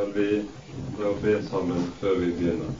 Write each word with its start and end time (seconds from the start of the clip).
skal 0.00 0.22
vi 0.22 0.42
da 0.98 1.08
be 1.22 1.42
sammen 1.50 1.82
før 2.00 2.14
vi 2.18 2.30
begynner. 2.32 2.70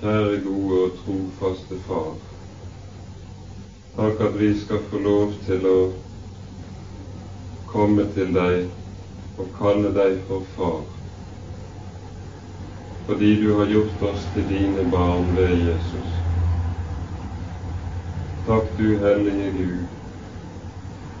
Kjære 0.00 0.38
gode 0.44 0.78
og 0.84 0.94
trofaste 1.00 1.80
Far. 1.88 2.14
Takk 3.96 4.22
at 4.28 4.38
vi 4.40 4.48
skal 4.60 4.80
få 4.90 5.02
lov 5.08 5.34
til 5.48 5.66
å 5.68 5.76
komme 7.68 8.08
til 8.16 8.32
deg 8.38 9.36
og 9.36 9.52
kalle 9.58 9.92
deg 9.98 10.16
for 10.30 10.48
Far, 10.54 10.80
fordi 13.10 13.34
du 13.42 13.52
har 13.60 13.68
gjort 13.74 14.08
oss 14.14 14.24
til 14.32 14.48
dine 14.54 14.88
barn 14.96 15.36
ved 15.36 15.52
Jesus. 15.68 16.16
Takk, 18.48 18.74
du 18.78 18.96
hellige 19.04 19.52
Gud, 19.60 19.97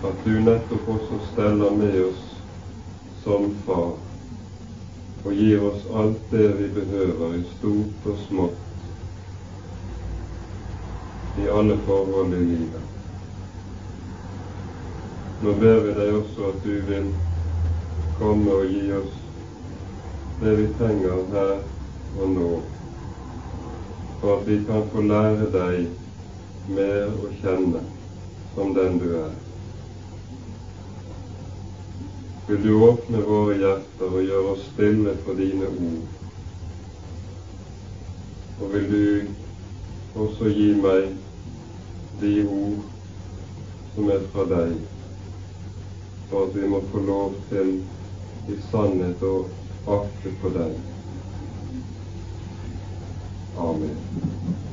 at 0.02 0.24
du 0.24 0.40
nettopp 0.40 0.88
også 0.88 1.18
steller 1.32 1.70
med 1.74 1.96
oss 2.04 2.26
som 3.24 3.48
far 3.66 3.96
og 5.24 5.32
gir 5.34 5.64
oss 5.66 5.86
alt 6.00 6.30
det 6.30 6.48
vi 6.60 6.68
behøver 6.76 7.34
i 7.34 7.42
stort 7.56 8.06
og 8.06 8.20
smått 8.28 8.64
i 11.38 11.48
alle 11.50 11.76
forhold 11.86 12.34
i 12.34 12.44
livet. 12.44 12.84
Nå 15.42 15.54
ber 15.60 15.82
vi 15.84 15.92
deg 15.98 16.14
også 16.18 16.48
at 16.52 16.64
du 16.64 16.78
vil 16.88 17.10
komme 18.18 18.54
og 18.54 18.70
gi 18.70 18.86
oss 18.98 19.18
det 20.40 20.54
vi 20.58 20.66
trenger 20.78 21.26
her 21.34 21.52
og 22.18 22.32
nå, 22.34 22.52
for 24.20 24.38
at 24.38 24.48
vi 24.48 24.60
kan 24.66 24.86
få 24.94 25.02
lære 25.06 25.50
deg 25.54 26.70
mer 26.78 27.10
å 27.10 27.34
kjenne 27.42 27.84
som 28.54 28.74
den 28.74 28.98
du 29.02 29.12
er. 29.18 29.47
Vil 32.48 32.62
du 32.62 32.74
åpne 32.80 33.18
våre 33.28 33.58
hjerter 33.60 34.08
og 34.08 34.22
gjøre 34.24 34.52
oss 34.54 34.62
stille 34.70 35.12
for 35.26 35.36
dine 35.36 35.66
ord? 35.68 36.04
Og 38.56 38.70
vil 38.72 38.86
du 38.92 40.22
også 40.22 40.48
gi 40.56 40.70
meg 40.80 41.10
de 42.22 42.30
ord 42.48 42.78
som 43.92 44.08
er 44.14 44.24
fra 44.32 44.46
deg, 44.54 44.72
for 46.30 46.46
at 46.46 46.56
vi 46.56 46.70
må 46.72 46.80
få 46.88 47.02
lov 47.04 47.36
til 47.50 47.74
i 48.48 48.56
sannhet 48.70 49.26
å 49.28 49.34
akte 49.98 50.32
på 50.40 50.54
deg. 50.56 50.72
Amen. 53.68 54.64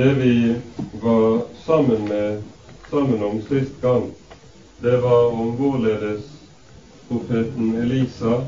Det 0.00 0.14
vi 0.14 0.54
var 1.02 1.42
sammen, 1.66 2.08
med, 2.08 2.42
sammen 2.90 3.22
om 3.22 3.42
sist 3.42 3.80
gang, 3.82 4.10
det 4.78 4.96
var 4.96 5.26
om 5.26 5.50
hvorledes 5.56 6.22
profeten 7.08 7.74
Elisa 7.82 8.38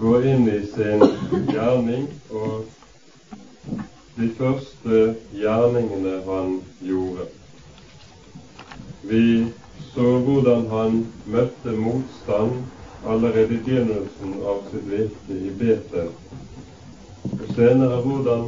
går 0.00 0.26
inn 0.28 0.44
i 0.52 0.58
sin 0.74 1.04
gjerning 1.48 2.04
og 2.28 2.66
de 4.18 4.28
første 4.36 5.00
gjerningene 5.32 6.18
han 6.28 6.52
gjorde. 6.84 7.30
Vi 9.08 9.24
så 9.94 10.12
hvordan 10.28 10.68
han 10.74 11.00
møtte 11.24 11.78
motstand 11.80 12.60
allerede 13.08 13.56
i 13.56 13.62
begynnelsen 13.64 14.36
av 14.52 14.60
sitt 14.68 14.84
virke 14.92 15.40
i 15.48 15.56
Betel, 15.64 16.12
og 17.32 17.48
senere 17.56 18.04
hvordan 18.04 18.46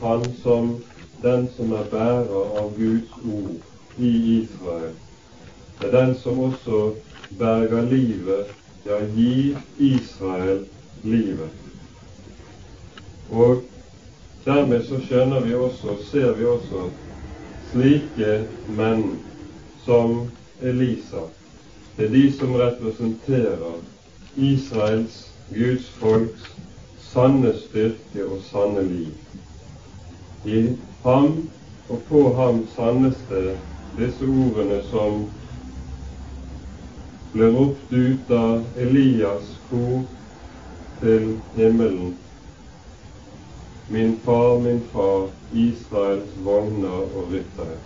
han 0.00 0.28
som 0.40 0.74
den 1.24 1.48
som 1.56 1.72
er 1.72 1.88
bærer 1.90 2.60
av 2.60 2.72
Guds 2.76 3.12
ord 3.24 3.98
i 3.98 4.12
Israel. 4.38 4.94
Det 5.80 5.88
er 5.88 5.94
den 6.00 6.14
som 6.20 6.38
også 6.38 6.80
berger 7.38 7.88
livet, 7.90 8.52
ja, 8.86 9.00
gir 9.16 9.56
Israel 9.78 10.66
livet. 11.02 11.50
Og 13.30 13.62
dermed 14.44 14.84
så 14.84 15.00
skjønner 15.06 15.40
vi 15.40 15.54
også, 15.54 15.96
ser 16.10 16.32
vi 16.36 16.44
også, 16.44 16.88
slike 17.72 18.44
menn 18.76 19.18
som 19.84 20.28
Elisa. 20.62 21.26
Det 21.96 22.06
er 22.06 22.12
de 22.12 22.24
som 22.38 22.54
representerer 22.54 23.80
Israels, 24.36 25.30
Guds 25.54 25.88
folks, 26.00 26.50
sanne 27.00 27.54
styrke 27.58 28.26
og 28.26 28.42
sanne 28.50 28.82
liv. 28.88 29.12
I 30.44 30.66
ham, 31.04 31.48
og 31.88 32.02
på 32.08 32.20
ham 32.34 32.66
sannes 32.76 33.16
det 33.28 33.56
disse 33.98 34.24
ordene 34.24 34.80
som 34.88 35.26
ble 37.34 37.50
ropt 37.52 37.92
ut 37.92 38.30
av 38.34 38.80
Elias 38.80 39.50
kor 39.68 40.04
til 41.02 41.34
himmelen. 41.56 42.14
Min 43.92 44.16
far, 44.24 44.58
min 44.64 44.80
far, 44.92 45.28
Israels 45.52 46.38
vogner 46.46 47.04
og 47.04 47.28
ryttere. 47.34 47.76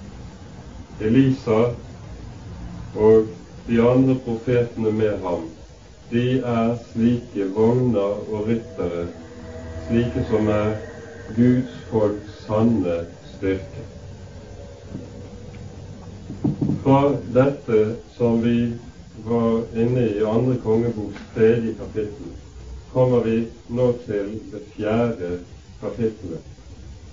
Elisa 1.00 1.58
og 2.94 3.26
de 3.66 3.82
andre 3.82 4.14
profetene 4.24 4.92
med 4.94 5.18
ham, 5.26 5.48
de 6.10 6.38
er 6.38 6.76
slike 6.92 7.50
vogner 7.56 8.22
og 8.30 8.46
ryttere, 8.48 9.08
slike 9.88 10.24
som 10.30 10.48
er 10.54 10.76
Guds 11.36 11.74
folks 11.90 12.37
sanne 12.48 13.04
styrke. 13.36 13.84
Fra 16.82 17.00
dette 17.34 17.96
som 18.16 18.42
vi 18.42 18.72
var 19.24 19.62
inne 19.76 20.00
i 20.00 20.24
andre 20.24 20.56
kongeboks 20.64 21.20
tredje 21.34 21.74
kapittel, 21.74 22.30
kommer 22.92 23.24
vi 23.24 23.38
nå 23.68 23.90
til 24.06 24.30
det 24.52 24.62
fjerde 24.72 25.32
kapittelet. 25.80 26.54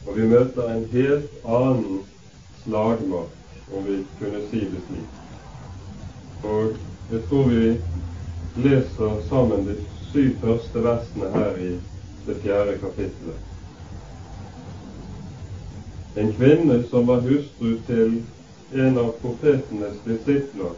Og 0.06 0.16
vi 0.16 0.28
møter 0.30 0.70
en 0.72 0.86
helt 0.94 1.34
annen 1.44 2.04
slagmark, 2.64 3.34
om 3.74 3.84
vi 3.88 3.98
kunne 4.20 4.44
si 4.52 4.62
det 4.70 4.84
slik. 4.86 5.20
Og 6.46 6.78
jeg 7.12 7.26
tror 7.30 7.50
vi 7.50 7.74
leser 8.64 9.20
sammen 9.30 9.68
de 9.68 9.76
syv 10.12 10.32
første 10.46 10.86
versene 10.86 11.34
her 11.34 11.60
i 11.60 11.74
det 12.30 12.38
fjerde 12.46 12.78
kapittelet. 12.86 13.55
En 16.16 16.34
kvinne 16.34 16.84
som 16.90 17.08
var 17.08 17.20
hustru 17.22 17.74
til 17.88 18.22
en 18.74 18.98
av 18.98 19.10
profetenes 19.22 19.98
disipler, 20.06 20.78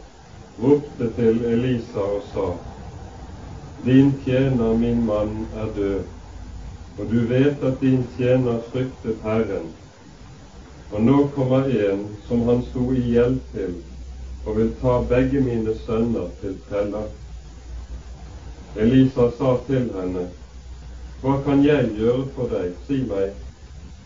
ropte 0.58 1.10
til 1.16 1.44
Elisa 1.46 2.02
og 2.02 2.24
sa:" 2.32 2.46
Din 3.84 4.12
tjener, 4.24 4.74
min 4.74 5.04
mann, 5.06 5.46
er 5.54 5.68
død, 5.76 6.02
og 6.98 7.12
du 7.12 7.20
vet 7.26 7.62
at 7.62 7.80
din 7.80 8.02
tjener 8.16 8.58
fryktet 8.72 9.22
Herren. 9.22 9.70
Og 10.90 11.02
nå 11.02 11.28
kommer 11.34 11.70
en 11.90 12.02
som 12.28 12.42
han 12.48 12.64
sto 12.70 12.92
i 12.92 13.04
gjeld 13.12 13.38
til, 13.52 13.74
og 14.46 14.56
vil 14.56 14.74
ta 14.82 14.98
begge 15.08 15.40
mine 15.40 15.76
sønner 15.86 16.28
til 16.40 16.58
teller. 16.70 17.06
Elisa 18.76 19.30
sa 19.38 19.56
til 19.66 19.90
henne, 20.00 20.26
Hva 21.22 21.42
kan 21.44 21.64
jeg 21.64 21.90
gjøre 21.98 22.26
for 22.34 22.50
deg? 22.50 22.74
Si 22.86 23.02
meg, 23.06 23.32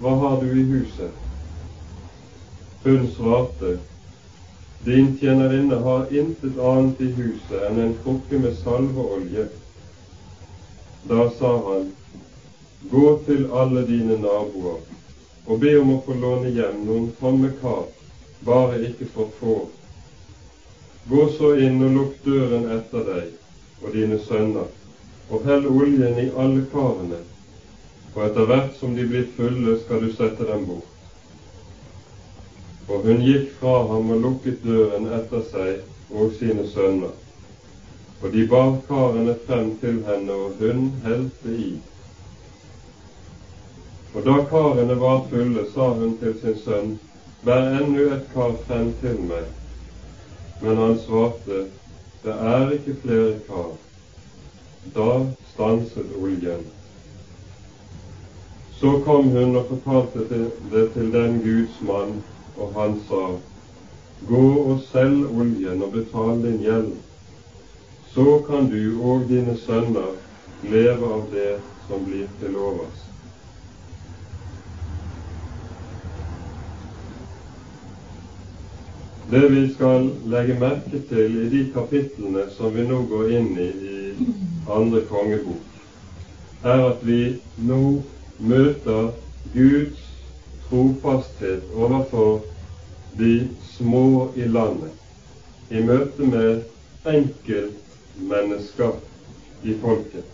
hva 0.00 0.14
har 0.20 0.40
du 0.40 0.48
i 0.52 0.64
huset? 0.64 1.21
Hun 2.82 3.08
svarte, 3.16 3.78
Din 4.84 5.18
tjenerinne 5.18 5.74
har 5.74 6.06
intet 6.10 6.58
annet 6.58 7.00
i 7.00 7.10
huset 7.14 7.60
enn 7.68 7.78
en 7.78 7.92
krukke 8.02 8.38
med 8.42 8.56
salveolje. 8.58 9.44
Da 11.06 11.28
sa 11.38 11.52
han, 11.68 11.92
Gå 12.90 13.12
til 13.26 13.46
alle 13.54 13.84
dine 13.86 14.18
naboer 14.18 14.80
og 15.46 15.58
be 15.62 15.72
om 15.78 15.94
å 15.94 16.00
få 16.06 16.16
låne 16.18 16.50
hjem 16.54 16.82
noen 16.86 17.08
tomme 17.20 17.50
kar, 17.62 17.86
bare 18.46 18.78
ikke 18.88 19.08
for 19.14 19.30
få. 19.38 19.56
Gå 21.10 21.24
så 21.36 21.54
inn 21.58 21.82
og 21.82 21.96
lukk 21.96 22.20
døren 22.26 22.68
etter 22.76 23.06
deg 23.08 23.82
og 23.82 23.96
dine 23.96 24.18
sønner, 24.26 24.70
og 25.30 25.46
hell 25.46 25.66
oljen 25.70 26.18
i 26.22 26.28
alle 26.38 26.62
karene, 26.74 27.18
og 28.14 28.24
etter 28.28 28.50
hvert 28.50 28.78
som 28.78 28.94
de 28.98 29.06
blir 29.10 29.30
fulle, 29.36 29.78
skal 29.82 30.02
du 30.04 30.12
sette 30.14 30.46
dem 30.46 30.66
bort. 30.68 30.91
Og 32.88 33.06
hun 33.06 33.22
gikk 33.22 33.52
fra 33.60 33.76
ham 33.90 34.10
og 34.10 34.20
lukket 34.26 34.64
døren 34.64 35.06
etter 35.18 35.44
seg 35.52 36.16
og 36.16 36.32
sine 36.38 36.66
sønner. 36.68 37.14
Og 38.22 38.32
de 38.32 38.46
bar 38.48 38.76
karene 38.88 39.34
frem 39.46 39.72
til 39.80 40.02
henne, 40.06 40.32
og 40.32 40.58
hun 40.60 40.90
helte 41.04 41.54
i. 41.58 41.70
Og 44.14 44.26
da 44.26 44.36
karene 44.50 44.98
var 45.00 45.24
fulle, 45.30 45.64
sa 45.74 45.88
hun 45.98 46.18
til 46.20 46.36
sin 46.42 46.58
sønn, 46.64 46.92
Bær 47.42 47.72
ennå 47.74 48.04
et 48.14 48.28
kar 48.34 48.52
frem 48.66 48.92
til 49.00 49.16
meg. 49.26 49.46
Men 50.60 50.76
han 50.78 50.92
svarte, 51.02 51.64
det 52.22 52.34
er 52.50 52.70
ikke 52.76 52.94
flere 53.02 53.32
kar. 53.48 53.72
Da 54.94 55.08
stanset 55.54 56.12
oljen. 56.22 56.62
Så 58.78 58.92
kom 59.04 59.32
hun 59.34 59.56
og 59.56 59.72
fortalte 59.72 60.44
det 60.70 60.84
til 60.94 61.10
den 61.12 61.40
Guds 61.42 61.80
mann, 61.88 62.22
og 62.56 62.74
han 62.76 63.00
sa, 63.08 63.22
Gå 64.28 64.42
og 64.70 64.82
selg 64.92 65.24
oljen 65.34 65.82
og 65.82 65.96
betal 65.96 66.36
din 66.44 66.60
gjeld. 66.62 66.92
Så 68.14 68.26
kan 68.46 68.68
du 68.70 69.00
og 69.02 69.24
dine 69.28 69.56
sønner 69.58 70.12
leve 70.62 71.08
av 71.16 71.24
det 71.32 71.56
som 71.88 72.04
blir 72.06 72.28
til 72.38 72.54
overs. 72.56 73.00
Det 79.32 79.42
vi 79.50 79.64
skal 79.74 80.10
legge 80.28 80.58
merke 80.60 81.00
til 81.08 81.36
i 81.40 81.48
de 81.48 81.64
kapitlene 81.74 82.46
som 82.54 82.74
vi 82.76 82.84
nå 82.86 83.00
går 83.10 83.30
inn 83.38 83.50
i 83.58 83.68
i 83.90 83.98
andre 84.70 85.00
kongebok, 85.08 85.62
er 86.62 86.84
at 86.92 87.00
vi 87.06 87.40
nå 87.56 88.02
møter 88.38 89.14
Guds 89.54 90.01
trofasthet 90.72 91.62
overfor 91.76 92.40
de 93.18 93.48
små 93.76 94.32
i 94.36 94.48
landet 94.48 94.90
i 95.70 95.80
møte 95.84 96.26
med 96.28 96.62
enkeltmennesker 97.08 98.94
i 99.62 99.74
folket. 99.82 100.24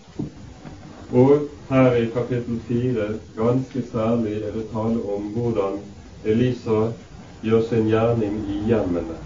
Og 1.11 1.49
her 1.71 1.97
i 1.99 2.07
kapittel 2.15 2.61
fire 2.69 3.09
ganske 3.37 3.83
særlig 3.91 4.37
er 4.43 4.55
det 4.55 4.69
tale 4.71 5.03
om 5.15 5.27
hvordan 5.35 5.81
Elisa 6.25 6.93
gjør 7.43 7.63
sin 7.71 7.91
gjerning 7.91 8.39
i 8.47 8.61
hjemmene, 8.71 9.19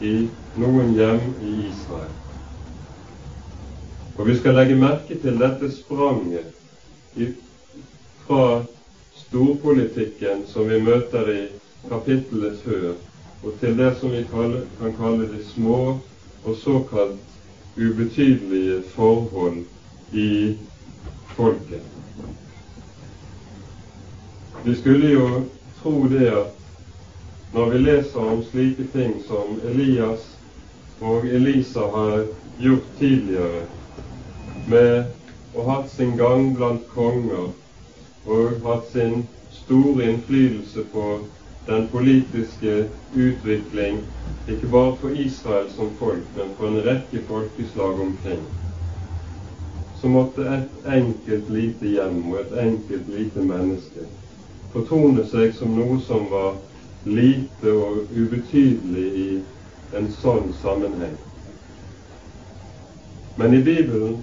i 0.00 0.28
noen 0.56 0.94
hjem 0.96 1.20
i 1.42 1.52
Israel. 1.68 2.16
Og 4.16 4.26
vi 4.26 4.38
skal 4.40 4.56
legge 4.58 4.80
merke 4.80 5.20
til 5.20 5.38
dette 5.40 5.70
spranget 5.76 6.54
fra 8.24 8.42
storpolitikken 9.28 10.46
som 10.46 10.68
vi 10.68 10.80
møter 10.80 11.28
i 11.30 11.42
kapittelet 11.88 12.60
før, 12.64 12.92
og 13.44 13.58
til 13.60 13.76
det 13.78 13.90
som 14.00 14.12
vi 14.12 14.24
kan 14.32 14.94
kalle 14.98 15.28
de 15.28 15.42
små 15.52 15.80
og 16.44 16.56
såkalt 16.56 17.20
ubetydelige 17.76 18.82
forhold 18.94 19.60
i 20.12 20.56
folket. 21.36 21.84
Vi 24.64 24.74
skulle 24.74 25.12
jo 25.12 25.28
tro 25.82 26.08
det 26.08 26.32
at 26.32 26.54
når 27.52 27.70
vi 27.70 27.78
leser 27.78 28.18
om 28.32 28.42
slike 28.50 28.88
ting 28.92 29.20
som 29.28 29.60
Elias 29.64 30.24
og 31.00 31.26
Elisa 31.26 31.86
har 31.94 32.24
gjort 32.58 32.90
tidligere, 32.98 33.62
med 34.68 35.54
å 35.54 35.64
hatt 35.70 35.88
sin 35.92 36.16
gang 36.18 36.50
blant 36.56 36.84
konger 36.92 37.52
og 38.26 38.60
hatt 38.64 38.92
sin 38.92 39.26
store 39.52 40.10
innflytelse 40.10 40.84
på 40.92 41.06
den 41.66 41.88
politiske 41.92 42.88
utvikling, 43.14 44.00
ikke 44.48 44.70
bare 44.72 44.96
for 45.00 45.08
Israel 45.26 45.68
som 45.76 45.90
folk, 45.98 46.24
men 46.36 46.54
for 46.56 46.68
en 46.68 46.84
rekke 46.86 47.24
folkeslag 47.28 48.00
omkring, 48.00 48.46
så 50.00 50.08
måtte 50.08 50.46
et 50.54 50.88
enkelt 50.98 51.50
lite 51.50 51.92
hjem 51.96 52.22
og 52.32 52.40
et 52.40 52.56
enkelt 52.68 53.12
lite 53.16 53.44
menneske 53.44 54.08
fortone 54.72 55.24
seg 55.28 55.54
som 55.56 55.76
noe 55.76 55.98
som 56.04 56.26
var 56.32 56.56
lite 57.08 57.72
og 57.72 58.10
ubetydelig 58.12 59.06
i 59.22 59.28
en 59.96 60.10
sånn 60.20 60.50
sammenheng. 60.62 61.16
Men 63.38 63.54
i 63.54 63.62
Bibelen 63.64 64.18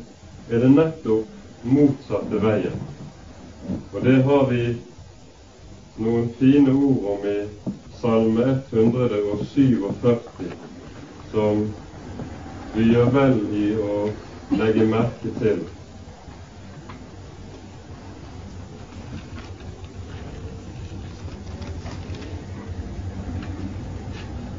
er 0.51 0.61
det 0.61 0.73
nettopp 0.75 1.65
motsatte 1.65 2.41
veien. 2.43 2.75
Og 3.93 4.03
det 4.03 4.17
har 4.23 4.49
vi 4.49 4.63
noen 6.03 6.27
fine 6.39 6.73
ord 6.73 7.07
om 7.13 7.27
i 7.31 7.37
Salme 8.01 8.47
147, 8.71 10.51
som 11.31 11.63
vi 12.75 12.89
gjør 12.91 13.13
vel 13.15 13.39
i 13.55 13.69
å 13.79 13.95
legge 14.59 14.85
merke 14.91 15.31
til. 15.39 15.63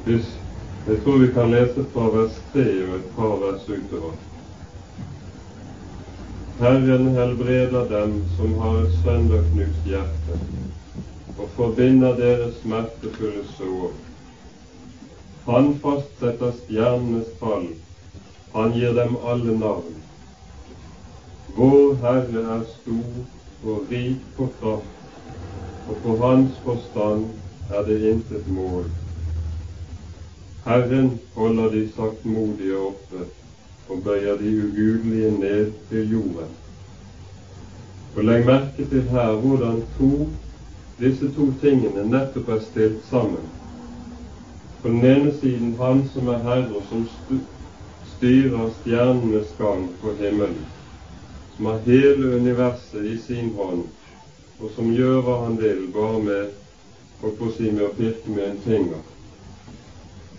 Jeg 0.07 1.03
tror 1.03 1.19
vi 1.19 1.33
kan 1.35 1.51
lese 1.51 1.85
fra 1.93 2.09
vers 2.15 2.41
3 2.53 2.65
og 2.87 2.97
et 3.01 3.13
par 3.19 3.37
vers 3.43 3.69
utover. 3.69 4.36
Herren 6.59 7.07
helbreder 7.15 7.85
dem 7.89 8.25
som 8.37 8.55
har 8.59 8.79
et 8.83 8.93
sønderknust 9.03 9.83
hjerte, 9.85 10.39
og 11.37 11.51
forbinder 11.57 12.17
deres 12.17 12.55
smertefulle 12.63 13.43
sår. 13.59 13.93
Han 15.51 15.69
fastsetter 15.83 16.57
stjernenes 16.63 17.29
fall, 17.43 17.69
han 18.55 18.73
gir 18.73 18.97
dem 18.97 19.19
alle 19.21 19.59
navn. 19.61 20.01
Vår 21.61 21.95
Herre 22.07 22.49
er 22.57 22.67
stor 22.73 23.69
og 23.69 23.93
rik 23.93 24.27
på 24.41 24.49
kraft, 24.57 25.15
og 25.89 26.03
på 26.07 26.19
hans 26.25 26.61
forstand 26.65 27.27
er 27.69 27.85
det 27.91 28.03
intet 28.15 28.49
mål. 28.49 28.89
Herren 30.65 31.19
holder 31.35 31.69
de 31.77 31.89
saktmodige 31.97 32.87
oppe 32.91 33.29
og 33.89 34.03
bøyer 34.05 34.37
de 34.37 34.51
ugudelige 34.65 35.31
ned 35.39 35.73
til 35.89 36.11
jorden. 36.13 36.51
Og 38.17 38.25
Legg 38.25 38.47
merke 38.47 38.87
til 38.91 39.03
her 39.03 39.33
hvordan 39.33 39.83
to, 39.99 40.29
disse 41.01 41.29
to 41.37 41.47
tingene 41.61 42.07
nettopp 42.11 42.49
er 42.49 42.61
stilt 42.61 43.03
sammen. 43.11 43.45
På 44.83 44.89
den 44.89 45.05
ene 45.05 45.35
siden 45.41 45.75
Han 45.81 46.09
som 46.13 46.29
er 46.29 46.39
Herre, 46.39 46.83
som 46.89 47.09
styrer 48.17 48.71
stjernenes 48.81 49.53
gang 49.59 49.91
på 50.01 50.15
himmelen, 50.21 50.65
som 51.57 51.67
har 51.67 51.79
hele 51.87 52.37
universet 52.37 53.05
i 53.05 53.19
sin 53.27 53.53
hånd, 53.59 53.85
og 54.61 54.71
som 54.77 54.95
gjør 54.95 55.21
hva 55.21 55.43
han 55.45 55.61
vil, 55.61 55.85
bare 55.93 56.23
med, 56.23 56.57
å 57.23 57.53
si, 57.57 57.71
med 57.71 57.85
å 57.85 57.93
pirke 57.99 58.31
med 58.31 58.51
en 58.51 58.65
finger 58.65 59.05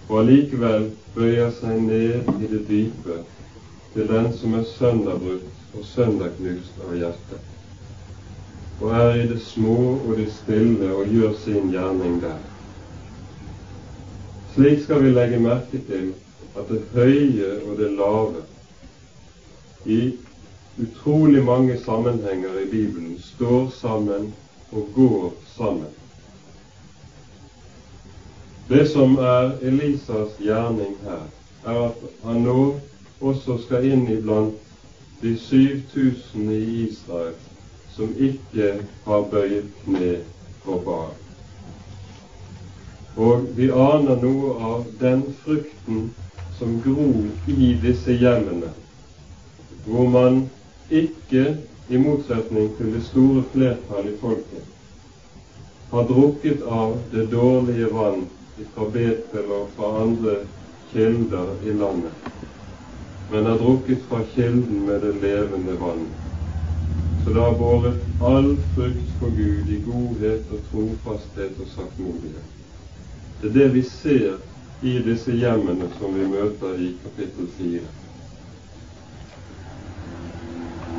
og 0.08 0.22
allikevel 0.22 0.92
bøyer 1.16 1.50
seg 1.58 1.82
ned 1.84 2.30
i 2.40 2.50
det 2.52 2.62
dype 2.70 3.24
til 3.98 4.08
den 4.08 4.28
som 4.38 4.54
er 4.54 4.66
sønderbrutt 4.78 5.74
og 5.74 5.86
sønderknust 5.90 6.82
av 6.86 6.92
hjertet, 6.94 7.46
og 8.78 8.92
er 8.94 9.16
i 9.18 9.24
det 9.32 9.40
små 9.42 9.78
og 9.96 10.12
det 10.20 10.28
stille 10.36 10.90
og 10.94 11.10
gjør 11.10 11.32
sin 11.42 11.72
gjerning 11.74 12.20
der. 12.22 12.38
Slik 14.54 14.84
skal 14.84 15.02
vi 15.02 15.16
legge 15.16 15.40
merke 15.42 15.82
til 15.88 16.12
at 16.54 16.70
det 16.70 16.84
høye 16.94 17.50
og 17.66 17.80
det 17.80 17.90
lave 17.98 18.44
i 19.86 20.02
utrolig 20.82 21.42
mange 21.46 21.78
sammenhenger 21.82 22.60
i 22.62 22.70
Bibelen 22.70 23.16
står 23.22 23.72
sammen 23.80 24.28
og 24.72 24.92
går 24.96 25.32
sammen. 25.56 25.90
Det 28.70 28.86
som 28.92 29.18
er 29.18 29.56
Elisas 29.62 30.38
gjerning 30.38 30.94
her, 31.02 31.26
er 31.66 31.82
at 31.88 32.06
han 32.28 32.46
nå 32.46 32.76
også 33.22 33.58
skal 33.66 33.86
inn 33.90 34.08
iblant 34.12 34.56
de 35.22 35.34
7000 35.38 36.52
i 36.54 36.64
Israel 36.88 37.34
som 37.96 38.12
ikke 38.22 38.74
har 39.06 39.24
bøyet 39.32 39.70
kne 39.84 40.12
for 40.64 40.84
Baal. 40.86 41.16
Og 43.18 43.48
vi 43.58 43.72
aner 43.74 44.20
noe 44.22 44.52
av 44.72 44.84
den 45.00 45.24
frukten 45.42 46.12
som 46.60 46.76
gror 46.84 47.50
i 47.50 47.72
disse 47.82 48.14
hjemmene, 48.14 48.70
hvor 49.88 50.10
man 50.14 50.44
ikke, 50.90 51.58
i 51.90 51.98
motsetning 51.98 52.74
til 52.78 52.92
det 52.94 53.06
store 53.08 53.44
flertallet 53.54 54.14
i 54.14 54.18
folket, 54.22 54.66
har 55.92 56.04
drukket 56.10 56.66
av 56.68 56.98
det 57.14 57.30
dårlige 57.32 57.90
vann 57.94 58.26
fra 58.76 58.90
Betel 58.94 59.54
og 59.56 59.70
fra 59.78 59.94
andre 60.04 60.42
kilder 60.92 61.54
i 61.64 61.78
landet, 61.80 62.28
men 63.30 63.46
har 63.46 63.58
drukket 63.58 64.04
fra 64.10 64.22
kilden 64.36 64.86
med 64.86 65.02
det 65.02 65.14
levende 65.22 65.74
vann. 65.74 66.08
Så 67.24 67.34
det 67.34 67.42
har 67.42 67.58
båret 67.60 68.06
all 68.20 68.58
frukt 68.74 69.10
for 69.20 69.30
Gud 69.30 69.70
i 69.70 69.82
godhet 69.86 70.52
og 70.52 70.60
trofasthet 70.72 71.60
og 71.60 71.68
saktmodighet. 71.76 72.54
Det 73.42 73.50
er 73.50 73.54
det 73.54 73.74
vi 73.74 73.82
ser 73.84 74.38
i 74.82 75.00
disse 75.04 75.32
hjemmene 75.36 75.90
som 76.00 76.16
vi 76.16 76.28
møter 76.30 76.80
i 76.80 76.94
kapittel 77.04 77.50
4. 77.58 77.82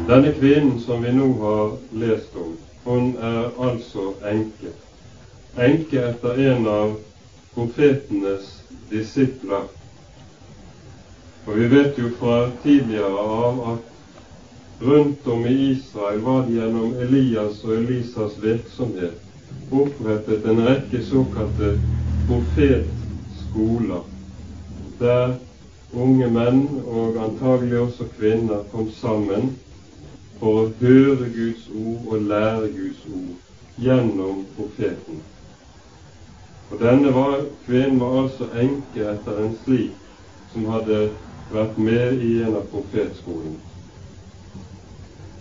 Denne 0.08 0.32
kvinnen 0.36 0.80
som 0.80 1.02
vi 1.04 1.12
nå 1.12 1.32
har 1.40 1.72
lest 2.02 2.36
om, 2.36 2.52
hun 2.84 3.10
er 3.16 3.50
altså 3.70 4.12
enke. 4.30 4.70
Enke 5.58 6.04
etter 6.10 6.44
en 6.52 6.68
av 6.70 6.94
profetenes 7.54 8.52
disipler. 8.90 9.66
Og 11.48 11.56
vi 11.56 11.68
vet 11.72 11.96
jo 11.98 12.10
fra 12.18 12.50
tidligere 12.62 13.22
av 13.24 13.60
at 13.72 14.84
rundt 14.84 15.26
om 15.26 15.46
i 15.46 15.54
Israel 15.70 16.20
var 16.20 16.42
det 16.44 16.58
gjennom 16.58 16.96
Elias 17.00 17.62
og 17.64 17.72
Elisas 17.76 18.34
virksomhet 18.42 19.72
opprettet 19.72 20.44
en 20.44 20.60
rekke 20.66 21.00
såkalte 21.04 21.70
profetskoler, 22.26 24.04
der 25.00 25.34
unge 25.96 26.28
menn 26.32 26.60
og 26.84 27.16
antagelig 27.24 27.78
også 27.80 28.08
kvinner 28.18 28.66
kom 28.72 28.90
sammen 29.00 29.54
for 30.40 30.62
å 30.62 30.66
høre 30.82 31.30
Guds 31.32 31.64
ord 31.72 32.12
og 32.12 32.26
lære 32.32 32.68
Guds 32.76 33.06
ord 33.08 33.80
gjennom 33.86 34.44
profeten. 34.56 35.22
Og 36.68 36.76
denne 36.84 37.14
var, 37.16 37.40
kvinnen 37.64 38.00
var 38.04 38.20
altså 38.26 38.50
enke 38.52 39.08
etter 39.14 39.40
en 39.46 39.56
slik 39.64 39.96
som 40.52 40.68
hadde 40.72 41.08
vært 41.52 41.78
med 41.78 42.22
i 42.24 42.32
en 42.42 42.56
av 42.58 42.66
profetskolen. 42.72 43.56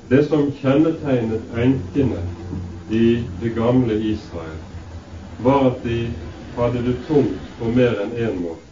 Det 0.08 0.24
som 0.30 0.48
kjennetegnet 0.62 1.52
enkene 1.60 2.22
i 2.90 3.24
det 3.42 3.50
gamle 3.58 3.98
Israel, 4.12 4.56
var 5.44 5.72
at 5.72 5.84
de 5.84 6.00
hadde 6.56 6.84
det 6.86 6.96
tungt 7.08 7.52
på 7.60 7.72
mer 7.76 8.00
enn 8.06 8.16
én 8.16 8.40
måte. 8.40 8.64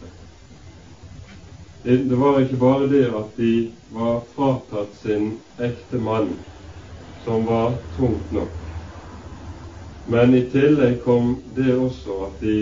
Det 1.84 2.18
var 2.18 2.40
ikke 2.40 2.58
bare 2.58 2.88
det 2.90 3.04
at 3.14 3.36
de 3.36 3.52
var 3.94 4.24
fratatt 4.34 4.96
sin 5.02 5.36
ekte 5.62 6.00
mann, 6.02 6.32
som 7.24 7.46
var 7.46 7.76
tungt 7.96 8.32
nok. 8.34 8.56
Men 10.06 10.34
i 10.34 10.42
tillegg 10.50 11.02
kom 11.04 11.36
det 11.54 11.76
også 11.76 12.18
at 12.26 12.42
de 12.42 12.58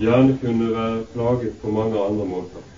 gjerne 0.00 0.36
kunne 0.42 0.70
være 0.74 1.02
plaget 1.14 1.58
på 1.62 1.72
mange 1.72 2.00
andre 2.00 2.28
måter. 2.28 2.73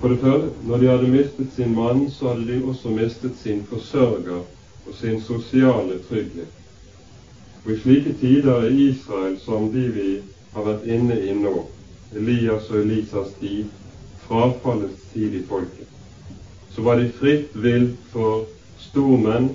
For 0.00 0.08
det 0.08 0.18
første, 0.20 0.50
når 0.68 0.76
de 0.76 0.88
hadde 0.88 1.08
mistet 1.08 1.52
sin 1.56 1.74
mann, 1.74 2.10
så 2.10 2.28
hadde 2.28 2.46
de 2.52 2.64
også 2.64 2.88
mistet 2.88 3.38
sin 3.42 3.64
forsørger 3.70 4.42
og 4.86 4.94
sin 4.94 5.20
sosiale 5.22 5.98
trygghet. 6.08 6.52
Og 7.64 7.72
i 7.72 7.78
slike 7.78 8.12
tider 8.20 8.68
i 8.68 8.88
Israel 8.88 9.38
som 9.40 9.70
de 9.72 9.88
vi 9.94 10.10
har 10.54 10.68
vært 10.68 10.84
inne 10.86 11.16
i 11.20 11.32
nå, 11.34 11.54
Elias 12.14 12.70
og 12.70 12.82
Elisas 12.84 13.32
tid, 13.40 13.64
frafallets 14.28 15.08
tid 15.12 15.34
i 15.34 15.42
folket, 15.48 15.88
så 16.74 16.82
var 16.82 17.00
de 17.00 17.08
fritt 17.18 17.56
vilt 17.56 17.98
for 18.12 18.44
stormenn 18.78 19.50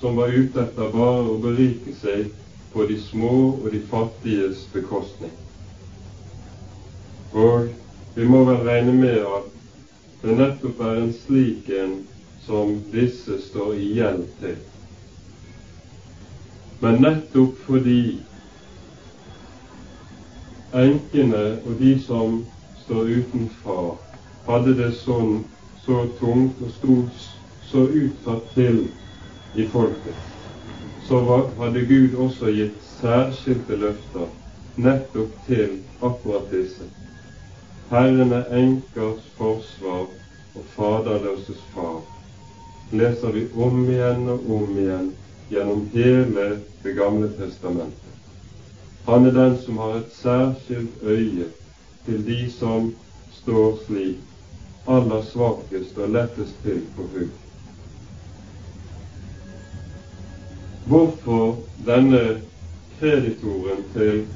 som 0.00 0.16
var 0.16 0.32
ute 0.34 0.64
etter 0.64 0.90
bare 0.96 1.28
å 1.30 1.38
berike 1.42 1.94
seg 2.00 2.32
på 2.72 2.88
de 2.88 2.98
små 2.98 3.34
og 3.52 3.70
de 3.70 3.80
fattiges 3.90 4.64
bekostning. 4.72 5.32
Og 7.32 7.68
vi 8.16 8.26
må 8.28 8.42
vel 8.48 8.64
regne 8.66 8.94
med 8.96 9.20
at 9.22 9.61
det 10.22 10.36
nettopp 10.38 10.80
er 10.80 11.00
en 11.02 11.12
slik 11.12 11.70
en 11.82 11.94
som 12.46 12.76
disse 12.92 13.38
står 13.42 13.74
i 13.74 13.88
gjeld 13.96 14.26
til. 14.40 14.56
Men 16.82 17.02
nettopp 17.02 17.58
fordi 17.66 18.18
enkene 20.74 21.42
og 21.66 21.74
de 21.78 21.92
som 22.06 22.40
står 22.84 23.10
uten 23.18 23.50
far, 23.62 23.96
hadde 24.46 24.74
det 24.78 24.90
sånn 25.02 25.44
så 25.84 26.04
tungt 26.20 26.62
og 26.62 26.70
stort 26.78 27.26
så 27.70 27.84
utsatt 27.86 28.48
til 28.54 28.84
i 29.58 29.66
folket, 29.74 30.18
så 31.08 31.20
hadde 31.58 31.84
Gud 31.90 32.18
også 32.26 32.50
gitt 32.54 32.78
særskilte 33.00 33.78
løfter 33.78 34.30
nettopp 34.76 35.38
til 35.46 35.78
akkurat 36.00 36.50
disse. 36.52 36.86
Herren 37.92 38.32
er 38.32 38.46
enkers 38.56 39.24
forsvar 39.36 40.06
og 40.56 40.68
faderløses 40.76 41.58
far, 41.74 41.98
leser 42.92 43.34
vi 43.36 43.42
om 43.66 43.82
igjen 43.84 44.30
og 44.32 44.48
om 44.56 44.78
igjen 44.80 45.10
gjennom 45.50 45.82
hele 45.92 46.46
Det 46.82 46.96
gamle 46.96 47.28
testamentet. 47.36 48.16
Han 49.06 49.26
er 49.28 49.36
den 49.36 49.58
som 49.66 49.78
har 49.78 49.94
et 49.98 50.16
særskilt 50.16 51.04
øye 51.04 51.50
til 52.06 52.24
de 52.26 52.40
som 52.50 52.88
står 53.42 53.78
slik 53.84 54.88
aller 54.88 55.22
svakest 55.22 55.98
og 55.98 56.16
lettest 56.16 56.58
til 56.64 56.82
på 56.96 57.06
hugg. 57.12 57.30
hvorfor 60.84 61.56
denne 61.86 62.40
kreditoren 62.98 63.84
til 63.94 64.26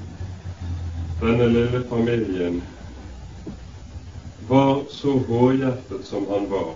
denne 1.21 1.49
lille 1.49 1.85
familien 1.89 2.63
var 4.49 4.83
så 4.91 5.19
hårhjertet 5.29 6.05
som 6.05 6.27
han 6.31 6.51
var. 6.51 6.75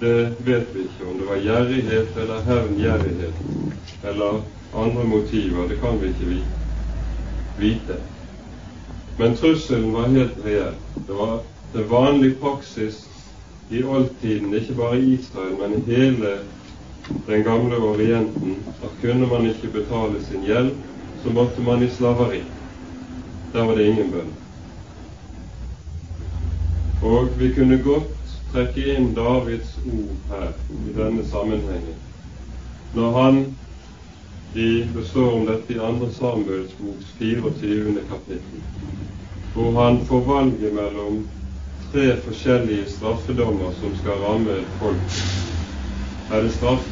Det 0.00 0.32
vet 0.38 0.74
vi 0.74 0.80
ikke 0.80 1.10
om 1.10 1.18
det 1.18 1.28
var 1.28 1.36
gjerrighet 1.36 2.16
eller 2.16 2.40
hevngjerrighet 2.40 3.34
eller 4.04 4.40
andre 4.74 5.04
motiver. 5.04 5.68
Det 5.68 5.80
kan 5.80 6.00
vi 6.00 6.08
ikke 6.08 6.42
vite. 7.58 7.96
Men 9.18 9.36
trusselen 9.36 9.92
var 9.92 10.08
helt 10.08 10.44
reell. 10.44 10.74
Det 11.06 11.12
var 11.12 11.40
det 11.72 11.84
vanlige 11.84 12.34
praksis 12.34 13.08
i 13.70 13.82
oldtiden, 13.84 14.54
ikke 14.54 14.74
bare 14.74 14.98
i 14.98 15.12
Israel, 15.14 15.56
men 15.60 15.76
i 15.78 15.94
hele 15.94 16.38
den 17.26 17.44
gamle 17.44 17.76
Orienten 17.76 18.56
at 18.82 18.96
kunne 19.02 19.26
man 19.26 19.46
ikke 19.46 19.68
betale 19.72 20.24
sin 20.24 20.44
gjeld, 20.44 20.72
så 21.22 21.30
måtte 21.30 21.62
man 21.62 21.82
i 21.82 21.90
slaveri. 21.90 22.42
Der 23.52 23.64
var 23.64 23.76
det 23.76 23.86
ingen 23.86 24.10
bønn. 24.10 24.39
Og 27.02 27.28
vi 27.38 27.48
kunne 27.54 27.78
godt 27.84 28.34
trekke 28.52 28.84
inn 28.94 29.12
Davids 29.16 29.72
ord 29.86 30.32
her 30.32 30.52
i 30.76 30.94
denne 30.96 31.24
sammenhengen. 31.24 31.96
Når 32.94 33.18
han 33.22 33.42
i, 34.54 34.82
Det 34.94 35.04
står 35.06 35.32
om 35.32 35.46
dette 35.46 35.74
i 35.74 35.78
andre 35.78 36.10
Samuels 36.12 36.72
boks 36.80 37.12
24. 37.18 38.00
kapittel, 38.10 38.62
hvor 39.54 39.84
han 39.84 40.00
får 40.06 40.24
valget 40.26 40.74
mellom 40.74 41.20
tre 41.92 42.16
forskjellige 42.24 42.88
straffedommer 42.96 43.70
som 43.80 43.94
skal 43.96 44.24
ramme 44.26 44.64
folk. 44.78 45.20
Er 46.30 46.42
det 46.42 46.52
straff 46.52 46.90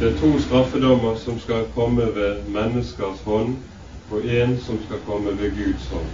det 0.00 0.12
er 0.12 0.16
to 0.18 0.38
straffedommer 0.38 1.14
som 1.16 1.38
skal 1.38 1.66
komme 1.74 2.06
ved 2.14 2.48
menneskers 2.50 3.20
hånd, 3.24 3.56
og 4.10 4.24
én 4.26 4.56
som 4.66 4.78
skal 4.86 4.98
komme 5.06 5.30
ved 5.38 5.54
Guds 5.54 5.86
hånd. 5.88 6.10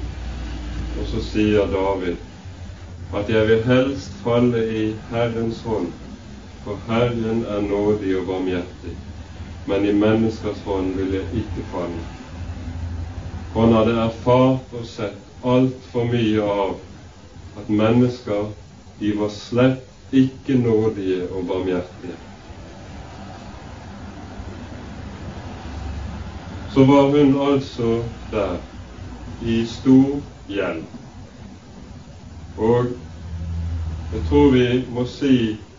Og 1.00 1.06
så 1.06 1.22
sier 1.24 1.70
David 1.72 2.16
at 3.12 3.30
jeg 3.30 3.48
vil 3.48 3.64
helst 3.66 4.14
falle 4.22 4.62
i 4.82 4.84
Herrens 5.10 5.62
hånd, 5.66 5.90
for 6.64 6.78
Herren 6.86 7.44
er 7.44 7.60
nådig 7.60 8.14
og 8.20 8.26
barmhjertig, 8.26 8.94
men 9.66 9.84
i 9.88 9.92
menneskers 9.92 10.62
hånd 10.64 10.94
vil 10.98 11.18
jeg 11.18 11.44
ikke 11.44 11.66
falle. 11.72 12.06
Han 13.56 13.74
hadde 13.74 13.98
erfart 14.06 14.74
og 14.78 14.86
sett 14.86 15.18
altfor 15.42 16.06
mye 16.12 16.46
av 16.46 16.74
at 17.58 17.70
mennesker, 17.82 18.50
de 19.00 19.14
var 19.18 19.32
slett 19.34 20.14
ikke 20.14 20.58
nådige 20.58 21.24
og 21.30 21.46
barmhjertige. 21.48 22.18
så 26.70 26.84
var 26.84 27.02
hun 27.02 27.40
altså 27.52 28.04
der 28.30 28.56
i 29.40 29.66
stor 29.66 30.20
gjeld. 30.48 30.84
Og 32.60 32.90
jeg 34.12 34.20
tror 34.28 34.50
vi 34.52 34.64
må 34.92 35.06
si 35.08 35.34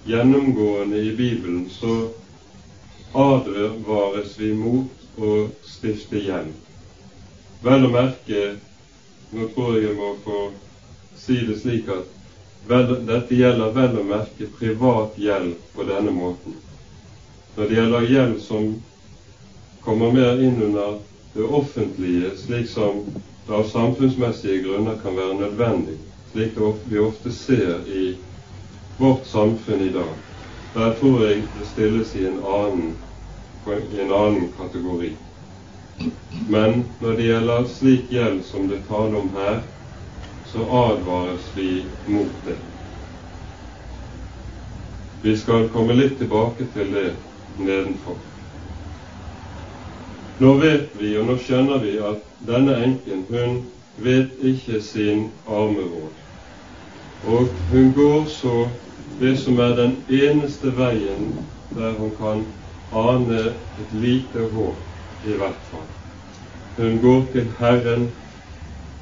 gjennomgående 0.10 0.98
i 1.06 1.12
Bibelen 1.16 1.68
så 1.70 1.92
advares 3.14 4.34
vi 4.40 4.50
mot 4.58 5.22
å 5.22 5.36
stifte 5.68 6.24
gjeld. 6.26 6.56
Vel 7.62 7.86
å 7.86 7.94
merke 7.94 8.42
Nå 9.32 9.46
tror 9.54 9.78
jeg 9.78 9.86
jeg 9.86 9.96
må 9.96 10.10
få 10.26 10.38
si 11.16 11.38
det 11.48 11.54
slik 11.62 11.86
at 11.94 12.08
vel, 12.68 12.90
dette 13.08 13.38
gjelder 13.38 13.70
vel 13.78 13.94
å 14.02 14.04
merke 14.10 14.48
privat 14.58 15.16
gjeld 15.16 15.54
på 15.76 15.86
denne 15.88 16.12
måten. 16.12 16.58
Når 17.56 17.70
det 17.70 17.78
gjelder 17.78 18.10
gjeld 18.10 18.42
som 18.44 18.74
kommer 19.86 20.12
mer 20.12 20.42
inn 20.44 20.60
under 20.66 20.98
det 21.32 21.48
offentlige, 21.48 22.34
slik 22.42 22.68
som 22.68 23.06
det 23.46 23.56
av 23.56 23.64
samfunnsmessige 23.72 24.66
grunner 24.66 25.00
kan 25.00 25.16
være 25.16 25.40
nødvendig, 25.46 25.96
slik 26.32 26.58
vi 26.90 27.00
ofte 27.00 27.32
ser 27.32 27.88
i 27.88 28.18
vårt 28.98 29.26
samfunn 29.26 29.82
i 29.82 29.90
dag. 29.90 30.14
Der 30.74 30.94
tror 30.94 31.26
jeg 31.26 31.44
det 31.60 31.68
stilles 31.68 32.16
i 32.16 32.26
en 32.26 32.40
annen, 32.46 32.96
i 33.68 34.02
en 34.02 34.12
annen 34.12 34.48
kategori. 34.58 35.12
Men 36.50 36.84
når 37.00 37.18
det 37.18 37.28
gjelder 37.28 37.68
slik 37.68 38.12
gjeld 38.12 38.44
som 38.46 38.68
det 38.72 38.84
taler 38.88 39.18
om 39.20 39.30
her, 39.36 39.60
så 40.52 40.64
advares 40.86 41.52
vi 41.56 41.84
mot 42.06 42.32
det. 42.46 42.56
Vi 45.22 45.36
skal 45.38 45.68
komme 45.70 45.94
litt 45.94 46.18
tilbake 46.18 46.66
til 46.74 46.94
det 46.96 47.12
nedenfor. 47.60 48.18
Nå 50.42 50.56
vet 50.58 50.96
vi, 50.98 51.12
og 51.20 51.28
nå 51.28 51.38
skjønner 51.38 51.84
vi, 51.84 52.00
at 52.02 52.24
denne 52.48 52.80
enken, 52.82 53.28
hun 53.30 53.60
vet 54.04 54.32
ikke 54.42 54.82
sin 54.82 55.30
arme 55.48 55.86
råd. 55.94 56.14
Og 57.28 57.48
hun 57.72 57.94
går 57.94 58.26
så 58.26 58.70
det 59.20 59.40
som 59.40 59.60
er 59.60 59.76
den 59.78 59.98
eneste 60.10 60.74
veien 60.78 61.36
der 61.76 61.94
hun 61.94 62.12
kan 62.18 62.46
ane 62.92 63.40
et 63.82 63.94
lite 63.94 64.48
håp, 64.54 64.76
i 65.26 65.38
hvert 65.38 65.62
fall. 65.72 65.88
Hun 66.78 67.00
går 67.02 67.26
til 67.32 67.48
Herren 67.60 68.12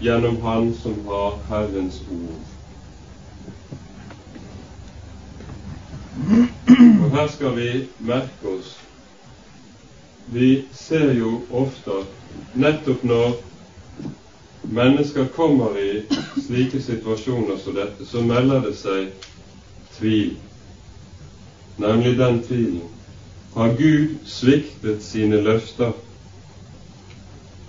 gjennom 0.02 0.42
Han 0.42 0.74
som 0.84 0.96
har 1.08 1.40
Herrens 1.50 2.02
ord. 2.12 2.46
Og 7.02 7.12
her 7.18 7.28
skal 7.28 7.56
vi 7.56 7.88
merke 8.00 8.48
oss 8.60 8.78
Vi 10.34 10.66
ser 10.74 11.14
jo 11.18 11.40
ofte 11.52 12.04
nettopp 12.54 13.04
når 13.04 13.38
mennesker 14.62 15.26
kommer 15.26 15.80
i 15.80 16.04
slike 16.48 16.82
situasjoner 16.82 17.58
som 17.58 17.74
dette, 17.74 18.06
så 18.06 18.22
melder 18.22 18.62
det 18.68 18.76
seg 18.78 19.28
tvil, 19.98 20.36
nemlig 21.78 22.18
den 22.18 22.42
tvilen. 22.44 22.88
Har 23.54 23.74
Gud 23.80 24.18
sviktet 24.30 25.04
sine 25.04 25.42
løfter? 25.42 25.94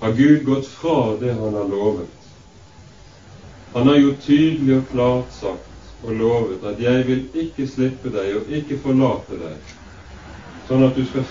Har 0.01 0.13
Gud 0.13 0.45
gått 0.45 0.67
fra 0.67 1.17
det 1.21 1.33
han 1.39 1.55
har 1.55 1.69
lovet? 1.69 2.17
Han 3.73 3.89
har 3.89 3.97
jo 3.97 4.15
tydelig 4.23 4.77
og 4.77 4.87
klart 4.91 5.33
sagt 5.33 5.67
og 6.03 6.15
lovet 6.15 6.65
at 6.65 6.81
'jeg 6.81 7.07
vil 7.07 7.25
ikke 7.35 7.67
slippe 7.67 8.11
deg 8.11 8.37
og 8.37 8.43
ikke 8.49 8.79
forlate 8.79 9.39
deg', 9.41 9.75
sånn 10.69 10.83
at 10.83 10.97
du 10.97 11.05
skal, 11.07 11.25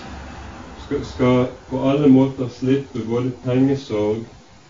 skal, 0.84 1.04
skal 1.04 1.46
på 1.70 1.82
alle 1.90 2.08
måter 2.08 2.48
slippe 2.48 3.02
både 3.06 3.32
pengesorg 3.44 4.24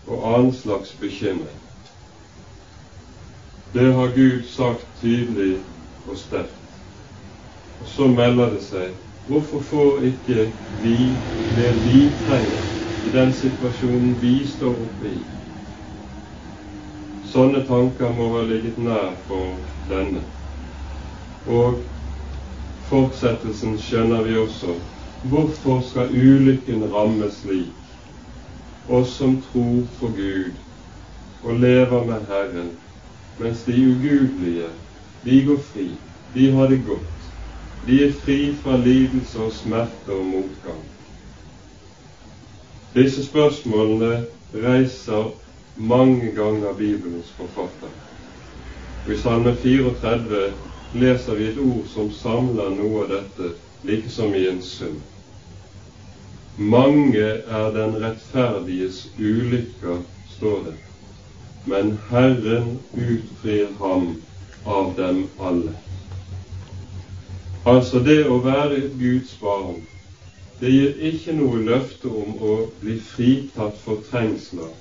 og 0.07 0.35
annen 0.35 0.53
slags 0.53 0.93
bekymring. 1.01 1.59
Det 3.73 3.93
har 3.93 4.15
Gud 4.15 4.43
sagt 4.47 4.87
tydelig 5.01 5.63
og 6.07 6.17
sterkt. 6.17 6.57
Og 7.79 7.87
så 7.87 8.07
melder 8.07 8.49
det 8.53 8.63
seg 8.65 8.91
hvorfor 9.29 9.61
får 9.69 10.03
ikke 10.11 10.51
vi 10.81 10.97
det 11.55 11.71
vi 11.85 11.99
trenger 12.25 12.65
i 13.05 13.13
den 13.13 13.33
situasjonen 13.33 14.17
vi 14.21 14.33
står 14.47 14.75
oppe 14.85 15.11
i? 15.11 15.21
Sånne 17.31 17.63
tanker 17.67 18.11
må 18.17 18.27
ha 18.35 18.43
ligget 18.43 18.77
nær 18.77 19.13
for 19.27 19.55
denne. 19.89 20.25
Og 21.47 21.79
fortsettelsen 22.89 23.77
skjønner 23.79 24.25
vi 24.27 24.35
også. 24.37 24.75
Hvorfor 25.31 25.79
skal 25.87 26.11
ulykken 26.11 26.83
ramme 26.91 27.31
slik? 27.31 27.80
Oss 28.87 29.17
som 29.17 29.41
tror 29.41 29.87
på 29.99 30.07
Gud 30.07 30.53
og 31.43 31.59
lever 31.59 32.05
med 32.05 32.25
Herren, 32.27 32.71
mens 33.39 33.63
de 33.63 33.73
ugudelige, 33.73 34.69
de 35.25 35.45
går 35.45 35.57
fri, 35.73 35.87
de 36.35 36.51
har 36.51 36.67
det 36.67 36.81
godt. 36.87 37.21
De 37.87 38.03
er 38.07 38.11
fri 38.25 38.55
fra 38.63 38.77
lidelse 38.77 39.39
og 39.39 39.51
smerte 39.51 40.13
og 40.13 40.25
motgang. 40.25 40.81
Disse 42.93 43.25
spørsmålene 43.25 44.25
reiser 44.53 45.31
mange 45.75 46.31
ganger 46.35 46.73
Bibelens 46.73 47.31
forfatter. 47.37 47.93
I 49.09 49.17
Salme 49.17 49.55
34 49.55 50.53
leser 50.93 51.35
vi 51.35 51.47
et 51.49 51.57
ord 51.57 51.87
som 51.93 52.11
samler 52.11 52.75
noe 52.75 53.05
av 53.05 53.13
dette, 53.15 53.53
like 53.83 54.09
som 54.09 54.35
i 54.35 54.45
en 54.49 54.61
sum. 54.61 54.99
Mange 56.57 57.23
er 57.57 57.71
den 57.71 57.95
rettferdiges 58.03 59.09
ulykker, 59.19 60.01
står 60.37 60.63
det, 60.65 60.73
men 61.65 61.99
Herren 62.09 62.79
utfrir 62.93 63.67
ham 63.79 64.21
av 64.65 64.93
dem 64.97 65.23
alle. 65.39 65.73
Altså, 67.65 67.99
det 67.99 68.25
å 68.27 68.39
være 68.43 68.77
et 68.77 68.95
Guds 68.99 69.35
barn, 69.41 69.83
det 70.61 70.71
gir 70.71 71.05
ikke 71.11 71.35
noe 71.37 71.61
løfte 71.65 72.09
om 72.09 72.37
å 72.41 72.55
bli 72.81 72.97
fritatt 72.99 73.77
for 73.85 74.03
trengsler, 74.11 74.73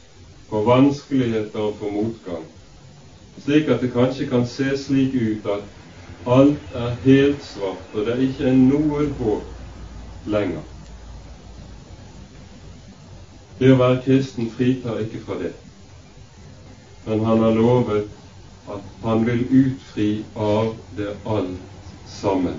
for 0.48 0.66
vanskeligheter 0.68 1.70
og 1.70 1.76
for 1.78 1.94
motgang 1.94 2.48
slik 3.44 3.68
at 3.68 3.80
det 3.80 3.92
kanskje 3.92 4.26
kan 4.28 4.46
se 4.46 4.76
slik 4.76 5.14
ut 5.14 5.46
at 5.46 6.26
alt 6.26 6.74
er 6.74 6.96
helt 7.04 7.44
svart, 7.44 7.86
og 7.94 8.04
det 8.04 8.14
er 8.14 8.24
ikke 8.26 8.52
noe 8.56 9.06
håp 9.18 10.26
lenger. 10.26 10.66
Det 13.60 13.74
å 13.74 13.76
være 13.76 14.00
kristen 14.06 14.46
fritar 14.56 15.02
ikke 15.02 15.18
fra 15.26 15.34
det, 15.36 15.50
men 17.04 17.24
han 17.26 17.42
har 17.44 17.52
lovet 17.52 18.06
at 18.72 18.86
han 19.02 19.26
vil 19.26 19.42
utfri 19.52 20.06
av 20.32 20.70
det 20.96 21.10
alt 21.28 21.82
sammen. 22.08 22.56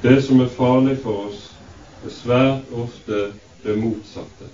Det 0.00 0.14
som 0.24 0.40
er 0.40 0.48
farlig 0.56 0.94
for 1.02 1.26
oss, 1.26 1.42
er 2.04 2.14
svært 2.16 2.72
ofte 2.72 3.20
det 3.66 3.76
motsatte. 3.80 4.48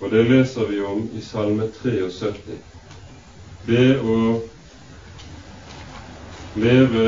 Og 0.00 0.12
det 0.12 0.26
leser 0.28 0.68
vi 0.68 0.82
om 0.84 1.06
i 1.16 1.24
Salme 1.24 1.70
73 1.80 2.58
Det 3.64 3.86
å 4.04 4.18
leve 6.60 7.06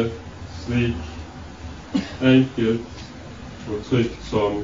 slik 0.62 2.00
enkelt 2.24 3.04
og 3.68 3.84
trygt 3.84 4.24
som 4.30 4.62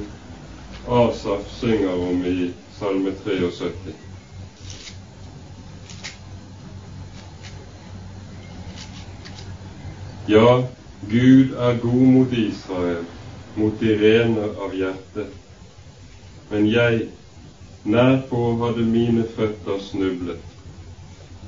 Asaf 0.87 1.49
synger 1.59 1.93
om 1.93 2.25
i 2.25 2.53
Salme 2.79 3.11
73. 3.23 3.71
Ja, 10.27 10.63
Gud 11.09 11.51
er 11.51 11.77
god 11.81 12.07
mot 12.07 12.33
Israel, 12.33 13.05
mot 13.55 13.79
de 13.79 13.95
rene 13.99 14.49
av 14.59 14.75
hjerte. 14.75 15.27
Men 16.49 16.67
jeg, 16.71 17.07
nærpå 17.83 18.41
hadde 18.63 18.83
mine 18.87 19.23
føtter 19.35 19.79
snublet 19.83 20.39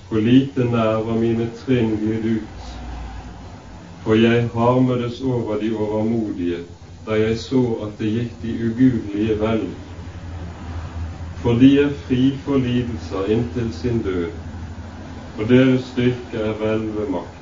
For 0.10 0.20
lite 0.20 0.66
nær 0.68 1.04
var 1.08 1.20
mine 1.20 1.48
trinn 1.60 1.96
glidd 1.98 2.26
ut. 2.38 2.66
For 4.04 4.20
jeg 4.20 4.50
harmedes 4.54 5.22
over 5.22 5.60
de 5.60 5.72
overmodige 5.76 6.60
da 7.06 7.18
jeg 7.20 7.38
så 7.40 7.62
at 7.86 8.00
det 8.00 8.12
gikk 8.14 8.42
de 8.42 8.54
ugudelige 8.68 9.40
vel. 9.40 9.66
For 11.44 11.54
de 11.62 11.70
er 11.84 11.94
fri 12.08 12.32
for 12.46 12.58
lidelser 12.58 13.32
inntil 13.36 13.74
sin 13.74 14.02
død, 14.02 14.28
og 15.38 15.50
deres 15.50 15.90
styrke 15.92 16.38
er 16.38 16.54
vel 16.62 16.88
ved 16.96 17.10
makt. 17.14 17.42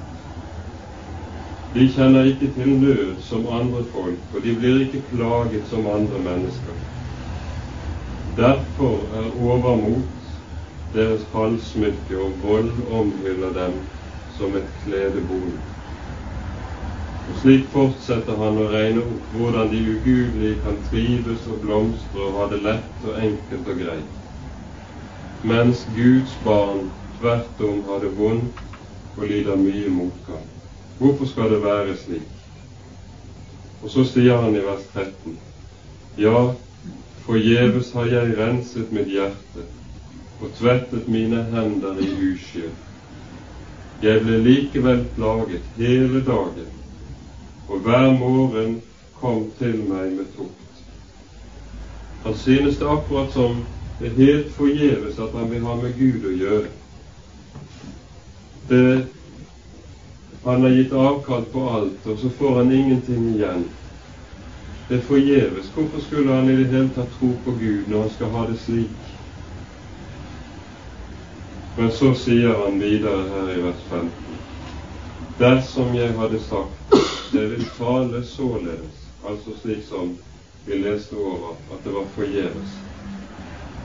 De 1.73 1.87
kjenner 1.89 2.27
ikke 2.29 2.51
til 2.53 2.69
nød 2.69 3.21
som 3.29 3.47
andre 3.47 3.83
folk, 3.93 4.19
og 4.35 4.43
de 4.43 4.55
blir 4.55 4.81
ikke 4.85 5.05
plaget 5.13 5.63
som 5.69 5.87
andre 5.87 6.19
mennesker. 6.19 6.75
Derfor 8.37 8.99
er 9.19 9.31
overmot 9.41 10.19
deres 10.93 11.23
halssmykke, 11.33 12.17
og 12.17 12.31
vold 12.43 12.71
omhyller 12.91 13.53
dem 13.63 13.79
som 14.37 14.55
et 14.55 14.69
kledebol. 14.83 15.55
Og 17.29 17.37
Slik 17.39 17.69
fortsetter 17.71 18.35
han 18.39 18.57
å 18.59 18.67
regne 18.71 19.03
opp 19.03 19.35
hvordan 19.37 19.69
de 19.71 19.79
ugudelige 19.93 20.59
kan 20.63 20.81
trives 20.89 21.45
og 21.47 21.61
blomstre 21.63 22.25
og 22.25 22.35
ha 22.39 22.47
det 22.51 22.59
lett 22.65 23.05
og 23.07 23.19
enkelt 23.19 23.69
og 23.71 23.79
greit, 23.79 24.17
mens 25.47 25.85
Guds 25.95 26.35
barn 26.43 26.89
tvert 27.19 27.63
om 27.63 27.79
har 27.87 28.03
det 28.03 28.11
vondt 28.19 28.59
og 29.15 29.23
lider 29.29 29.59
mye 29.59 29.93
motgang. 29.93 30.43
Hvorfor 30.99 31.31
skal 31.31 31.49
det 31.53 31.61
være 31.63 31.95
slik? 32.03 32.27
Og 33.83 33.91
så 33.91 34.03
sier 34.07 34.43
han 34.43 34.55
i 34.55 34.63
vers 34.63 34.83
13.: 34.93 35.39
Ja, 36.19 36.43
forgjeves 37.25 37.91
har 37.95 38.11
jeg 38.11 38.37
renset 38.37 38.91
mitt 38.91 39.11
hjerte 39.11 39.67
og 40.41 40.51
tvettet 40.59 41.07
mine 41.07 41.43
hender 41.55 41.99
i 42.03 42.11
uskyld. 42.33 42.75
Jeg 44.03 44.23
ble 44.23 44.39
likevel 44.43 45.05
plaget 45.15 45.67
hele 45.79 46.23
dagen, 46.27 46.71
og 47.67 47.79
hver 47.79 48.11
morgen 48.19 48.81
kom 49.19 49.45
til 49.59 49.83
meg 49.87 50.11
med 50.17 50.25
tukt. 50.35 50.83
Han 52.23 52.35
synes 52.35 52.77
det 52.77 52.87
akkurat 52.87 53.31
som 53.33 53.63
det 53.99 54.07
er 54.11 54.15
helt 54.15 54.51
forgjeves 54.51 55.19
at 55.19 55.35
han 55.37 55.51
vil 55.51 55.63
ha 55.63 55.75
med 55.79 55.93
Gud 55.97 56.25
å 56.27 56.33
gjøre. 56.35 56.71
Det, 58.69 59.07
han 60.43 60.65
har 60.65 60.75
gitt 60.75 60.91
avkall 60.91 61.45
på 61.53 61.63
alt, 61.69 62.07
og 62.07 62.19
så 62.19 62.31
får 62.39 62.57
han 62.57 62.71
ingenting 62.71 63.29
igjen. 63.35 63.67
Det 64.89 64.97
er 64.97 65.07
forgjeves. 65.07 65.69
Hvorfor 65.75 66.01
skulle 66.01 66.33
han 66.33 66.49
i 66.49 66.55
det 66.55 66.67
hele 66.71 66.89
tatt 66.95 67.11
tro 67.19 67.31
på 67.45 67.55
Gud 67.59 67.87
når 67.87 68.01
han 68.01 68.11
skal 68.15 68.33
ha 68.35 68.45
det 68.49 68.57
slik? 68.65 69.11
Men 71.77 71.91
så 71.91 72.11
sier 72.13 72.59
han 72.65 72.81
videre 72.81 73.23
her 73.29 73.53
i 73.55 73.61
vers 73.63 73.87
15.: 73.89 74.22
Dersom 75.39 75.95
jeg 75.95 76.13
hadde 76.13 76.39
sagt 76.39 76.93
jeg 77.33 77.49
vil 77.49 77.65
tale 77.77 78.25
således, 78.25 78.97
altså 79.25 79.55
slik 79.61 79.81
som 79.87 80.17
vi 80.65 80.77
leste 80.77 81.17
over 81.17 81.55
at 81.73 81.79
det 81.83 81.93
var 81.93 82.05
forgjeves, 82.15 82.75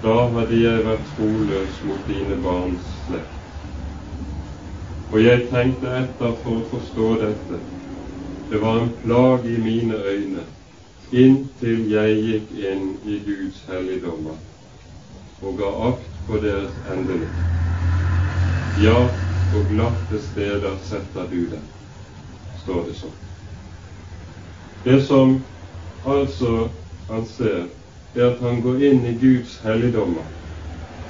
da 0.03 0.17
hadde 0.35 0.59
jeg 0.61 0.85
vært 0.85 1.09
troløs 1.17 1.79
mot 1.89 2.03
dine 2.09 2.37
barns 2.43 2.91
slekt. 3.07 3.39
Og 5.11 5.23
jeg 5.25 5.47
tenkte 5.49 5.95
etter 6.03 6.37
for 6.43 6.61
å 6.61 6.67
forstå 6.75 7.09
dette. 7.23 7.61
Det 8.51 8.61
var 8.61 8.83
en 8.83 8.93
plage 9.03 9.49
i 9.55 9.61
mine 9.65 9.97
øyne 9.97 10.45
inntil 11.13 11.87
jeg 11.89 12.21
gikk 12.27 12.53
inn 12.69 12.89
i 13.09 13.17
Guds 13.25 13.63
helligdommer 13.71 14.37
og 15.41 15.57
ga 15.57 15.71
akt 15.89 16.21
på 16.27 16.41
deres 16.43 16.77
endelighet. 16.93 17.45
Ja, 18.77 19.09
på 19.53 19.65
glatte 19.75 20.23
steder 20.33 20.77
setter 20.85 21.27
du 21.31 21.47
dem, 21.51 21.65
står 22.63 22.85
det 22.89 22.97
sånn. 22.99 23.17
Det 24.85 24.99
som 25.07 25.39
altså 26.05 26.69
han 27.09 27.25
ser, 27.27 27.65
er 28.15 28.27
at 28.29 28.43
han 28.45 28.61
går 28.65 28.85
inn 28.91 29.07
i 29.09 29.15
Guds 29.21 29.57
helligdommer, 29.65 30.27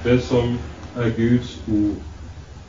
det 0.05 0.21
som 0.29 0.55
er 0.99 1.11
Guds 1.19 1.57
ord, 1.67 1.99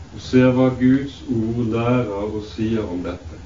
og 0.10 0.25
ser 0.25 0.51
hva 0.58 0.69
Guds 0.79 1.21
ord 1.29 1.63
lærer 1.69 2.13
og 2.17 2.41
sier 2.49 2.86
om 2.89 3.03
dette. 3.05 3.41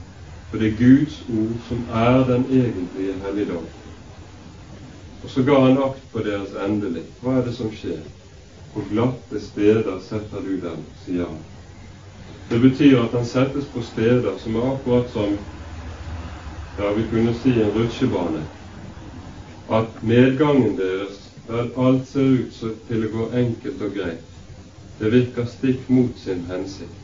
For 0.50 0.62
det 0.62 0.72
er 0.72 0.80
Guds 0.80 1.20
ord 1.28 1.56
som 1.68 1.86
er 1.92 2.20
den 2.30 2.46
egentlige 2.50 3.16
helligdom. 3.26 3.66
Og 5.24 5.32
så 5.32 5.44
ga 5.44 5.60
han 5.66 5.80
akt 5.82 6.04
på 6.12 6.24
deres 6.24 6.56
endelig. 6.66 7.04
Hva 7.22 7.40
er 7.40 7.48
det 7.48 7.56
som 7.58 7.72
skjer? 7.74 8.00
På 8.74 8.84
glatte 8.90 9.40
steder 9.42 10.00
setter 10.04 10.46
du 10.46 10.56
dem, 10.62 10.86
sier 11.06 11.28
han. 11.28 11.42
Det 12.50 12.60
betyr 12.60 13.00
at 13.02 13.12
han 13.12 13.26
settes 13.26 13.66
på 13.74 13.82
steder 13.82 14.38
som 14.38 14.56
er 14.56 14.74
akkurat 14.74 15.10
som 15.12 15.38
ja, 16.78 16.94
vi 16.94 17.04
kunne 17.10 17.34
si 17.34 17.54
en 17.62 17.72
rutsjebane. 17.72 18.44
At 19.70 20.04
medgangen 20.04 20.78
deres, 20.78 21.20
der 21.48 21.70
alt 21.78 22.08
ser 22.08 22.22
ut 22.22 22.62
til 22.88 23.06
å 23.06 23.12
gå 23.14 23.30
enkelt 23.40 23.82
og 23.82 23.96
greit, 23.96 24.30
det 25.00 25.12
virker 25.14 25.48
stikk 25.50 25.90
mot 25.90 26.18
sin 26.24 26.44
hensikt. 26.50 27.00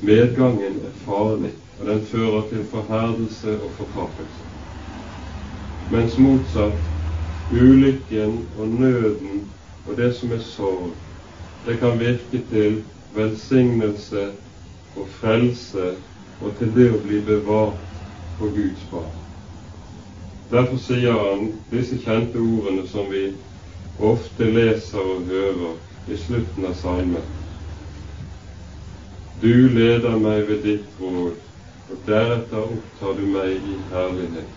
Medgangen 0.00 0.80
er 0.88 0.98
farlig, 1.04 1.52
og 1.80 1.86
den 1.86 2.04
fører 2.10 2.48
til 2.50 2.64
forherdelse 2.72 3.56
og 3.58 3.70
fortapelse. 3.78 4.48
Mens 5.90 6.18
motsatt, 6.18 6.80
ulykken 7.50 8.42
og 8.58 8.68
nøden 8.68 9.46
og 9.86 9.96
det 9.96 10.12
som 10.16 10.32
er 10.32 10.44
sorg, 10.44 10.92
det 11.66 11.78
kan 11.80 11.98
virke 12.00 12.42
til 12.50 12.82
velsignelse 13.16 14.28
og 14.96 15.08
frelse 15.20 15.94
og 16.40 16.54
til 16.58 16.70
det 16.76 16.90
å 16.94 17.00
bli 17.02 17.20
bevart 17.26 17.98
på 18.38 18.50
Guds 18.54 18.84
barn. 18.92 19.14
Derfor 20.50 20.80
sier 20.80 21.12
han 21.12 21.50
disse 21.72 21.98
kjente 22.04 22.40
ordene 22.40 22.86
som 22.88 23.10
vi 23.12 23.24
ofte 23.98 24.46
leser 24.54 25.02
og 25.02 25.26
hører 25.28 25.74
i 26.08 26.16
slutten 26.16 26.68
av 26.70 26.78
salmen. 26.78 27.26
Du 29.42 29.68
leder 29.74 30.16
meg 30.18 30.46
ved 30.48 30.64
ditt 30.64 30.96
råd, 31.00 31.36
og 31.90 32.06
deretter 32.06 32.64
opptar 32.64 33.18
du 33.18 33.26
meg 33.34 33.52
i 33.54 33.76
herlighet. 33.92 34.54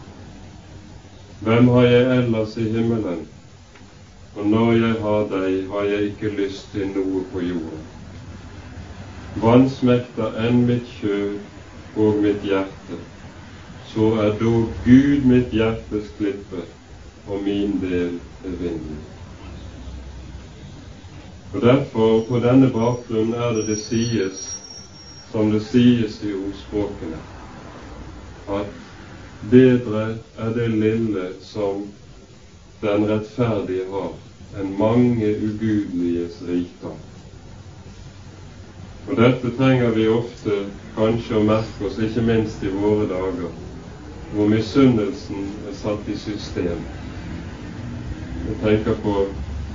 Hvem 1.41 1.69
har 1.75 1.85
jeg 1.89 2.17
ellers 2.17 2.57
i 2.57 2.69
himmelen? 2.69 3.25
Og 4.35 4.47
når 4.47 4.71
jeg 4.77 4.97
har 5.03 5.27
deg, 5.33 5.55
har 5.73 5.87
jeg 5.89 6.11
ikke 6.11 6.35
lyst 6.37 6.71
til 6.71 6.87
noe 6.95 7.23
på 7.33 7.43
jorden. 7.43 7.83
Vansmekter 9.39 10.33
enn 10.43 10.65
mitt 10.67 10.89
kjød 10.99 11.37
og 11.95 12.17
mitt 12.19 12.43
hjerte, 12.43 12.97
så 13.87 14.09
er 14.23 14.33
dog 14.41 14.73
Gud 14.83 15.27
mitt 15.27 15.53
hjertes 15.55 16.09
klippe, 16.17 16.65
og 17.27 17.39
min 17.45 17.77
del 17.79 18.17
er 18.43 18.57
vinden. 18.59 18.97
Og 21.53 21.61
Derfor, 21.61 22.25
på 22.27 22.39
denne 22.43 22.67
bakgrunn, 22.75 23.33
er 23.33 23.55
det 23.55 23.67
det 23.69 23.77
sies, 23.79 24.43
som 25.31 25.51
det 25.51 25.61
sies 25.67 26.17
i 26.27 26.33
ordspråkene, 26.35 27.19
at 28.51 29.47
bedre 29.51 30.03
er 30.39 30.51
det 30.55 30.67
lille 30.75 31.29
som 31.43 31.85
den 32.81 33.07
rettferdige 33.07 33.87
har, 33.93 34.11
enn 34.59 34.75
mange 34.79 35.31
ugudeliges 35.39 36.41
rikdom. 36.47 36.99
Og 39.07 39.17
dette 39.17 39.51
trenger 39.57 39.89
vi 39.95 40.03
ofte 40.07 40.51
kanskje 40.95 41.37
å 41.39 41.43
merke 41.45 41.85
oss, 41.87 41.97
ikke 42.05 42.21
minst 42.25 42.63
i 42.63 42.69
våre 42.73 43.07
dager, 43.09 43.49
hvor 44.31 44.47
misunnelsen 44.51 45.47
er 45.67 45.73
satt 45.75 46.07
i 46.11 46.15
system. 46.21 46.79
Jeg 48.45 48.55
tenker 48.61 48.93
på 49.01 49.15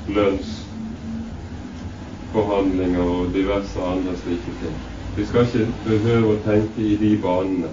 lønnsforhandlinger 0.06 3.02
og 3.02 3.32
diverse 3.34 3.80
andre 3.82 4.16
slike 4.22 4.52
ting. 4.62 4.78
Vi 5.16 5.24
skal 5.26 5.46
ikke 5.48 5.72
behøve 5.84 6.26
å 6.36 6.42
tenke 6.44 6.80
i 6.84 6.96
de 7.00 7.16
banene 7.22 7.70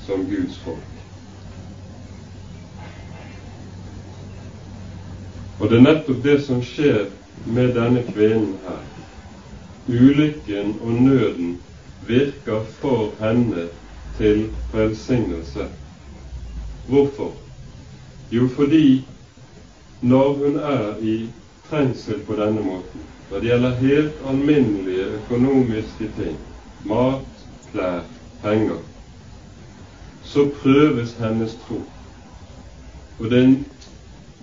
som 0.00 0.24
Guds 0.28 0.58
folk. 0.64 0.86
Og 5.60 5.68
det 5.70 5.76
er 5.76 5.84
nettopp 5.84 6.22
det 6.24 6.38
som 6.46 6.62
skjer 6.64 7.10
med 7.44 7.74
denne 7.76 8.02
kvinnen 8.08 8.56
her 8.64 8.80
ulykken 9.90 10.76
og 10.80 10.92
nøden 10.92 11.60
virker 12.06 12.64
for 12.64 13.12
henne 13.20 13.68
til 14.18 14.48
velsignelse. 14.72 15.66
Hvorfor? 16.88 17.32
Jo, 18.32 18.48
fordi 18.48 19.04
når 20.00 20.32
hun 20.32 20.56
er 20.56 20.94
i 21.02 21.28
trengsel 21.70 22.20
på 22.20 22.34
denne 22.34 22.60
måten, 22.60 23.00
når 23.30 23.38
det 23.38 23.48
gjelder 23.48 23.74
helt 23.74 24.12
alminnelige 24.28 25.04
økonomiske 25.04 26.10
ting, 26.18 26.38
mat, 26.84 27.26
klær, 27.72 28.00
penger, 28.42 28.78
så 30.24 30.50
prøves 30.62 31.12
hennes 31.12 31.58
tro. 31.66 31.82
Og 33.18 33.30
det 33.30 33.38
er 33.38 33.44
en 33.44 33.66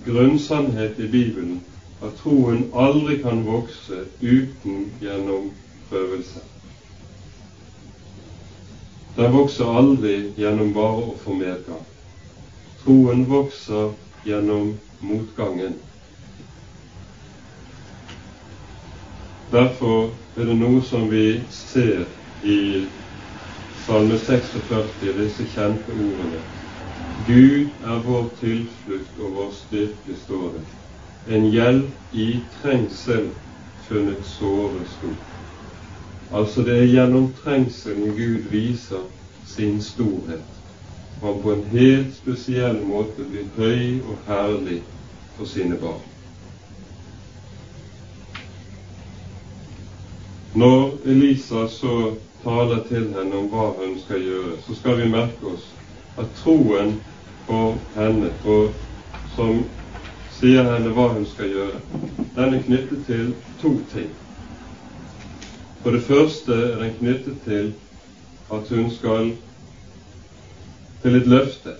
grunnsannhet 0.06 1.00
i 1.00 1.08
Bibelen 1.08 1.64
at 2.02 2.14
troen 2.22 2.68
aldri 2.74 3.18
kan 3.24 3.46
vokse 3.46 4.04
uten 4.22 4.92
gjennom 5.02 5.50
prøvelse. 5.90 6.44
Den 9.18 9.34
vokser 9.34 9.72
aldri 9.80 10.18
gjennom 10.38 10.74
bare 10.76 11.08
å 11.10 11.16
få 11.24 11.34
medgang. 11.40 11.82
Troen 12.84 13.26
vokser 13.30 13.90
gjennom 14.28 14.76
motgangen. 15.02 15.80
Derfor 19.52 20.12
er 20.38 20.46
det 20.46 20.60
noe 20.60 20.84
som 20.86 21.10
vi 21.10 21.42
ser 21.50 22.06
i 22.46 22.86
Salme 23.88 24.18
46, 24.20 24.98
disse 25.16 25.46
kjente 25.54 25.94
ordene. 25.96 26.42
Gud 27.28 27.86
er 27.88 28.02
vår 28.04 28.28
tilflukt 28.42 29.22
og 29.24 29.38
vår 29.38 29.54
styrke, 29.56 30.18
står 30.26 30.50
det 30.58 30.66
en 31.30 31.50
hjelp 31.52 32.16
i 32.16 32.40
trengsel 32.62 33.30
funnet 33.88 34.26
såre 34.26 34.84
stor. 34.98 35.18
Altså 36.32 36.62
det 36.62 36.76
er 36.78 36.92
gjennom 36.92 37.32
trengselen 37.44 38.16
Gud 38.18 38.48
viser 38.52 39.04
sin 39.46 39.82
storhet. 39.82 40.44
Han 41.22 41.42
på 41.44 41.54
en 41.54 41.63
helt 41.72 42.13
spesiell 42.16 42.80
måte 42.86 43.26
blir 43.32 43.48
høy 43.58 44.00
og 44.04 44.18
herlig 44.28 44.82
for 45.38 45.50
sine 45.50 45.80
barn. 45.82 46.04
Når 50.58 50.94
Elisa 51.06 51.68
så 51.68 51.96
taler 52.44 52.84
til 52.90 53.10
henne 53.13 53.36
om 53.38 53.50
hva 53.52 53.72
hun 53.78 53.98
skal 54.06 54.24
gjøre, 54.24 54.56
så 54.68 54.76
skal 54.80 55.02
vi 55.02 55.10
merke 55.12 55.52
oss 55.54 55.66
at 56.18 56.32
troen 56.42 56.96
på 57.48 57.60
henne, 57.96 58.32
og 58.46 58.72
som 59.36 59.66
sier 60.38 60.63
henne 60.69 60.93
hva 60.93 61.08
hun 61.15 61.26
skal 61.26 61.50
gjøre. 61.50 61.82
Den 62.36 62.54
er 62.54 62.63
knyttet 62.65 63.06
til 63.08 63.34
to 63.62 63.73
ting. 63.93 64.12
For 65.82 65.95
det 65.95 66.04
første 66.04 66.54
er 66.54 66.80
den 66.84 66.93
knyttet 67.00 67.41
til 67.45 67.73
at 68.54 68.69
hun 68.69 68.91
skal 68.91 69.32
til 71.02 71.15
et 71.15 71.28
løfte. 71.28 71.73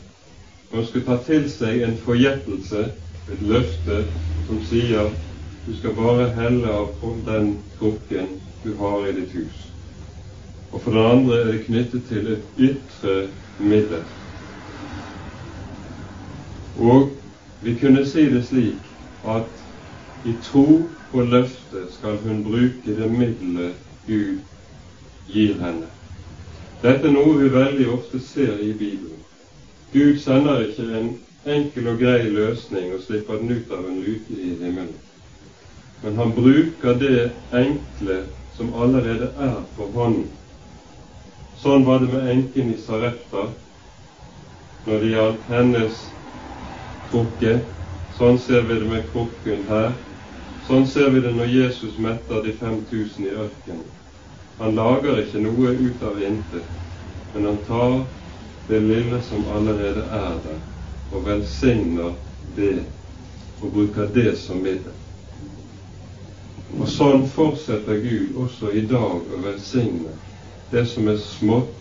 Hun 0.71 0.85
skal 0.85 1.05
ta 1.05 1.17
til 1.25 1.47
seg 1.51 1.83
en 1.83 1.97
forgjettelse, 2.03 2.89
et 3.31 3.41
løfte, 3.41 4.03
som 4.47 4.61
sier 4.69 5.13
du 5.67 5.73
skal 5.75 5.95
bare 5.95 6.29
helle 6.31 6.71
av 6.71 6.93
den 7.27 7.57
krukken 7.79 8.37
du 8.63 8.73
har 8.79 9.07
i 9.07 9.15
ditt 9.17 9.33
hus. 9.35 9.65
Og 10.71 10.81
for 10.81 10.95
det 10.95 11.05
andre 11.11 11.39
er 11.41 11.51
det 11.51 11.65
knyttet 11.65 12.07
til 12.09 12.31
et 12.33 12.61
ytre 12.69 13.15
middel. 13.59 14.03
Og 16.77 17.09
vi 17.67 17.75
kunne 17.75 18.06
si 18.06 18.30
det 18.30 18.45
slik 18.47 18.86
at 19.27 19.49
i 20.25 20.34
tro 20.43 20.65
på 21.12 21.21
løftet 21.21 21.89
skal 21.97 22.15
hun 22.23 22.43
bruke 22.43 22.95
det 22.95 23.12
middelet 23.12 23.73
Gud 24.08 24.38
gir 25.27 25.60
henne. 25.60 25.89
Dette 26.84 27.10
er 27.10 27.12
noe 27.12 27.36
vi 27.41 27.51
veldig 27.51 27.89
ofte 27.91 28.21
ser 28.23 28.62
i 28.63 28.71
Bibelen. 28.71 29.19
Gud 29.91 30.19
sender 30.23 30.63
ikke 30.63 30.88
en 31.01 31.12
enkel 31.58 31.91
og 31.91 31.99
grei 31.99 32.30
løsning 32.32 32.93
og 32.95 33.03
slipper 33.03 33.43
den 33.43 33.51
ut 33.58 33.75
av 33.75 33.84
en 33.84 34.01
luke 34.06 34.39
i 34.39 34.56
himmelen. 34.63 34.95
Men 36.03 36.15
han 36.23 36.36
bruker 36.39 36.99
det 37.03 37.32
enkle 37.51 38.21
som 38.56 38.71
allerede 38.73 39.34
er 39.36 39.63
for 39.75 39.91
hånden, 39.91 40.30
Sånn 41.58 41.88
var 41.88 41.99
det 41.99 42.13
med 42.13 42.27
enken 42.32 42.67
i 42.69 42.77
Sarepta 42.77 43.47
når 44.86 44.99
det 45.01 45.08
gjaldt 45.10 45.47
hennes 45.49 46.03
krukke. 47.11 47.59
Sånn 48.17 48.39
ser 48.41 48.65
vi 48.67 48.79
det 48.79 48.89
med 48.89 49.07
krukken 49.11 49.65
her. 49.69 49.91
Sånn 50.67 50.87
ser 50.89 51.11
vi 51.13 51.21
det 51.23 51.31
når 51.37 51.53
Jesus 51.53 51.97
metter 52.01 52.43
de 52.43 52.53
5000 52.59 53.27
i 53.27 53.33
ørkenen. 53.33 53.85
Han 54.57 54.75
lager 54.75 55.19
ikke 55.21 55.41
noe 55.43 55.73
ut 55.77 56.03
av 56.03 56.21
intet, 56.23 56.65
men 57.33 57.45
han 57.45 57.59
tar 57.67 57.99
det 58.67 58.79
lille 58.83 59.19
som 59.21 59.45
allerede 59.53 60.07
er 60.17 60.39
der, 60.43 60.57
og 61.13 61.27
velsigner 61.27 62.15
det, 62.57 62.79
og 63.61 63.71
bruker 63.75 64.09
det 64.15 64.33
som 64.41 64.63
middel. 64.65 64.95
Og 66.79 66.89
sånn 66.89 67.23
fortsetter 67.31 68.01
Gud 68.01 68.41
også 68.43 68.73
i 68.73 68.83
dag 68.89 69.29
å 69.37 69.43
velsigne 69.45 70.17
det 70.73 70.83
som 70.89 71.07
er 71.07 71.21
smått, 71.21 71.73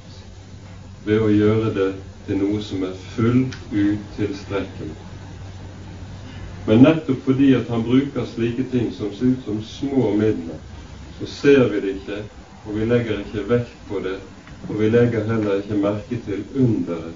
ved 1.06 1.22
å 1.22 1.32
gjøre 1.32 1.72
det 1.74 1.90
til 2.26 2.40
noe 2.42 2.62
som 2.62 2.84
er 2.86 2.94
fullt 3.16 3.58
ut 3.72 4.14
tilstrekkelig. 4.18 5.05
Men 6.66 6.82
nettopp 6.82 7.22
fordi 7.24 7.52
at 7.54 7.68
han 7.70 7.84
bruker 7.86 8.24
slike 8.26 8.64
ting 8.70 8.88
som 8.92 9.12
ser 9.14 9.26
ut 9.26 9.44
som 9.44 9.62
små 9.62 10.14
midler, 10.16 10.58
så 11.18 11.26
ser 11.26 11.68
vi 11.70 11.80
det 11.80 11.92
ikke, 12.00 12.22
og 12.64 12.78
vi 12.78 12.88
legger 12.90 13.22
ikke 13.22 13.44
vekt 13.48 13.76
på 13.88 14.00
det, 14.02 14.16
og 14.68 14.80
vi 14.80 14.88
legger 14.90 15.28
heller 15.30 15.62
ikke 15.62 15.78
merke 15.78 16.18
til 16.26 16.42
underet 16.58 17.14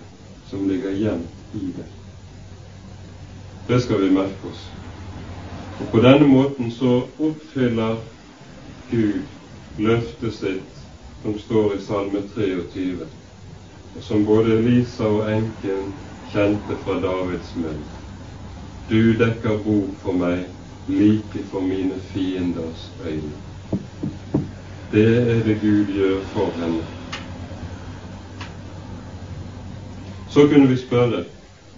som 0.50 0.68
ligger 0.68 0.94
gjemt 0.94 1.54
i 1.54 1.72
det. 1.76 1.88
Det 3.66 3.82
skal 3.82 4.02
vi 4.02 4.14
merke 4.14 4.48
oss. 4.50 4.62
Og 5.80 5.86
På 5.90 6.00
denne 6.02 6.26
måten 6.28 6.70
så 6.70 7.06
oppfyller 7.18 7.96
Gud 8.90 9.22
løftet 9.78 10.34
sitt 10.34 10.82
som 11.22 11.38
står 11.38 11.74
i 11.74 11.80
Salme 11.84 12.22
23, 12.34 13.06
og 13.96 14.02
som 14.02 14.26
både 14.26 14.58
Elisa 14.58 15.08
og 15.08 15.30
enken 15.30 15.94
kjente 16.32 16.76
fra 16.84 17.00
Davids 17.02 17.54
munn. 17.56 17.99
Du 18.90 19.12
dekker 19.14 19.58
bord 19.64 19.90
for 20.02 20.16
meg 20.18 20.48
like 20.90 21.44
for 21.50 21.62
mine 21.62 21.94
fienders 22.10 22.88
øyne. 23.06 23.36
Det 24.90 25.04
er 25.18 25.44
det 25.46 25.54
Gud 25.60 25.92
gjør 25.94 26.24
for 26.32 26.48
henne. 26.58 26.80
Så 30.30 30.48
kunne 30.48 30.66
vi 30.68 30.78
spørre 30.80 31.20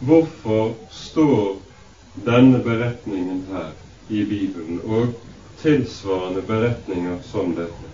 hvorfor 0.00 0.72
står 0.90 1.58
denne 2.24 2.62
beretningen 2.64 3.44
her 3.50 3.68
i 4.08 4.24
Bibelen 4.24 4.80
og 4.84 5.12
tilsvarende 5.60 6.42
beretninger 6.48 7.18
som 7.28 7.52
dette. 7.58 7.92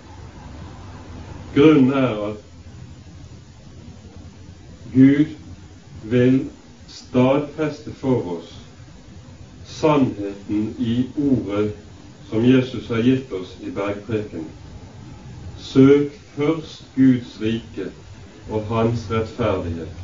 Grunnen 1.56 1.90
er 1.90 2.22
at 2.28 2.38
Gud 4.94 5.34
vil 6.04 6.40
stadfeste 6.86 7.98
for 7.98 8.38
oss 8.38 8.57
sannheten 9.80 10.74
i 10.78 11.06
ordet 11.16 11.76
som 12.30 12.44
Jesus 12.44 12.88
har 12.88 13.02
gitt 13.02 13.32
oss 13.32 13.56
i 13.62 13.70
bergprekenen. 13.70 14.50
Søk 15.58 16.12
først 16.36 16.84
Guds 16.96 17.40
rike 17.40 17.90
og 18.50 18.62
Hans 18.68 19.06
rettferdighet. 19.10 19.94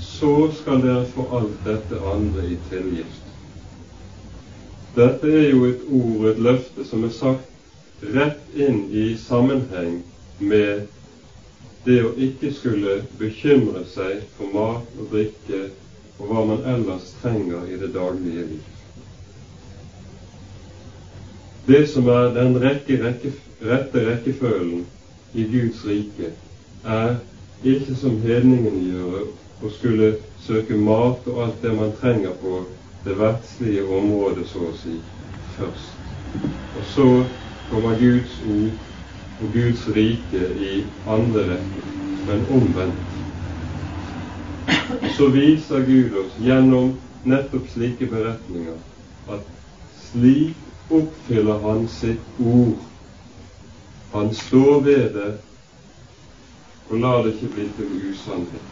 Så 0.00 0.50
skal 0.60 0.82
dere 0.82 1.06
få 1.14 1.26
alt 1.36 1.62
dette 1.64 2.00
andre 2.14 2.46
i 2.50 2.58
tilgift. 2.70 3.22
Dette 4.94 5.30
er 5.30 5.48
jo 5.50 5.64
et 5.66 5.86
ord, 5.90 6.26
et 6.30 6.38
løfte, 6.38 6.84
som 6.86 7.04
er 7.04 7.14
sagt 7.14 8.04
rett 8.14 8.58
inn 8.58 8.84
i 8.92 9.14
sammenheng 9.18 10.02
med 10.38 10.84
det 11.84 12.00
å 12.04 12.12
ikke 12.26 12.52
skulle 12.54 13.00
bekymre 13.18 13.84
seg 13.90 14.22
for 14.36 14.52
mat 14.54 15.00
og 15.00 15.10
drikke 15.12 15.66
og 16.18 16.30
hva 16.30 16.44
man 16.52 16.62
ellers 16.74 17.10
trenger 17.22 17.66
i 17.68 17.80
det 17.80 17.90
daglige 17.96 18.46
liv. 18.52 18.73
Det 21.66 21.86
som 21.88 22.08
er 22.08 22.34
den 22.34 22.58
rekke, 22.60 22.98
rekke, 23.00 23.30
rette 23.64 24.00
rekkefølgen 24.04 24.82
i 25.34 25.44
Guds 25.48 25.84
rike, 25.88 26.32
er 26.84 27.14
ikke 27.64 27.94
som 27.96 28.18
hedningene 28.20 28.82
gjør, 28.90 29.22
å 29.64 29.70
skulle 29.72 30.10
søke 30.44 30.76
mat 30.76 31.24
og 31.30 31.38
alt 31.46 31.62
det 31.62 31.72
man 31.72 31.94
trenger 32.00 32.34
på 32.42 32.58
det 33.06 33.14
verdslige 33.16 33.86
området, 33.88 34.44
så 34.50 34.66
å 34.68 34.72
si, 34.76 34.98
først. 35.56 35.94
Og 36.76 36.84
så 36.92 37.06
kommer 37.70 37.96
Guds 38.00 38.34
ord 38.44 38.74
og 39.40 39.56
Guds 39.56 39.86
rike 39.96 40.42
i 40.60 40.74
andre 41.08 41.46
rekke, 41.54 41.86
men 42.28 42.44
omvendt. 42.58 43.00
Så 45.16 45.30
viser 45.32 45.86
Gud 45.88 46.12
oss 46.26 46.36
gjennom 46.44 46.92
nettopp 47.24 47.72
slike 47.72 48.10
beretninger 48.12 48.76
at 49.32 49.48
slik 50.10 50.63
oppfyller 50.90 51.60
Han 51.62 51.88
sitt 51.88 52.40
ord. 52.40 52.76
Han 54.12 54.34
står 54.34 54.80
ved 54.80 55.14
det 55.14 55.38
og 56.90 56.98
lar 56.98 57.22
det 57.22 57.34
ikke 57.34 57.54
bli 57.54 57.68
til 57.76 58.10
usannhet. 58.10 58.68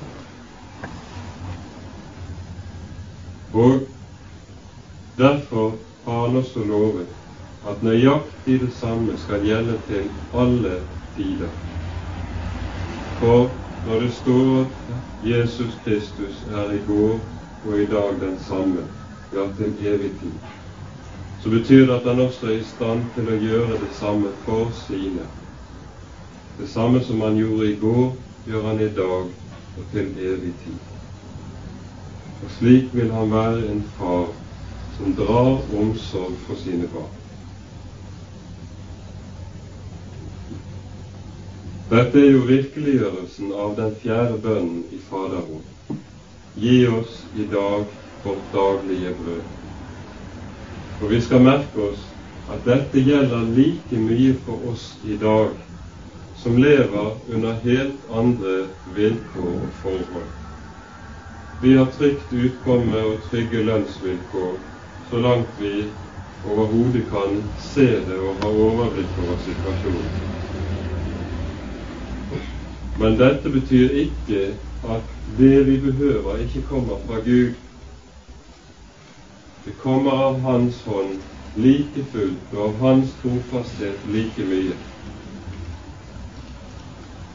Og 3.52 3.80
Derfor 5.18 5.72
har 6.04 6.28
han 6.28 6.36
også 6.36 6.58
lovet 6.58 7.06
at 7.68 7.82
nøyaktig 7.82 8.60
det 8.60 8.72
samme 8.74 9.18
skal 9.24 9.44
gjelde 9.44 9.78
til 9.88 10.08
alle 10.34 10.80
tider. 11.16 11.52
For 13.20 13.50
når 13.86 14.00
det 14.00 14.12
står 14.14 14.60
at 14.60 15.28
Jesus 15.28 15.74
Kristus 15.84 16.42
er 16.50 16.72
i 16.72 16.80
går 16.86 17.20
og 17.66 17.78
i 17.78 17.86
dag 17.86 18.20
den 18.20 18.38
samme, 18.48 18.86
ja, 19.34 19.46
til 19.58 19.86
evig 19.86 20.10
tid, 20.20 20.32
så 21.42 21.48
betyr 21.48 21.86
det 21.86 21.94
at 21.94 22.04
han 22.06 22.20
også 22.20 22.46
er 22.46 22.58
i 22.60 22.64
stand 22.64 23.08
til 23.14 23.26
å 23.26 23.38
gjøre 23.42 23.78
det 23.80 23.94
samme 23.98 24.30
for 24.44 24.68
sine. 24.86 25.24
Det 26.58 26.68
samme 26.70 27.00
som 27.02 27.20
han 27.20 27.38
gjorde 27.40 27.70
i 27.70 27.78
går, 27.80 28.12
gjør 28.46 28.66
han 28.68 28.80
i 28.80 28.90
dag 28.94 29.24
og 29.76 29.88
til 29.90 30.12
evig 30.22 30.52
tid. 30.62 30.78
Og 32.42 32.52
slik 32.58 32.94
vil 32.94 33.10
han 33.10 33.32
være 33.32 33.72
en 33.72 33.82
far 33.96 34.28
som 34.96 35.16
drar 35.18 35.64
omsorg 35.80 36.36
for 36.46 36.60
sine 36.62 36.86
barn. 36.92 37.10
Dette 41.90 42.22
er 42.22 42.30
jo 42.30 42.44
virkeliggjørelsen 42.48 43.50
av 43.64 43.74
den 43.76 43.90
fjerde 44.04 44.38
bønnen 44.46 44.84
i 44.94 45.00
Faderord. 45.08 45.98
Gi 46.54 46.78
oss 46.86 47.18
i 47.34 47.48
dag 47.50 47.90
vårt 48.22 48.46
daglige 48.54 49.12
brød. 49.18 49.61
Og 51.02 51.10
vi 51.10 51.20
skal 51.20 51.42
merke 51.42 51.82
oss 51.82 52.02
at 52.52 52.62
dette 52.66 53.02
gjelder 53.02 53.48
like 53.56 53.98
mye 53.98 54.34
for 54.44 54.68
oss 54.70 54.84
i 55.02 55.16
dag, 55.18 55.50
som 56.38 56.58
lever 56.62 57.16
under 57.34 57.58
helt 57.64 58.06
andre 58.10 58.52
vilkår 58.94 59.50
og 59.50 59.72
forhold. 59.82 60.30
Vi 61.62 61.74
har 61.76 61.90
trygt 61.98 62.32
utkomme 62.32 63.02
og 63.06 63.18
trygge 63.30 63.64
lønnsvilkår 63.66 64.54
så 65.10 65.18
langt 65.20 65.58
vi 65.58 65.90
overhodet 66.44 67.04
kan 67.10 67.42
se 67.58 67.86
det 68.06 68.18
og 68.18 68.38
ha 68.42 68.48
overblikk 68.48 69.18
over 69.22 69.42
situasjonen. 69.44 70.08
Men 72.98 73.18
dette 73.18 73.50
betyr 73.50 73.98
ikke 74.06 74.46
at 74.86 75.12
det 75.38 75.66
vi 75.66 75.76
behøver, 75.82 76.38
ikke 76.46 76.62
kommer 76.70 76.98
fra 77.06 77.20
Gud. 77.26 77.52
Det 79.64 79.72
kommer 79.72 80.10
av 80.10 80.40
Hans 80.40 80.82
hånd 80.82 81.20
like 81.54 82.04
fullt 82.12 82.54
og 82.54 82.62
av 82.64 82.78
Hans 82.80 83.12
trofasthet 83.20 84.06
like 84.10 84.44
mye. 84.48 84.74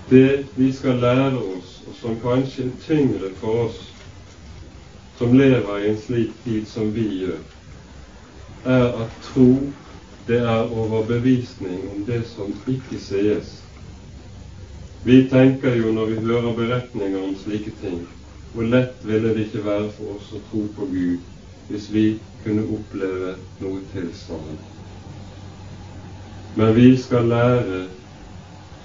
Det 0.09 0.47
vi 0.55 0.71
skal 0.75 0.99
lære 1.03 1.37
oss, 1.39 1.69
og 1.87 1.95
som 2.01 2.17
kanskje 2.19 2.65
er 2.65 2.73
tyngre 2.83 3.29
for 3.39 3.67
oss 3.67 3.77
som 5.17 5.33
lever 5.39 5.79
i 5.85 5.89
en 5.91 6.01
slik 6.01 6.33
tid 6.43 6.67
som 6.67 6.91
vi 6.95 7.05
gjør, 7.21 7.39
er 8.75 8.85
at 9.05 9.15
tro 9.29 9.47
det 10.27 10.41
er 10.43 10.75
overbevisning 10.75 11.87
om 11.93 12.03
det 12.07 12.25
som 12.33 12.51
ikke 12.67 12.99
sies. 12.99 13.53
Vi 15.07 15.21
tenker 15.31 15.79
jo 15.79 15.95
når 15.95 16.11
vi 16.11 16.19
hører 16.27 16.59
beretninger 16.59 17.23
om 17.23 17.35
slike 17.39 17.71
ting, 17.81 18.03
hvor 18.51 18.67
lett 18.67 18.99
ville 19.07 19.31
det 19.31 19.47
ikke 19.47 19.63
være 19.65 19.89
for 19.95 20.17
oss 20.19 20.33
å 20.35 20.43
tro 20.51 20.67
på 20.75 20.91
Gud 20.91 21.36
hvis 21.67 21.93
vi 21.93 22.19
kunne 22.43 22.63
oppleve 22.77 23.35
noe 23.59 23.81
tilsvarende. 23.93 24.57
Men 26.55 26.75
vi 26.75 26.97
skal 26.97 27.27
lære 27.29 27.87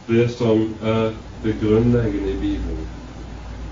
det 0.09 0.31
som 0.35 0.75
er 0.83 1.15
det 1.45 1.55
grunnleggende 1.61 2.33
i 2.33 2.41
Bibelen. 2.41 2.87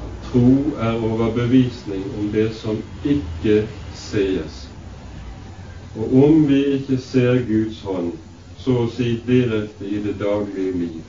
At 0.00 0.30
tro 0.30 0.74
er 0.78 1.02
overbevisning 1.04 2.04
om 2.18 2.30
det 2.32 2.54
som 2.56 2.82
ikke 3.04 3.68
sees. 3.92 4.68
Og 5.94 6.24
om 6.24 6.48
vi 6.48 6.64
ikke 6.64 6.98
ser 6.98 7.42
Guds 7.48 7.82
hånd, 7.82 8.12
så 8.56 8.76
å 8.84 8.90
si 8.94 9.16
direkte 9.26 9.88
i 9.88 10.02
det 10.04 10.18
daglige 10.20 10.72
liv, 10.78 11.00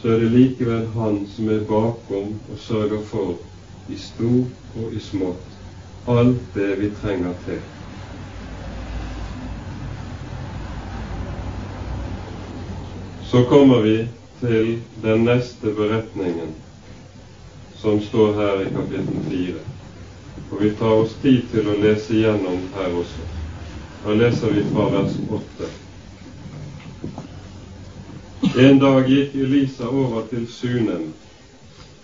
så 0.00 0.12
er 0.14 0.20
det 0.20 0.30
likevel 0.34 0.86
Han 0.94 1.24
som 1.36 1.48
er 1.48 1.64
bakom 1.68 2.38
og 2.48 2.58
sørger 2.60 3.02
for 3.08 3.34
i 3.88 3.96
stort 3.96 4.76
og 4.76 4.92
i 4.94 5.00
smått 5.00 5.53
alt 6.06 6.54
det 6.54 6.76
vi 6.80 6.90
trenger 6.90 7.32
til. 7.44 7.60
Så 13.30 13.44
kommer 13.44 13.80
vi 13.82 14.08
til 14.40 14.80
den 15.02 15.24
neste 15.24 15.72
beretningen 15.74 16.54
som 17.76 18.00
står 18.00 18.34
her 18.34 18.60
i 18.60 18.68
kapittel 18.74 19.16
4. 19.30 19.54
Og 20.50 20.62
vi 20.62 20.70
tar 20.70 21.00
oss 21.02 21.16
tid 21.22 21.42
til 21.52 21.68
å 21.68 21.78
lese 21.80 22.14
igjennom 22.14 22.60
her 22.76 22.94
også. 23.00 23.26
Da 24.04 24.14
leser 24.14 24.54
vi 24.54 24.62
fra 24.70 24.86
vers 24.92 25.18
8. 25.40 25.72
En 28.68 28.78
dag 28.78 29.08
gikk 29.08 29.34
Elisa 29.34 29.88
over 29.88 30.26
til 30.30 30.46
Sunem. 30.48 31.08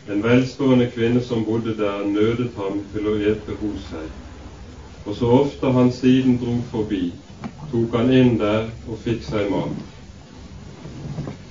En 0.08 0.22
velstående 0.22 0.86
kvinne 0.90 1.20
som 1.20 1.44
bodde 1.44 1.74
der, 1.76 2.04
nødet 2.04 2.50
ham 2.56 2.80
til 2.92 3.06
å 3.10 3.18
ete 3.32 3.56
hos 3.60 3.84
seg. 3.90 4.08
Og 5.06 5.14
så 5.16 5.28
ofte 5.40 5.72
han 5.76 5.92
siden 5.92 6.38
dro 6.40 6.56
forbi, 6.70 7.12
tok 7.70 7.94
han 7.98 8.12
inn 8.12 8.38
der 8.40 8.68
og 8.88 8.98
fikk 9.04 9.22
seg 9.26 9.50
mat. 9.52 9.76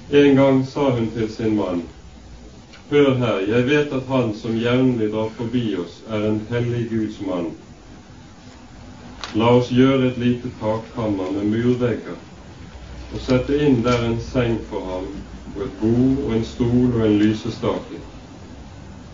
En 0.10 0.36
gang 0.36 0.64
sa 0.66 0.90
hun 0.98 1.10
til 1.14 1.30
sin 1.30 1.56
mann, 1.56 1.86
Hør 2.90 3.14
her, 3.22 3.40
jeg 3.46 3.66
vet 3.68 3.92
at 3.94 4.08
han 4.10 4.32
som 4.34 4.56
jevnlig 4.58 5.12
drar 5.14 5.28
forbi 5.38 5.76
oss, 5.78 6.00
er 6.10 6.24
en 6.26 6.40
hellig 6.50 6.88
Guds 6.90 7.20
mann. 7.22 7.52
La 9.38 9.52
oss 9.60 9.70
gjøre 9.70 10.08
et 10.08 10.18
lite 10.18 10.50
takkammer 10.58 11.30
med 11.36 11.52
murvegger 11.52 12.18
og 13.14 13.22
sette 13.22 13.60
inn 13.62 13.84
der 13.86 14.02
en 14.08 14.18
seng 14.22 14.58
for 14.72 14.86
ham 14.90 15.06
og 15.56 15.62
et 15.68 15.76
bord 15.82 16.24
og 16.24 16.34
en 16.38 16.46
stol 16.46 16.96
og 16.96 17.04
en 17.06 17.20
lysestake. 17.22 18.02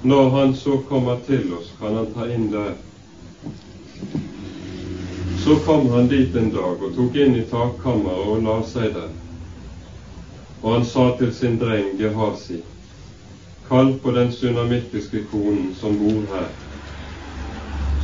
Når 0.05 0.29
han 0.29 0.55
så 0.55 0.77
kommer 0.89 1.19
til 1.25 1.53
oss, 1.53 1.71
kan 1.79 1.95
han 1.97 2.11
ta 2.13 2.27
inn 2.29 2.51
der. 2.51 2.73
Så 5.43 5.55
kom 5.65 5.87
han 5.89 6.07
dit 6.07 6.35
en 6.35 6.51
dag 6.53 6.83
og 6.85 6.91
tok 6.93 7.15
inn 7.17 7.33
i 7.39 7.45
takkammeret 7.49 8.27
og 8.33 8.43
la 8.45 8.57
seg 8.69 8.91
der. 8.93 9.07
Og 10.61 10.67
han 10.75 10.83
sa 10.85 11.05
til 11.17 11.31
sin 11.33 11.57
dreng 11.57 11.87
Gehazi, 11.97 12.59
kall 13.65 13.95
på 14.03 14.13
den 14.13 14.29
sunamittiske 14.35 15.23
konen 15.31 15.71
som 15.79 15.97
bor 15.97 16.19
her. 16.35 16.51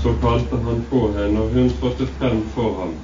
Så 0.02 0.16
kalte 0.24 0.58
han 0.66 0.82
på 0.90 1.04
henne, 1.20 1.44
og 1.44 1.54
hun 1.54 1.70
trådte 1.76 2.08
frem 2.16 2.42
for 2.56 2.80
ham. 2.80 2.96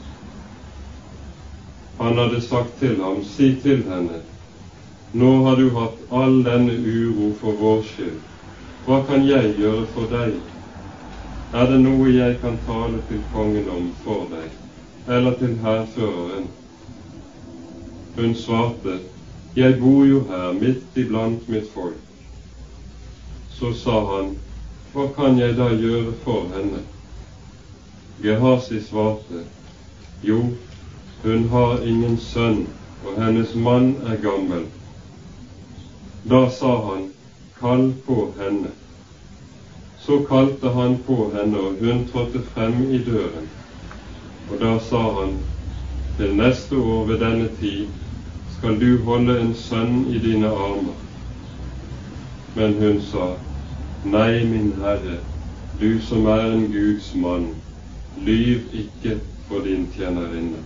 Han 1.99 2.17
hadde 2.17 2.41
sagt 2.47 2.79
til 2.79 2.97
ham, 3.03 3.21
si 3.35 3.51
til 3.61 3.85
henne, 3.91 4.23
nå 5.13 5.35
har 5.45 5.61
du 5.61 5.69
hatt 5.77 6.01
all 6.09 6.41
denne 6.49 6.79
uro 6.81 7.29
for 7.43 7.61
vår 7.61 7.85
skyld. 7.91 8.17
Hva 8.87 9.01
kan 9.03 9.25
jeg 9.27 9.49
gjøre 9.59 9.81
for 9.91 10.07
deg? 10.07 10.37
Er 11.51 11.65
det 11.67 11.79
noe 11.81 12.05
jeg 12.07 12.37
kan 12.39 12.53
tale 12.63 13.01
til 13.09 13.17
kongen 13.33 13.65
om 13.67 13.89
for 14.05 14.29
deg, 14.31 14.53
eller 15.11 15.33
til 15.41 15.57
hærføreren? 15.59 16.45
Hun 18.15 18.35
svarte, 18.35 18.93
jeg 19.59 19.75
bor 19.81 20.05
jo 20.07 20.21
her 20.29 20.55
midt 20.55 20.95
iblant 21.03 21.49
mitt 21.51 21.67
folk. 21.73 21.99
Så 23.57 23.73
sa 23.75 23.97
han, 24.13 24.31
Hva 24.93 25.09
kan 25.19 25.35
jeg 25.35 25.57
da 25.59 25.67
gjøre 25.75 26.15
for 26.23 26.47
henne? 26.55 26.79
Gehazi 28.23 28.79
svarte, 28.87 29.43
Jo, 30.23 30.39
hun 31.25 31.49
har 31.51 31.83
ingen 31.83 32.15
sønn, 32.17 32.63
og 33.03 33.19
hennes 33.19 33.51
mann 33.55 33.97
er 34.07 34.15
gammel. 34.23 34.63
Da 36.23 36.45
sa 36.49 36.73
han, 36.87 37.09
Kall 37.59 37.93
på 38.05 38.33
henne. 38.39 38.67
Så 39.99 40.19
kalte 40.29 40.69
han 40.69 40.97
på 41.07 41.31
henne, 41.33 41.57
og 41.57 41.79
hun 41.81 42.07
trådte 42.11 42.41
frem 42.53 42.91
i 42.91 42.97
døren. 43.03 43.49
Og 44.51 44.59
da 44.61 44.79
sa 44.89 45.01
han, 45.21 45.37
Til 46.17 46.35
neste 46.35 46.77
år 46.77 47.05
ved 47.05 47.19
denne 47.19 47.47
tid 47.59 47.87
skal 48.57 48.79
du 48.81 49.03
holde 49.03 49.35
en 49.41 49.51
sønn 49.55 50.07
i 50.09 50.17
dine 50.17 50.47
armer. 50.47 50.95
Men 52.55 52.73
hun 52.73 53.01
sa, 53.01 53.27
Nei, 54.05 54.45
min 54.45 54.71
Herre, 54.81 55.19
du 55.81 56.01
som 56.01 56.25
er 56.25 56.45
en 56.51 56.65
Guds 56.71 57.11
mann, 57.15 57.47
lyv 58.17 58.59
ikke 58.73 59.19
for 59.47 59.61
din 59.65 59.87
tjenerinne. 59.97 60.63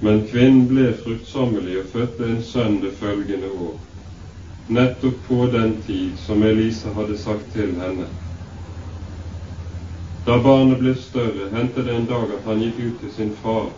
Men 0.00 0.24
kvinnen 0.30 0.64
ble 0.68 0.94
fruktsommelig 1.02 1.78
og 1.82 1.92
fødte 1.92 2.30
en 2.30 2.42
sønn 2.44 2.80
det 2.80 2.92
følgende 3.00 3.52
år, 3.68 3.76
nettopp 4.66 5.26
på 5.28 5.46
den 5.46 5.82
tid 5.86 6.18
som 6.18 6.42
Elisa 6.42 6.92
hadde 6.92 7.18
sagt 7.18 7.52
til 7.52 7.74
henne. 7.80 8.06
Da 10.26 10.38
barnet 10.42 10.80
ble 10.82 10.94
større, 10.98 11.50
hendte 11.52 11.84
det 11.86 11.94
en 11.94 12.08
dag 12.10 12.32
at 12.34 12.48
han 12.48 12.62
gikk 12.64 12.80
ut 12.82 12.96
til 13.00 13.12
sin 13.14 13.34
far 13.42 13.68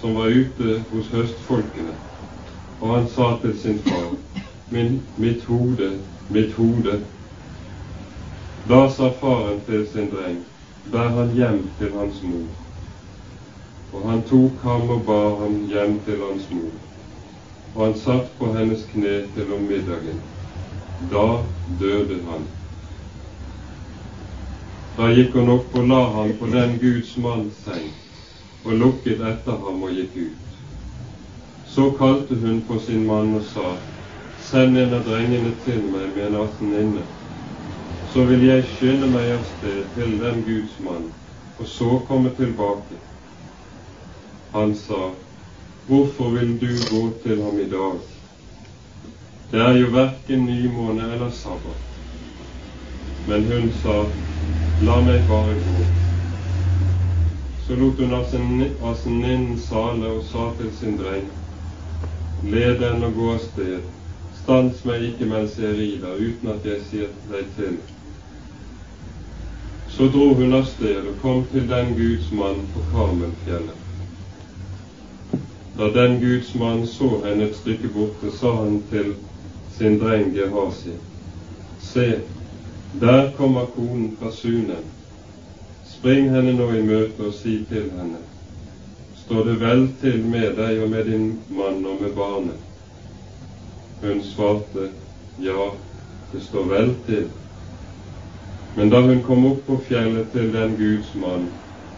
som 0.00 0.14
var 0.16 0.32
ute 0.32 0.78
hos 0.90 1.10
høstfolkene, 1.12 1.92
og 2.80 2.94
han 2.94 3.08
sa 3.08 3.36
til 3.42 3.58
sin 3.58 3.78
far, 3.88 4.14
Min, 4.70 5.02
mitt 5.16 5.44
hode, 5.44 5.90
mitt 6.28 6.52
hode. 6.52 7.00
Da 8.68 8.88
sa 8.90 9.10
faren 9.20 9.60
til 9.66 9.84
sin 9.92 10.08
dreng, 10.10 10.40
bær 10.92 11.12
han 11.14 11.30
hjem 11.36 11.60
til 11.78 11.92
hans 11.92 12.22
mor. 12.22 12.48
Og 13.92 14.08
han 14.10 14.22
tok 14.30 14.64
ham 14.64 14.88
og 14.90 15.04
bar 15.06 15.36
ham 15.42 15.60
hjem 15.68 16.00
til 16.06 16.24
hans 16.24 16.48
mor, 16.50 16.72
og 17.74 17.80
han 17.84 17.96
satt 17.98 18.30
på 18.38 18.52
hennes 18.54 18.84
kne 18.92 19.14
til 19.34 19.52
om 19.54 19.64
middagen. 19.66 20.20
Da 21.10 21.26
døde 21.80 22.20
han. 22.28 22.46
Da 24.96 25.10
gikk 25.10 25.34
hun 25.34 25.50
opp 25.56 25.74
og 25.74 25.88
la 25.90 26.02
ham 26.14 26.30
på 26.38 26.46
den 26.52 26.76
Guds 26.78 27.16
manns 27.18 27.58
seng 27.66 27.90
og 28.64 28.78
lukket 28.78 29.24
etter 29.26 29.58
ham 29.64 29.82
og 29.82 29.90
gikk 29.90 30.14
ut. 30.20 30.44
Så 31.66 31.90
kalte 31.98 32.38
hun 32.38 32.62
på 32.68 32.78
sin 32.78 33.02
mann 33.06 33.34
og 33.34 33.42
sa, 33.50 33.74
Send 34.44 34.78
en 34.78 34.92
av 34.94 35.06
drengene 35.06 35.50
til 35.64 35.80
meg 35.88 36.10
med 36.14 36.34
natten 36.34 36.72
inne, 36.76 37.02
så 38.12 38.26
vil 38.28 38.44
jeg 38.44 38.66
skynde 38.74 39.08
meg 39.10 39.30
av 39.38 39.44
sted 39.48 39.86
til 39.96 40.18
den 40.20 40.42
Guds 40.46 40.74
mann, 40.84 41.06
og 41.58 41.66
så 41.66 41.96
komme 42.06 42.30
tilbake. 42.36 42.98
Han 44.52 44.74
sa, 44.78 45.08
Hvorfor 45.86 46.30
vil 46.30 46.60
du 46.60 46.70
gå 46.90 47.10
til 47.22 47.42
ham 47.42 47.58
i 47.60 47.70
dag? 47.70 47.98
Det 49.50 49.60
er 49.60 49.76
jo 49.78 49.90
verken 49.92 50.46
nymåne 50.46 51.12
eller 51.12 51.30
sabbat. 51.30 51.82
Men 53.26 53.44
hun 53.44 53.72
sa, 53.82 54.04
La 54.80 54.96
meg 55.00 55.20
bare 55.28 55.54
gå. 55.54 55.84
Så 57.66 57.76
lot 57.76 58.00
hun 58.00 58.14
aseninnen 58.90 59.58
sale 59.58 60.08
og 60.16 60.24
sa 60.32 60.48
til 60.58 60.72
sin 60.80 60.96
dreng, 60.98 61.28
led 62.42 62.80
den 62.80 63.04
og 63.04 63.14
gå 63.20 63.30
av 63.36 63.38
sted, 63.44 63.86
stans 64.42 64.82
meg 64.88 65.06
ikke 65.12 65.28
mens 65.30 65.54
jeg 65.60 65.78
rider, 65.78 66.18
uten 66.18 66.52
at 66.56 66.66
jeg 66.68 66.82
sier 66.90 67.14
deg 67.30 67.54
til. 67.60 67.78
Så 69.94 70.10
dro 70.16 70.34
hun 70.34 70.58
av 70.58 70.66
sted 70.74 71.06
og 71.06 71.16
kom 71.22 71.46
til 71.52 71.70
den 71.70 71.94
Guds 72.00 72.32
mann 72.32 72.64
på 72.74 72.84
Karmelfjellet. 72.90 73.83
Da 75.78 75.88
den 75.90 76.20
Guds 76.20 76.54
mann 76.54 76.86
så 76.86 77.10
henne 77.24 77.48
et 77.48 77.56
stykke 77.56 77.88
borte, 77.88 78.30
sa 78.30 78.52
han 78.62 78.82
til 78.90 79.14
sin 79.76 79.98
dreng 79.98 80.34
Gehazi, 80.34 80.94
se, 81.82 82.20
der 83.00 83.30
kommer 83.36 83.66
konen 83.74 84.16
fra 84.20 84.30
Sunem 84.30 84.84
Spring 86.04 86.30
henne 86.30 86.52
nå 86.52 86.66
i 86.76 86.82
møte 86.84 87.24
og 87.24 87.32
si 87.32 87.54
til 87.68 87.86
henne, 87.96 88.18
står 89.22 89.46
det 89.48 89.54
vel 89.62 89.86
til 90.02 90.18
med 90.28 90.50
deg 90.58 90.82
og 90.84 90.90
med 90.92 91.06
din 91.08 91.22
mann 91.48 91.78
og 91.88 92.02
med 92.02 92.12
barnet? 92.12 92.58
Hun 94.02 94.20
svarte, 94.26 94.90
ja, 95.40 95.70
det 96.32 96.42
står 96.44 96.68
vel 96.74 96.92
til. 97.06 97.24
Men 98.76 98.92
da 98.92 99.00
hun 99.06 99.22
kom 99.24 99.46
opp 99.48 99.64
på 99.66 99.78
fjellet 99.88 100.28
til 100.36 100.52
den 100.52 100.76
Guds 100.76 101.14
mann, 101.22 101.48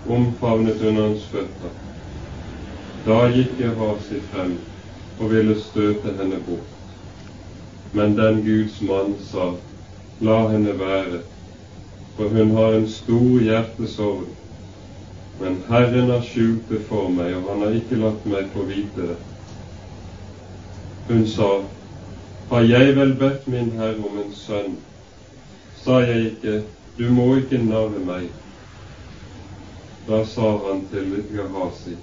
omfavnet 0.07 0.87
hun 0.87 1.03
hans 1.03 1.27
føtter. 1.33 1.75
Da 3.07 3.29
gikk 3.31 3.53
Gehazi 3.59 4.17
frem 4.33 4.57
og 5.21 5.29
ville 5.31 5.55
støte 5.63 6.11
henne 6.19 6.41
bort. 6.47 6.73
Men 7.95 8.17
den 8.19 8.41
Guds 8.43 8.81
mann 8.83 9.13
sa, 9.29 9.45
la 10.27 10.39
henne 10.51 10.73
være, 10.79 11.21
for 12.17 12.35
hun 12.35 12.51
har 12.57 12.75
en 12.75 12.89
stor 12.91 13.37
hjertesorg. 13.45 14.25
Men 15.41 15.61
Herren 15.69 16.11
har 16.11 16.25
skjult 16.27 16.67
det 16.73 16.81
for 16.89 17.07
meg, 17.15 17.31
og 17.37 17.47
han 17.53 17.63
har 17.67 17.79
ikke 17.79 18.01
latt 18.01 18.27
meg 18.27 18.51
få 18.57 18.67
vite 18.73 19.07
det. 19.13 19.19
Hun 21.07 21.23
sa, 21.31 21.51
Har 22.51 22.67
jeg 22.67 22.97
vel 22.97 23.15
bedt 23.23 23.47
min 23.47 23.71
Herre 23.79 24.03
om 24.11 24.19
en 24.25 24.35
sønn? 24.35 24.77
Sa 25.85 26.01
jeg 26.03 26.33
ikke, 26.33 26.63
Du 26.99 27.07
må 27.13 27.31
ikke 27.37 27.63
narre 27.63 28.03
meg. 28.03 28.29
Da 30.09 30.25
sa 30.25 30.53
han 30.67 30.87
til 30.91 31.23
Gehazi, 31.31 31.95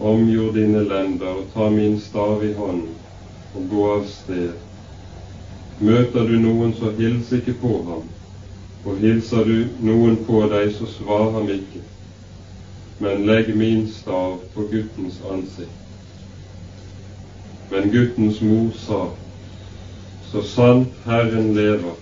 Omgjord 0.00 0.54
dine 0.54 0.82
lender 0.88 1.26
og 1.26 1.50
ta 1.54 1.68
min 1.70 2.00
stav 2.00 2.42
i 2.44 2.52
hånden, 2.52 2.94
og 3.54 3.66
gå 3.70 3.82
av 3.92 4.06
sted. 4.10 4.50
Møter 5.78 6.26
du 6.26 6.34
noen, 6.42 6.72
så 6.74 6.90
hils 6.98 7.30
ikke 7.34 7.54
på 7.60 7.76
ham, 7.86 8.02
og 8.84 8.98
hilser 8.98 9.46
du 9.46 9.86
noen 9.86 10.16
på 10.26 10.40
deg, 10.50 10.72
så 10.74 10.88
svar 10.90 11.30
ham 11.36 11.46
ikke, 11.50 11.82
men 12.98 13.22
legg 13.28 13.52
min 13.56 13.86
stav 13.90 14.40
på 14.54 14.66
guttens 14.72 15.20
ansikt. 15.30 15.80
Men 17.70 17.90
guttens 17.94 18.42
mor 18.42 18.74
sa, 18.78 19.00
så 20.30 20.42
sant 20.42 20.98
Herren 21.06 21.54
lever, 21.54 21.94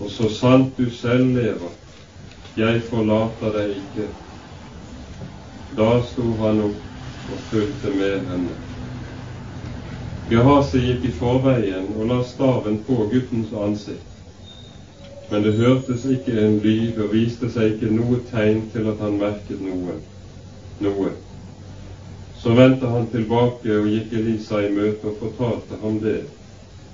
og 0.00 0.10
så 0.10 0.28
sant 0.30 0.74
du 0.78 0.90
selv 0.90 1.38
lever, 1.38 1.78
jeg 2.58 2.82
forlater 2.90 3.54
deg 3.60 3.78
ikke. 3.78 4.10
Da 5.76 5.90
sto 6.10 6.26
han 6.42 6.62
opp 6.66 6.95
og 7.32 7.38
fulgte 7.50 7.92
med 7.98 8.26
henne. 8.30 8.56
Gehazi 10.30 10.80
gikk 10.82 11.04
i 11.06 11.14
forveien 11.20 11.88
og 11.94 12.08
la 12.10 12.22
staven 12.26 12.80
på 12.86 12.96
guttens 13.12 13.52
ansikt. 13.54 14.12
Men 15.30 15.42
det 15.42 15.52
hørtes 15.58 16.04
ikke 16.06 16.34
en 16.40 16.58
lyd 16.62 16.98
og 17.02 17.12
viste 17.14 17.50
seg 17.50 17.74
ikke 17.74 17.90
noe 17.94 18.18
tegn 18.30 18.64
til 18.72 18.86
at 18.90 19.02
han 19.02 19.18
merket 19.22 19.62
noe. 19.62 19.98
noe. 20.80 21.12
Så 22.38 22.54
vendte 22.54 22.90
han 22.90 23.06
tilbake 23.10 23.78
og 23.78 23.86
gikk 23.90 24.12
Elisa 24.18 24.60
i 24.62 24.72
møte 24.74 25.10
og 25.10 25.16
fortalte 25.22 25.78
ham 25.82 26.00
det, 26.02 26.20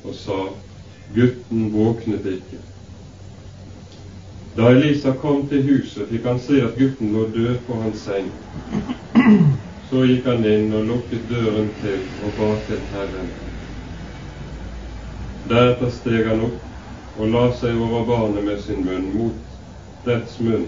og 0.05 0.15
sa, 0.17 0.39
gutten 1.17 1.67
våknet 1.75 2.29
ikke. 2.37 2.61
Da 4.57 4.71
Elisa 4.73 5.13
kom 5.21 5.47
til 5.49 5.65
huset, 5.67 6.09
fikk 6.09 6.29
han 6.29 6.41
se 6.41 6.61
at 6.65 6.79
gutten 6.79 7.13
lå 7.13 7.27
død 7.35 7.59
på 7.67 7.81
hans 7.83 8.07
seng. 8.09 8.33
Så 9.93 10.07
gikk 10.09 10.25
han 10.25 10.47
inn 10.49 10.71
og 10.73 10.87
lukket 10.89 11.27
døren 11.29 11.67
til 11.83 11.99
og 12.25 12.31
ba 12.39 12.47
til 12.65 12.79
Herren. 12.95 13.27
Deretter 15.51 15.93
steg 15.93 16.31
han 16.31 16.41
opp 16.47 17.19
og 17.21 17.29
la 17.35 17.43
seg 17.59 17.77
over 17.77 18.07
barnet 18.09 18.47
med 18.47 18.63
sin 18.65 18.81
munn 18.87 19.11
mot 19.13 19.53
dets 20.07 20.41
munn, 20.41 20.65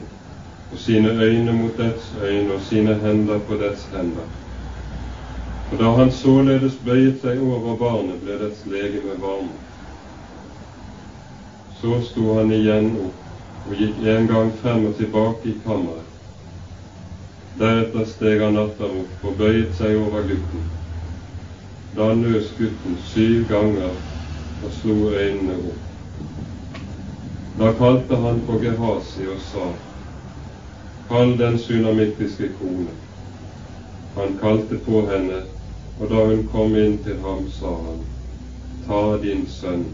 og 0.68 0.84
sine 0.84 1.16
øyne 1.16 1.56
mot 1.56 1.72
dets 1.80 2.12
øyne 2.20 2.52
og 2.52 2.62
sine 2.68 3.00
hender 3.00 3.40
på 3.48 3.56
dets 3.64 3.88
hender. 3.96 4.28
Og 5.72 5.80
da 5.80 5.96
han 6.02 6.12
således 6.12 6.76
bøyet 6.84 7.24
seg 7.24 7.40
over 7.48 7.80
barnet, 7.80 8.20
ble 8.26 8.36
dets 8.44 8.66
legeme 8.68 9.16
varme. 9.24 9.56
Så 11.80 12.02
sto 12.12 12.34
han 12.42 12.52
igjen 12.52 12.92
opp 13.08 13.70
og 13.70 13.78
gikk 13.80 14.04
en 14.04 14.34
gang 14.34 14.58
frem 14.60 14.90
og 14.90 15.00
tilbake 15.00 15.48
i 15.48 15.62
kammeret. 15.64 16.13
Deretter 17.58 18.04
steg 18.04 18.40
han 18.42 18.56
atter 18.58 18.90
opp 18.90 19.26
og 19.28 19.36
bøyet 19.38 19.76
seg 19.78 19.94
over 20.00 20.26
gutten. 20.26 20.64
Da 21.94 22.08
nøs 22.18 22.48
gutten 22.58 22.96
syv 23.12 23.44
ganger 23.50 23.92
og 23.94 24.72
slo 24.80 24.96
øynene 25.14 25.58
opp. 25.60 25.84
Da 27.58 27.70
kalte 27.78 28.18
han 28.18 28.40
på 28.48 28.58
Gehazi 28.64 29.28
og 29.30 29.38
sa, 29.52 29.68
Kall 31.08 31.36
den 31.38 31.58
sunamittiske 31.58 32.48
kone. 32.58 32.90
Han 34.16 34.34
kalte 34.40 34.80
på 34.88 35.04
henne, 35.12 35.44
og 36.00 36.10
da 36.10 36.24
hun 36.26 36.42
kom 36.50 36.74
inn 36.80 36.98
til 37.06 37.22
ham, 37.22 37.46
sa 37.60 37.76
han, 37.86 38.02
Ta 38.88 39.00
din 39.22 39.46
sønn. 39.46 39.86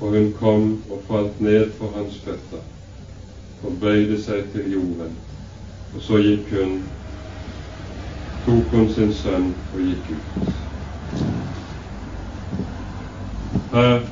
Og 0.00 0.16
hun 0.16 0.32
kom 0.40 0.66
og 0.88 1.04
falt 1.08 1.40
ned 1.40 1.76
for 1.76 1.92
hans 1.98 2.16
føtter 2.24 2.64
og 3.64 3.78
bøyde 3.80 4.16
seg 4.22 4.48
til 4.54 4.72
jorden. 4.72 5.12
Og 5.96 6.02
så 6.02 6.18
gikk 6.20 6.50
hun, 6.52 6.72
tok 8.44 8.72
hun 8.76 8.90
sin 8.92 9.12
sønn 9.16 9.46
og 9.72 9.78
gikk 9.80 10.10
ut. 10.12 10.26
Her 13.72 14.02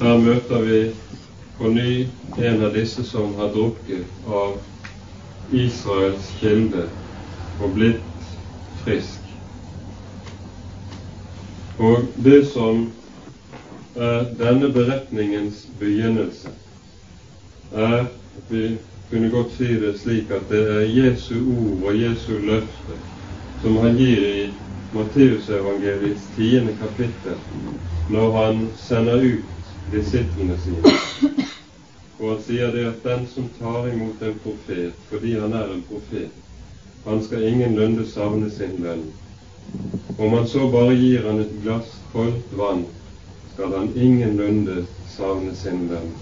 Her 0.00 0.18
møter 0.18 0.64
vi 0.66 0.80
på 1.58 1.70
ny 1.70 2.08
en 2.42 2.64
av 2.66 2.74
disse 2.74 3.04
som 3.06 3.36
har 3.38 3.52
drukket 3.54 4.26
av 4.26 4.56
Israels 5.54 6.32
kilde 6.40 6.88
og 7.60 7.76
blitt 7.76 8.26
frisk. 8.82 9.30
Og 11.78 12.10
det 12.26 12.40
som 12.50 12.88
denne 14.38 14.68
beretningens 14.72 15.66
begynnelse, 15.80 16.48
er 17.72 18.04
vi 18.48 18.76
kunne 19.10 19.30
godt 19.30 19.52
si 19.56 19.74
det 19.80 19.98
slik 20.00 20.30
at 20.30 20.48
det 20.50 20.62
er 20.76 20.80
Jesu 20.88 21.34
ord 21.36 21.88
og 21.90 21.98
Jesu 22.00 22.32
løfte 22.40 22.96
som 23.62 23.76
han 23.76 23.96
gir 23.96 24.22
i 24.26 24.50
Matteusevangeliets 24.92 26.24
tiende 26.36 26.72
kapittel 26.80 27.36
når 28.10 28.32
han 28.36 28.62
sender 28.76 29.22
ut 29.22 29.68
disiplene 29.92 30.56
sine. 30.64 30.94
Og 32.18 32.30
han 32.30 32.40
sier 32.46 32.72
det 32.74 32.86
at 32.88 33.04
den 33.04 33.26
som 33.34 33.46
tar 33.60 33.86
imot 33.92 34.22
en 34.22 34.40
profet 34.42 35.04
fordi 35.10 35.36
han 35.38 35.54
er 35.54 35.70
en 35.74 35.84
profet, 35.90 36.32
han 37.04 37.22
skal 37.24 37.46
ingenlunde 37.48 38.06
savne 38.10 38.50
sin 38.50 38.74
lønn. 38.82 39.06
Om 40.18 40.36
han 40.38 40.48
så 40.48 40.66
bare 40.70 40.98
gir 40.98 41.28
han 41.28 41.40
et 41.44 41.54
glass 41.62 41.96
koldt 42.12 42.56
vann, 42.58 42.84
skal 43.52 43.72
han 43.78 43.96
ingenlunde 43.96 44.86
savne 45.16 45.54
sin 45.56 45.88
lønn. 45.88 46.12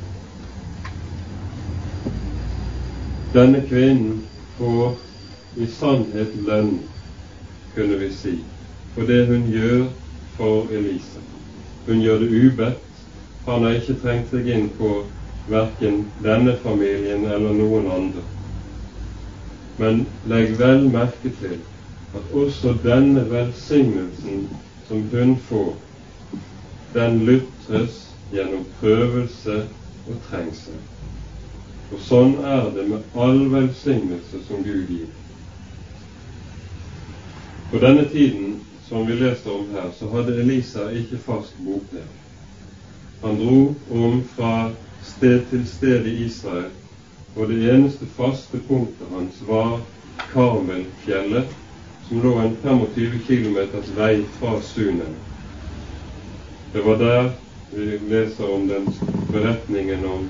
Denne 3.34 3.60
kvinnen 3.68 4.24
får 4.58 4.96
i 5.56 5.66
sannhet 5.78 6.34
lønn, 6.46 6.78
kunne 7.74 7.98
vi 8.00 8.10
si, 8.12 8.32
for 8.94 9.06
det 9.06 9.26
hun 9.28 9.46
gjør 9.52 9.84
for 10.36 10.72
Elisa. 10.74 11.22
Hun 11.86 12.02
gjør 12.02 12.18
det 12.24 12.30
ubedt, 12.46 12.86
han 13.46 13.62
har 13.62 13.78
ikke 13.78 13.98
trengt 14.02 14.34
seg 14.34 14.48
inn 14.50 14.66
på 14.78 14.90
verken 15.50 16.02
denne 16.24 16.56
familien 16.64 17.24
eller 17.26 17.54
noen 17.56 17.86
andre. 17.90 18.24
Men 19.78 20.02
legg 20.28 20.58
vel 20.58 20.88
merke 20.90 21.30
til 21.38 21.60
at 22.14 22.34
også 22.34 22.74
denne 22.82 23.22
velsignelsen 23.30 24.48
som 24.88 25.06
hun 25.14 25.36
får, 25.48 25.72
den 26.94 27.24
lytres 27.26 28.06
gjennom 28.32 28.64
prøvelse 28.80 29.62
og 30.06 30.16
trengsel. 30.30 30.78
Og 31.90 32.02
sånn 32.06 32.36
er 32.46 32.70
det 32.74 32.86
med 32.90 33.18
all 33.18 33.44
velsignelse 33.52 34.42
som 34.48 34.62
Gud 34.66 34.90
gir. 34.90 35.08
På 37.70 37.78
denne 37.82 38.04
tiden 38.10 38.58
som 38.88 39.06
vi 39.06 39.14
leser 39.18 39.52
om 39.54 39.68
her, 39.74 39.90
så 39.98 40.08
hadde 40.10 40.38
Elisa 40.42 40.88
ikke 40.90 41.18
fast 41.26 41.54
bopel. 41.62 42.06
Han 43.22 43.38
dro 43.38 43.60
om 43.90 44.22
fra 44.34 44.70
sted 45.06 45.44
til 45.50 45.66
sted 45.68 46.06
i 46.10 46.16
Israel, 46.24 46.70
og 47.36 47.48
det 47.48 47.60
eneste 47.70 48.06
faste 48.16 48.58
punktet 48.68 49.14
hans 49.14 49.42
var 49.46 49.78
Karmelfjellet, 50.32 51.54
som 52.08 52.22
lå 52.22 52.36
en 52.42 52.56
25 52.62 53.20
km 53.26 53.58
vei 53.94 54.14
fra 54.38 54.58
Sunen. 54.62 55.29
Det 56.72 56.80
var 56.80 56.98
der 56.98 57.30
vi 57.70 57.98
leser 57.98 58.50
om 58.54 58.68
den 58.68 58.86
beretningen 59.32 60.04
om 60.04 60.28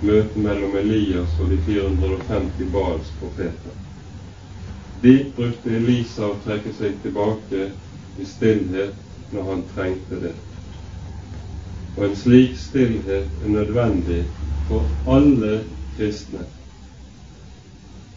møtet 0.00 0.36
mellom 0.36 0.76
Elias 0.76 1.36
og 1.40 1.48
de 1.50 1.56
450 1.64 2.72
Baals 2.72 3.12
profeter. 3.20 3.76
Dit 5.02 5.30
brukte 5.36 5.72
Elisa 5.78 6.28
å 6.28 6.36
trekke 6.44 6.74
seg 6.76 6.98
tilbake 7.02 7.70
i 8.20 8.26
stillhet 8.28 9.32
når 9.32 9.48
han 9.48 9.64
trengte 9.72 10.20
det. 10.26 10.34
Og 11.96 12.04
en 12.08 12.16
slik 12.20 12.56
stillhet 12.60 13.40
er 13.44 13.54
nødvendig 13.56 14.20
for 14.68 14.84
alle 15.16 15.62
kristne. 15.96 16.44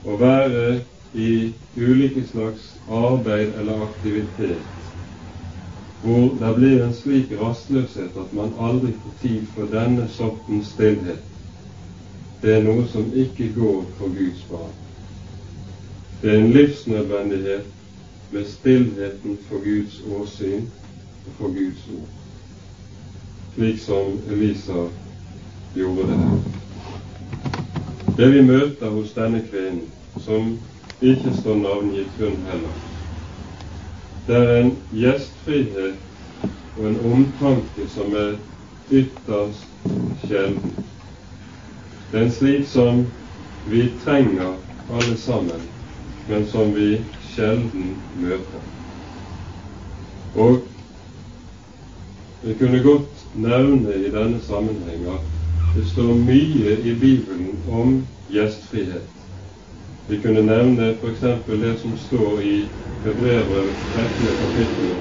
Å 0.04 0.20
være 0.20 0.68
i 1.14 1.32
ulike 1.78 2.28
slags 2.34 2.68
arbeid 2.88 3.56
eller 3.62 3.88
aktivitet 3.88 4.81
hvor 6.04 6.30
det 6.40 6.54
blir 6.56 6.84
en 6.84 6.94
slik 6.94 7.34
rastløshet 7.42 8.18
at 8.24 8.34
man 8.34 8.54
aldri 8.60 8.94
får 9.02 9.18
tid 9.22 9.42
for 9.56 9.74
denne 9.74 10.08
sorten 10.10 10.64
stillhet, 10.66 11.28
det 12.42 12.56
er 12.56 12.64
noe 12.66 12.88
som 12.90 13.12
ikke 13.14 13.52
går 13.58 13.84
for 13.98 14.16
Guds 14.16 14.42
barn. 14.50 14.74
Det 16.22 16.32
er 16.32 16.40
en 16.40 16.56
livsnødvendighet 16.56 17.70
med 18.32 18.50
stillheten 18.50 19.38
for 19.50 19.62
Guds 19.68 20.02
åsyn 20.18 20.66
og 21.26 21.38
for 21.38 21.54
Guds 21.60 21.86
ord 21.98 22.10
slik 23.56 23.80
som 23.80 24.20
Elisa 24.32 24.88
gjorde 25.76 26.02
det 26.08 26.18
her. 26.18 26.38
Det 28.18 28.34
vi 28.34 28.42
møter 28.42 28.90
hos 28.90 29.12
denne 29.14 29.42
kvinnen, 29.52 29.84
som 30.24 30.58
ikke 31.02 31.34
står 31.42 31.56
navngitt 31.56 32.16
hun 32.20 32.38
heller, 32.48 32.91
det 34.32 34.40
er 34.40 34.62
en 34.62 34.72
gjestfrihet 34.96 36.48
og 36.78 36.86
en 36.88 37.00
omtanke 37.12 37.88
som 37.92 38.16
er 38.16 38.38
ytterst 38.92 39.90
sjelden. 40.24 40.72
Det 42.12 42.20
er 42.20 42.24
en 42.24 42.34
slik 42.40 42.64
som 42.72 43.06
vi 43.68 43.90
trenger 44.06 44.56
alle 44.88 45.18
sammen 45.20 45.68
men 46.32 46.48
som 46.48 46.76
vi 46.76 47.02
sjelden 47.34 47.96
møter. 48.16 48.64
Og 50.36 50.62
vi 52.44 52.54
kunne 52.60 52.84
godt 52.84 53.26
nevne 53.36 53.96
i 53.96 54.12
denne 54.14 54.40
sammenheng 54.48 55.08
at 55.12 55.28
det 55.76 55.88
står 55.92 56.14
mye 56.26 56.78
i 56.84 56.94
Bibelen 57.00 57.58
om 57.70 57.98
gjestfrihet. 58.32 59.21
Vi 60.08 60.22
kunne 60.22 60.42
nevne 60.42 60.92
f.eks. 61.02 61.20
det 61.48 61.78
som 61.80 61.98
står 61.98 62.42
i 62.42 62.56
Hebrevet 63.04 63.78
13. 63.94 64.28
kapittel 64.40 64.96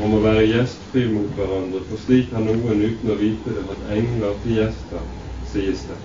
om 0.00 0.14
å 0.16 0.20
være 0.24 0.46
gjestfri 0.48 1.06
mot 1.12 1.32
hverandre, 1.36 1.82
for 1.88 2.00
slik 2.00 2.30
har 2.32 2.44
noen 2.44 2.80
uten 2.80 3.10
å 3.12 3.18
vite 3.20 3.52
det 3.56 3.64
hatt 3.68 3.90
engler 3.96 4.38
til 4.42 4.56
gjester, 4.60 5.02
sies 5.44 5.82
det. 5.88 5.98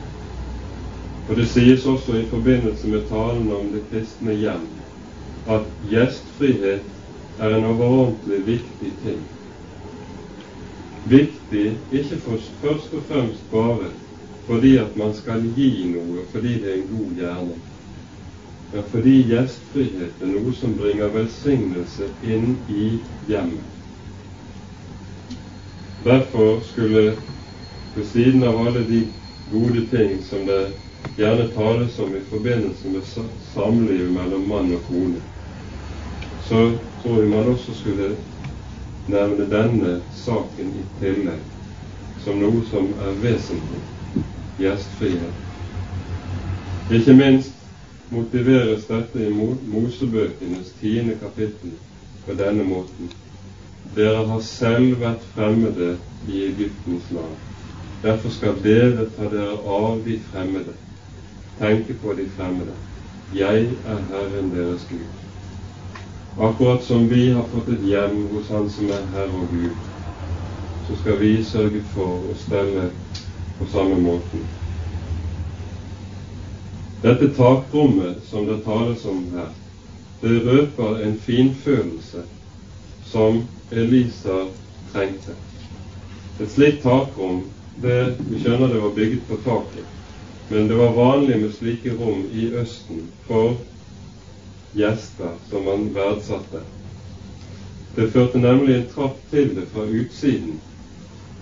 Og 1.28 1.40
det 1.40 1.48
sies 1.50 1.86
også 1.90 2.18
i 2.20 2.26
forbindelse 2.32 2.88
med 2.92 3.08
talen 3.10 3.48
om 3.52 3.70
det 3.74 3.86
kristne 3.92 4.36
hjem 4.36 4.66
at 5.46 5.70
gjestfrihet 5.86 6.92
er 7.40 7.56
en 7.56 7.70
overordentlig 7.72 8.42
viktig 8.48 8.92
ting. 9.04 9.24
Viktig 11.06 11.66
ikke 11.92 12.20
først 12.26 12.94
og 12.94 13.08
fremst 13.10 13.48
bare 13.52 13.94
fordi 14.46 14.76
at 14.78 14.98
man 14.98 15.14
skal 15.18 15.42
gi 15.56 15.88
noe 15.94 16.26
fordi 16.32 16.60
det 16.62 16.70
er 16.72 16.78
en 16.82 16.92
god 16.92 17.16
gjerning, 17.22 17.64
men 18.72 18.84
fordi 18.92 19.16
gjestfrihet 19.30 20.22
er 20.22 20.32
noe 20.32 20.54
som 20.58 20.74
bringer 20.78 21.14
velsignelse 21.14 22.10
inn 22.22 22.58
i 22.68 22.88
hjemmet. 23.28 23.72
Derfor 26.06 26.60
skulle 26.62 27.18
ved 27.96 28.06
siden 28.06 28.44
av 28.44 28.58
alle 28.68 28.84
de 28.84 29.06
gode 29.52 29.86
ting 29.88 30.18
som 30.24 30.46
det 30.46 30.74
gjerne 31.18 31.48
tales 31.56 32.00
om 32.00 32.16
i 32.16 32.24
forbindelse 32.30 32.90
med 32.90 33.04
samlivet 33.54 34.12
mellom 34.12 34.48
mann 34.50 34.74
og 34.76 34.84
kone, 34.90 35.22
så 36.42 36.78
tror 37.02 37.22
jeg 37.22 37.32
man 37.32 37.54
også 37.54 37.74
skulle 37.74 38.16
nevne 39.08 39.48
denne 39.50 40.00
saken 40.12 40.74
i 40.76 40.84
tillegg 41.00 41.42
som 42.26 42.42
noe 42.42 42.64
som 42.70 42.92
er 43.06 43.18
vesentlig 43.22 43.84
gjestfrihet. 44.60 45.34
Ikke 46.90 47.14
minst 47.18 47.55
motiveres 48.10 48.86
dette 48.86 49.28
i 49.28 49.34
Mosebøkenes 49.34 50.74
tiende 50.80 51.18
kapittel 51.22 51.72
på 52.26 52.34
denne 52.38 52.64
måten. 52.64 53.12
Dere 53.96 54.26
har 54.28 54.42
selv 54.46 55.00
vært 55.02 55.26
fremmede 55.34 55.96
i 56.28 56.46
Egyptens 56.50 57.12
land. 57.16 57.38
Derfor 58.04 58.30
skal 58.30 58.58
dere 58.64 59.08
ta 59.18 59.30
dere 59.32 59.58
av 59.78 60.02
de 60.06 60.20
fremmede, 60.32 60.74
tenke 61.60 61.96
på 62.02 62.14
de 62.18 62.28
fremmede. 62.38 62.76
Jeg 63.34 63.70
er 63.86 64.02
Herren 64.10 64.52
deres 64.54 64.86
Gud. 64.90 65.08
Akkurat 66.38 66.84
som 66.84 67.10
vi 67.10 67.30
har 67.32 67.48
fått 67.54 67.70
et 67.74 67.86
hjem 67.88 68.26
hos 68.34 68.50
Han 68.52 68.70
som 68.70 68.92
er 68.92 69.08
Herre 69.14 69.40
og 69.40 69.50
Gud, 69.50 69.78
så 70.88 71.00
skal 71.00 71.20
vi 71.20 71.32
sørge 71.44 71.82
for 71.94 72.30
å 72.30 72.36
stelle 72.38 72.90
på 73.58 73.66
samme 73.72 73.98
måten. 74.02 74.44
Dette 77.02 77.28
takrommet 77.28 78.24
som 78.30 78.48
det 78.48 78.62
tales 78.64 79.06
om 79.06 79.26
her, 79.34 79.50
det 80.22 80.40
røper 80.46 81.04
en 81.04 81.20
finfølelse 81.20 82.24
som 83.06 83.44
Elisa 83.72 84.46
trengte. 84.94 85.36
Et 86.40 86.52
slikt 86.52 86.84
takrom 86.84 87.44
det, 87.76 88.16
Vi 88.30 88.40
skjønner 88.40 88.72
det 88.72 88.82
var 88.82 88.96
bygget 88.96 89.28
på 89.28 89.38
taket, 89.44 89.88
men 90.50 90.68
det 90.68 90.78
var 90.80 90.96
vanlig 90.96 91.40
med 91.42 91.54
slike 91.58 91.96
rom 92.00 92.24
i 92.34 92.48
Østen 92.56 93.10
for 93.28 93.58
gjester 94.76 95.36
som 95.50 95.68
man 95.68 95.90
verdsatte. 95.96 96.64
Det 97.96 98.10
førte 98.12 98.40
nemlig 98.40 98.76
en 98.76 98.88
trapp 98.96 99.20
til 99.32 99.52
det 99.56 99.68
fra 99.74 99.84
utsiden. 99.84 100.60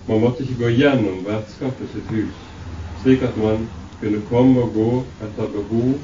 Man 0.06 0.20
måtte 0.20 0.42
ikke 0.44 0.60
gå 0.64 0.74
gjennom 0.78 1.24
vertskapet 1.26 1.90
sitt 1.94 2.10
hus, 2.10 2.42
slik 3.02 3.22
at 3.22 3.38
man 3.40 3.66
kunne 4.04 4.20
komme 4.28 4.60
og 4.60 4.74
gå 4.74 4.88
etter 5.24 5.46
behov 5.48 5.94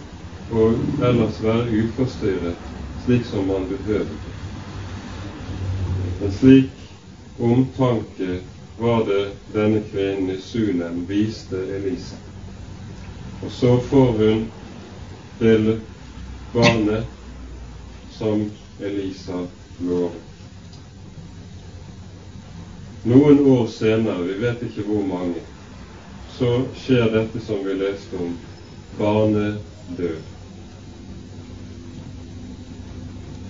og 0.50 0.78
ellers 1.04 1.42
være 1.44 1.82
uforstyrret 1.82 2.70
slik 3.04 3.26
som 3.28 3.44
man 3.44 3.66
behøvde. 3.68 4.30
En 6.24 6.32
slik 6.32 6.70
omtanke 7.40 8.38
var 8.78 9.04
det 9.04 9.26
denne 9.52 9.82
kvinnen 9.90 10.32
i 10.32 10.38
Sunem 10.40 11.04
viste 11.08 11.60
Elisa. 11.76 12.16
Og 13.42 13.52
så 13.52 13.76
får 13.90 14.12
hun 14.22 14.42
til 15.38 15.70
barnet 16.54 17.04
som 18.16 18.48
Elisa 18.80 19.44
lovet. 19.80 20.26
Noen 23.04 23.46
år 23.48 23.66
senere, 23.72 24.24
vi 24.24 24.40
vet 24.40 24.68
ikke 24.68 24.88
hvor 24.88 25.04
mange, 25.08 25.40
så 26.38 26.50
skjer 26.82 27.10
dette 27.14 27.40
som 27.44 27.64
vi 27.64 27.74
leste 27.78 28.20
om, 28.20 28.36
barnedød. 28.98 30.20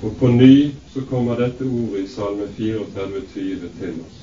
Og 0.03 0.17
på 0.17 0.29
ny 0.33 0.71
så 0.93 1.01
kommer 1.11 1.37
dette 1.37 1.65
ordet 1.65 2.05
i 2.05 2.09
Salme 2.09 2.47
34, 2.57 3.21
20 3.35 3.71
til 3.79 4.01
oss. 4.01 4.21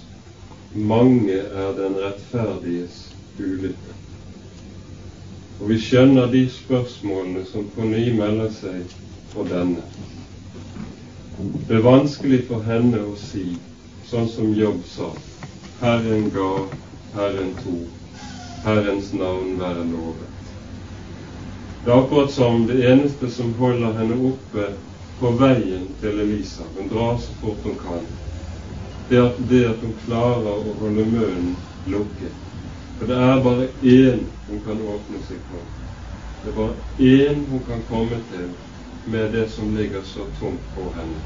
Mange 0.73 1.37
er 1.37 1.75
den 1.77 1.99
rettferdiges 2.01 2.97
ulykke. 3.39 3.93
Og 5.59 5.69
vi 5.69 5.77
skjønner 5.81 6.31
de 6.31 6.43
spørsmålene 6.53 7.45
som 7.49 7.69
på 7.75 7.85
ny 7.85 8.09
melder 8.17 8.49
seg 8.53 8.97
for 9.31 9.49
denne. 9.49 9.85
Det 11.67 11.77
er 11.77 11.85
vanskelig 11.85 12.43
for 12.49 12.65
henne 12.65 13.03
å 13.05 13.13
si, 13.21 13.45
sånn 14.09 14.29
som 14.33 14.53
Jobb 14.57 14.81
sa, 14.89 15.11
Herren 15.81 16.31
ga, 16.33 16.51
Herren 17.13 17.53
tok, 17.61 17.96
Herrens 18.67 19.13
navn 19.13 19.59
være 19.59 19.85
lovet. 19.87 20.33
Det 21.85 21.91
er 21.93 22.01
akkurat 22.01 22.31
som 22.31 22.65
det 22.67 22.81
eneste 22.91 23.29
som 23.31 23.53
holder 23.61 23.93
henne 23.95 24.17
oppe 24.27 24.65
på 25.19 25.29
veien 25.39 25.85
til 26.01 26.19
Elisa. 26.19 26.65
Hun 26.75 26.89
drar 26.91 27.15
så 27.17 27.35
fort 27.41 27.63
hun 27.63 27.77
kan. 27.79 28.01
Det 29.09 29.21
at, 29.23 29.37
det 29.49 29.61
at 29.69 29.79
hun 29.85 29.93
klarer 30.03 30.49
å 30.51 30.73
holde 30.81 31.05
munnen 31.07 31.53
lukket. 31.87 32.33
For 32.97 33.07
det 33.07 33.19
er 33.29 33.39
bare 33.45 33.69
én 33.93 34.25
hun 34.49 34.59
kan 34.65 34.81
åpne 34.83 35.21
seg 35.29 35.39
på. 35.47 35.61
Det 36.43 36.51
er 36.51 36.57
bare 36.57 36.75
én 36.99 37.45
hun 37.47 37.63
kan 37.69 37.85
komme 37.87 38.19
til 38.33 38.49
med 39.13 39.31
det 39.31 39.45
som 39.53 39.71
ligger 39.77 40.03
så 40.11 40.25
tungt 40.41 40.65
på 40.75 40.89
henne. 40.97 41.21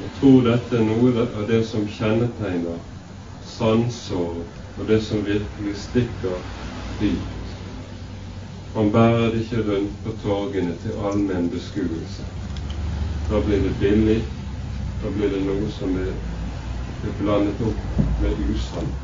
Jeg 0.00 0.14
tror 0.16 0.40
dette 0.48 0.80
er 0.80 0.88
noe 0.88 1.26
av 1.26 1.44
det 1.52 1.60
som 1.68 1.84
kjennetegner 1.98 2.80
sansår, 3.60 4.34
og 4.78 4.88
det 4.88 5.02
som 5.04 5.26
virkelig 5.26 5.76
stikker 5.76 6.40
dypt. 7.00 7.40
Han 8.74 8.92
bærer 8.92 9.30
det 9.30 9.40
ikke 9.40 9.64
rundt 9.66 9.96
på 10.04 10.12
torgene 10.22 10.74
til 10.82 10.96
allmenn 11.04 11.50
beskuelse. 11.52 12.24
Da 13.28 13.40
blir 13.44 13.60
det 13.66 13.74
billig. 13.80 14.22
Da 15.02 15.10
blir 15.16 15.28
det 15.34 15.42
noe 15.44 15.68
som 15.76 15.92
er, 15.96 16.14
er 17.04 17.12
blandet 17.20 17.60
opp 17.64 18.00
med 18.22 18.40
usant. 18.48 18.96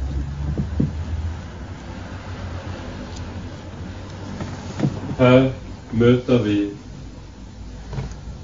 Her 5.18 5.50
møter 5.92 6.42
vi, 6.44 6.58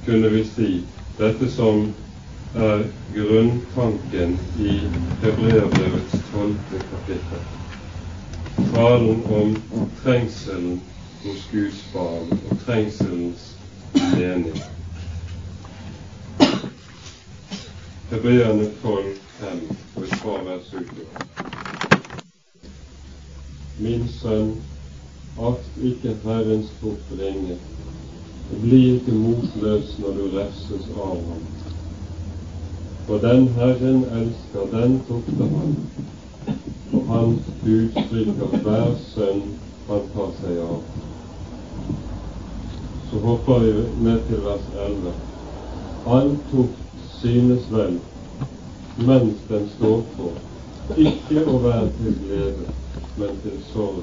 kunne 0.06 0.30
vi 0.32 0.44
si, 0.48 0.70
dette 1.18 1.50
som 1.52 1.90
er 2.55 2.84
grunntanken 3.14 4.38
i 4.59 4.80
Hebreabrevets 5.22 6.12
tolvte 6.32 6.78
kapittel. 6.90 7.38
Talen 8.74 9.22
om 9.24 9.57
trengselen 10.03 10.80
hos 11.24 11.48
Guds 11.53 11.84
barn 11.94 12.40
og 12.50 12.59
trengselens 12.66 13.57
mening. 13.94 14.62
Hebreerne 18.11 18.70
12, 18.82 19.05
5 19.40 19.61
og 19.96 20.03
et 20.03 20.18
par 20.22 20.44
vers 20.44 20.74
utover. 20.74 21.24
Min 23.80 24.09
sønn, 24.20 24.53
akt 25.40 25.80
ikke 25.82 26.16
Herrens 26.24 26.68
fort 26.80 27.16
ringe, 27.18 27.57
og 28.53 28.61
bli 28.62 28.82
ikke 28.94 29.16
motløs 29.16 29.96
når 29.98 30.20
du 30.20 30.28
refses 30.36 30.92
av 30.96 31.16
ham. 31.16 31.61
For 33.07 33.18
den 33.18 33.48
Herren 33.59 34.05
elsker, 34.05 34.66
den 34.72 35.00
tukter 35.09 35.48
han, 35.57 35.76
og 36.92 37.07
hans 37.14 37.53
Gud 37.64 37.90
stryker 38.07 38.59
hver 38.62 38.96
sønn 39.14 39.46
han 39.88 40.11
tar 40.14 40.34
seg 40.40 40.59
av 40.64 40.82
så 43.12 43.18
hopper 43.18 43.59
vi 43.59 43.72
ned 44.05 44.20
til 44.28 44.40
vers 44.44 44.68
11. 44.88 45.11
All 46.07 46.30
tukt 46.50 46.78
synes 47.20 47.66
vel 47.70 47.98
mens 49.09 49.42
den 49.48 49.68
står 49.76 50.00
på, 50.16 50.30
ikke 50.96 51.44
å 51.48 51.59
være 51.61 51.90
til 51.98 52.16
glede, 52.24 52.72
men 53.20 53.38
til 53.44 53.59
sorg. 53.72 54.03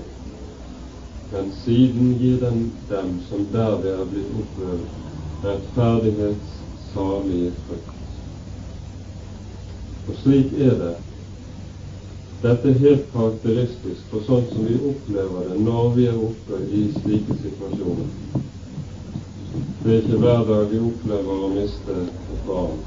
men 1.32 1.52
siden 1.64 2.16
gir 2.22 2.39
den 2.41 2.72
dem 2.89 3.20
som 3.30 3.45
derved 3.54 3.93
er 3.93 4.06
blitt 4.14 4.34
opprørt, 4.43 4.97
rettferdighets 5.43 6.58
frukt. 6.93 7.99
Og 10.10 10.16
slik 10.24 10.53
er 10.57 10.76
det. 10.82 10.95
Dette 12.41 12.70
er 12.70 12.80
helt 12.82 13.10
karakteristisk 13.14 14.05
for 14.10 14.24
sånn 14.26 14.45
som 14.53 14.66
vi 14.66 14.78
opplever 14.89 15.49
det 15.51 15.57
når 15.60 15.89
vi 15.97 16.07
er 16.10 16.18
oppe 16.18 16.62
i 16.72 16.86
slike 17.01 17.36
situasjoner. 17.43 18.07
Det 19.84 19.91
er 19.91 19.99
ikke 19.99 20.22
hver 20.24 20.41
dag 20.47 20.66
vi 20.72 20.80
opplever 20.80 21.43
å 21.45 21.51
miste 21.53 21.99
et 22.07 22.41
barn, 22.47 22.82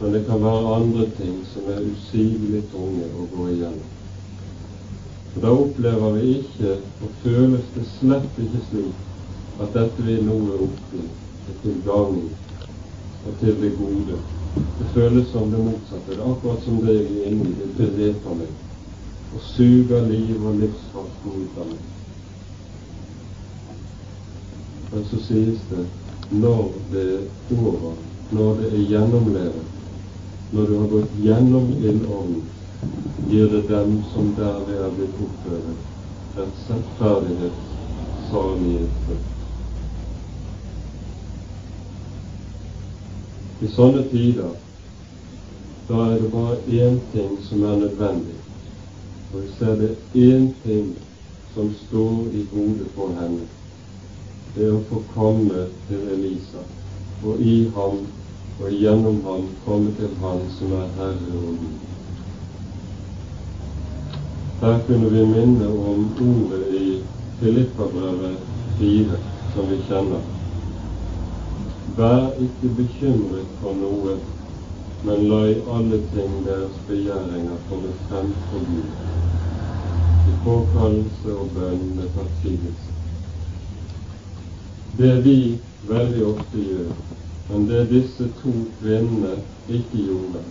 men 0.00 0.16
det 0.16 0.22
kan 0.30 0.42
være 0.46 0.74
andre 0.78 1.10
ting 1.18 1.36
som 1.52 1.68
er 1.74 1.84
usigelig 1.90 2.64
tunge 2.72 3.10
å 3.10 3.28
gå 3.34 3.50
igjennom. 3.52 3.92
Og 5.34 5.44
Da 5.44 5.54
opplever 5.66 6.18
vi 6.18 6.34
ikke, 6.40 6.80
og 7.04 7.22
føles 7.22 7.70
det 7.76 7.86
slett 7.98 8.42
ikke 8.46 8.66
slik, 8.70 9.06
at 9.60 9.76
dette 9.76 10.08
vi 10.08 10.20
nå 10.24 10.40
er 10.54 10.66
oppe 10.70 11.04
i, 11.04 11.08
til 11.62 11.80
gagn 11.86 12.28
og 13.26 13.40
til 13.42 13.58
det 13.60 13.76
gode. 13.76 14.22
Det 14.54 14.88
føles 14.94 15.30
som 15.32 15.50
det 15.50 15.58
motsatte. 15.58 16.10
Det 16.10 16.18
er 16.18 16.32
akkurat 16.32 16.64
som 16.64 16.80
det 16.84 16.96
er 16.96 17.30
inni, 17.30 17.54
det 17.76 17.92
dreper 17.96 18.42
meg 18.42 18.58
og 19.30 19.42
suger 19.46 20.06
liv 20.10 20.38
og 20.42 20.56
livskraften 20.58 21.42
ut 21.42 21.58
av 21.62 21.68
meg. 21.70 21.82
Men 24.90 25.04
så 25.10 25.20
sies 25.22 25.60
det 25.70 25.84
når 26.42 26.64
det 26.92 27.04
er 27.14 27.58
over, 27.58 27.94
når 28.34 28.60
det 28.60 28.70
er 28.72 28.88
gjennomlevet, 28.90 29.76
når 30.50 30.66
du 30.66 30.76
har 30.78 30.88
gått 30.94 31.18
gjennom 31.22 31.70
ildovnen, 31.78 32.42
gir 33.30 33.50
det 33.54 33.64
dem 33.70 33.98
som 34.12 34.32
derved 34.38 34.78
er 34.78 34.94
blitt 34.96 35.20
oppført, 35.26 35.84
rettferdighet, 36.38 37.60
salighet, 38.30 39.04
frukt. 39.06 39.39
I 43.60 43.68
sånne 43.68 44.06
tider 44.08 44.56
da 45.90 46.04
er 46.06 46.20
det 46.22 46.30
bare 46.30 46.56
én 46.70 47.00
ting 47.12 47.32
som 47.48 47.64
er 47.66 47.76
nødvendig. 47.76 48.36
Og 49.32 49.42
vi 49.42 49.48
ser 49.58 49.74
det 49.80 49.96
én 50.14 50.52
ting 50.62 50.94
som 51.54 51.72
står 51.86 52.30
i 52.32 52.46
hodet 52.52 52.86
på 52.94 53.08
henne. 53.18 53.48
Det 54.54 54.68
er 54.68 54.76
å 54.76 54.84
få 54.90 55.02
komme 55.14 55.66
til 55.88 56.08
Elisa, 56.14 56.62
og 57.24 57.42
i 57.42 57.56
ham 57.74 58.06
og 58.60 58.70
gjennom 58.70 59.22
ham 59.24 59.46
komme 59.64 59.92
til 59.98 60.10
Han 60.22 60.42
som 60.58 60.72
er 60.72 60.88
Herre 60.96 61.36
og 61.36 61.54
Gud. 61.60 61.78
Her 64.60 64.80
kunne 64.86 65.10
vi 65.10 65.24
minne 65.24 65.68
om 65.68 66.10
ordet 66.20 66.74
i 66.80 66.98
Filippabrevet 67.40 68.36
4, 68.78 69.24
som 69.54 69.70
vi 69.70 69.80
kjenner. 69.88 70.39
Vær 71.96 72.36
ikke 72.38 72.68
bekymret 72.76 73.48
for 73.60 73.74
noe, 73.74 74.16
men 75.02 75.24
la 75.28 75.40
i 75.50 75.56
alle 75.74 75.98
ting 76.12 76.36
deres 76.46 76.76
begjæringer 76.86 77.56
komme 77.68 77.92
frem 78.08 78.34
for 78.50 78.58
Gud, 78.68 78.90
i 80.30 80.34
påkallelse 80.44 81.34
og 81.34 81.50
bønn 81.56 81.82
med 81.96 82.12
takksigelse. 82.14 82.94
Det 84.98 85.12
vi 85.24 85.36
veldig 85.88 86.24
ofte 86.26 86.62
gjør, 86.68 86.94
men 87.48 87.68
det 87.68 87.88
disse 87.90 88.28
to 88.42 88.54
kvinnene 88.80 89.34
ikke 89.68 90.04
gjorde, 90.06 90.44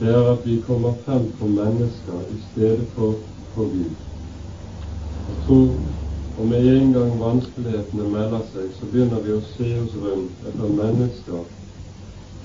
det 0.00 0.12
er 0.12 0.32
at 0.32 0.42
vi 0.44 0.60
kommer 0.66 0.98
frem 1.04 1.30
for 1.38 1.48
mennesker 1.48 2.26
i 2.34 2.40
stedet 2.50 2.88
for 2.94 3.14
for 3.54 3.64
Gud. 3.64 3.94
Jeg 5.28 5.36
tror 5.46 5.68
og 6.36 6.46
med 6.46 6.66
en 6.68 6.92
gang 6.92 7.12
vanskelighetene 7.20 8.08
melder 8.12 8.42
seg, 8.52 8.66
så 8.76 8.88
begynner 8.92 9.22
vi 9.24 9.32
å 9.32 9.44
se 9.54 9.68
oss 9.80 9.94
rundt 10.02 10.48
etter 10.50 10.74
mennesker 10.80 11.44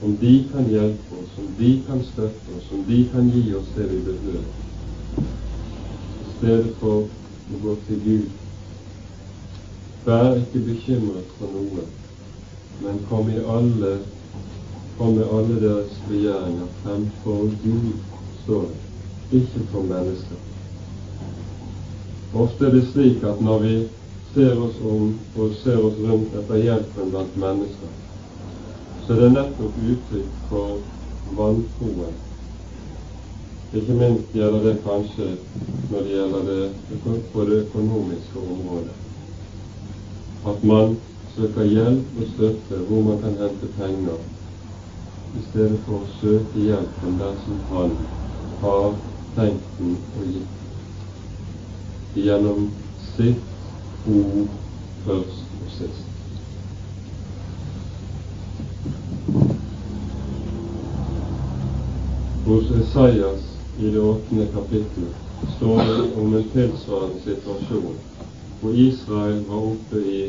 om 0.02 0.14
de 0.18 0.32
kan 0.52 0.70
hjelpe 0.72 1.18
oss, 1.22 1.34
om 1.38 1.50
de 1.60 1.72
kan 1.88 2.00
støtte 2.14 2.56
oss, 2.58 2.70
om 2.74 2.86
de 2.88 3.04
kan 3.12 3.28
gi 3.30 3.54
oss 3.54 3.74
det 3.76 3.90
vi 3.92 4.00
behøver, 4.08 4.46
i 5.22 6.30
stedet 6.38 6.72
for 6.80 7.04
å 7.04 7.60
gå 7.66 7.76
til 7.88 8.00
Gud. 8.06 8.30
Vær 10.08 10.40
ikke 10.40 10.64
bekymret 10.66 11.36
for 11.38 11.54
noe, 11.54 11.86
men 12.82 13.04
kom, 13.10 13.30
i 13.30 13.44
alle, 13.58 13.92
kom 14.98 15.20
med 15.20 15.28
alle 15.28 15.60
deres 15.62 16.00
begjæringer 16.08 16.72
fremfor 16.82 17.52
Gud, 17.62 17.92
står 18.46 18.66
det, 18.72 19.44
ikke 19.44 19.68
for 19.70 19.86
mennesker. 19.92 20.51
Ofte 22.34 22.66
er 22.66 22.72
det 22.72 22.86
slik 22.88 23.24
at 23.28 23.42
når 23.44 23.60
vi 23.60 23.74
ser 24.34 24.60
oss 24.64 24.78
om 24.88 25.18
og 25.36 25.56
ser 25.60 25.82
oss 25.84 25.98
rundt 26.00 26.36
etter 26.40 26.62
hjelpen 26.64 27.10
blant 27.12 27.34
mennesker, 27.36 27.90
så 29.04 29.14
er 29.14 29.20
det 29.26 29.32
nettopp 29.34 29.80
uttrykk 29.84 30.38
for 30.48 30.78
vantroen. 31.36 32.14
Ikke 33.76 33.98
minst 34.00 34.32
gjelder 34.36 34.64
det 34.68 34.78
kanskje 34.86 35.28
når 35.90 36.08
det 36.08 36.14
gjelder 36.16 36.48
det 36.48 37.20
på 37.34 37.46
det 37.50 37.60
økonomiske 37.66 38.46
området. 38.56 38.96
At 40.48 40.64
man 40.64 40.96
søker 41.36 41.68
hjelp 41.68 42.16
og 42.16 42.32
støtte 42.38 42.80
hvor 42.88 43.04
man 43.10 43.20
kan 43.26 43.38
hente 43.44 43.74
penger, 43.76 44.24
i 45.36 45.44
stedet 45.52 45.84
for 45.84 46.00
å 46.00 46.16
søke 46.22 46.64
hjelpen 46.64 47.20
der 47.20 47.38
som 47.44 47.62
Han 47.76 47.94
har 48.64 48.98
tenkt 49.36 49.78
den 49.80 49.96
og 50.16 50.26
gitt 50.32 50.61
gjennom 52.16 52.70
sitt 53.16 54.08
ord 54.08 54.48
først 55.06 55.44
og 55.62 55.74
sist. 55.78 56.08
Hos 62.46 62.72
Esaias 62.82 63.44
i 63.80 63.92
det 63.92 64.00
åttende 64.02 64.48
kapittelet 64.54 65.16
står 65.56 65.84
det 65.88 66.00
om 66.20 66.34
en 66.36 66.50
tilsvarende 66.54 67.22
situasjon 67.24 68.00
hvor 68.62 68.74
Israel 68.78 69.40
var 69.48 69.70
oppe 69.72 70.02
i 70.06 70.24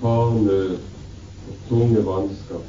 hard 0.00 0.40
nød 0.42 0.72
og 1.48 1.58
tunge 1.68 2.04
vansker. 2.06 2.62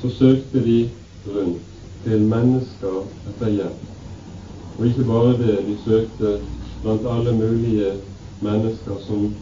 Så 0.00 0.10
søkte 0.18 0.64
de 0.64 0.90
rundt 1.26 1.74
til 2.04 2.22
mennesker 2.22 3.02
etter 3.28 3.50
hjelp. 3.50 3.82
Og 4.78 4.86
ikke 4.86 5.04
bare 5.04 5.36
det, 5.40 5.58
de 5.66 5.76
søkte 5.84 6.38
blant 6.86 7.06
alle 7.06 7.32
mulige 7.34 7.92
mennesker 8.40 8.94
som 9.06 9.34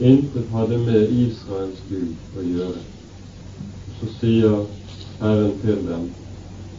intet 0.00 0.48
hadde 0.52 0.78
med 0.78 1.12
Israels 1.12 1.78
Gud 1.90 2.38
å 2.38 2.42
gjøre. 2.42 2.80
Så 4.00 4.08
sier 4.18 4.64
Herren 5.20 5.54
til 5.62 5.78
dem, 5.86 6.08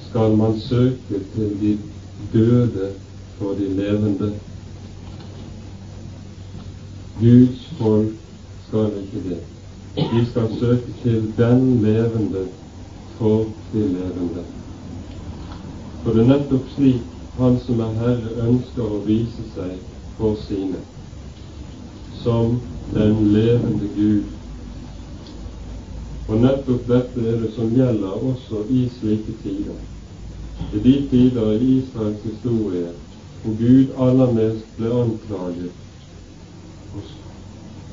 skal 0.10 0.36
man 0.38 0.60
søke 0.60 1.22
til 1.36 1.56
de 1.62 1.72
døde 2.34 2.92
for 3.40 3.56
de 3.56 3.72
levende? 3.80 4.34
Guds 7.22 7.66
folk 7.80 8.14
skal 8.68 8.92
ikke 9.06 9.26
det. 9.30 9.42
De 9.98 10.26
skal 10.32 10.56
søke 10.60 11.02
til 11.02 11.34
den 11.38 11.68
levende 11.82 12.50
for 13.18 13.48
de 13.72 13.88
levende. 13.96 14.50
For 16.04 16.12
det 16.12 16.26
er 16.26 16.34
nettopp 16.36 16.74
slik 16.76 17.14
han 17.38 17.60
som 17.66 17.78
er 17.86 17.94
Herre, 18.02 18.30
ønsker 18.50 18.84
å 18.84 19.04
vise 19.06 19.44
seg 19.56 19.72
for 20.18 20.32
sine 20.48 20.80
som 22.24 22.46
den 22.94 23.34
levende 23.34 23.88
Gud. 23.96 24.24
Og 26.28 26.36
nettopp 26.44 26.84
dette 26.90 27.20
er 27.24 27.36
det 27.44 27.52
som 27.56 27.68
gjelder 27.78 28.14
også 28.32 28.58
i 28.74 28.76
slike 28.98 29.34
tider. 29.44 29.78
I 30.74 30.76
de 30.84 30.96
tider 31.12 31.48
i 31.56 31.58
Israels 31.78 32.24
historie 32.26 32.90
hvor 33.44 33.54
Gud 33.62 33.88
aller 34.08 34.30
mest 34.36 34.66
ble 34.80 34.90
anklaget 34.92 35.72
og 36.98 37.04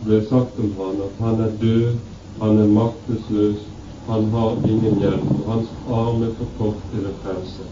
ble 0.09 0.18
sagt 0.32 0.55
om 0.64 0.70
han 0.80 0.97
at 1.05 1.14
han 1.22 1.36
er 1.45 1.53
død, 1.61 1.92
han 2.40 2.55
er 2.64 2.74
maktesløs, 2.80 3.61
han 4.09 4.22
har 4.34 4.53
ingen 4.66 4.97
hjelp, 5.01 5.28
og 5.38 5.45
hans 5.53 5.70
arm 5.86 6.18
er 6.26 6.32
for 6.40 6.49
kort 6.59 6.80
til 6.90 7.03
å 7.09 7.11
frelse. 7.22 7.64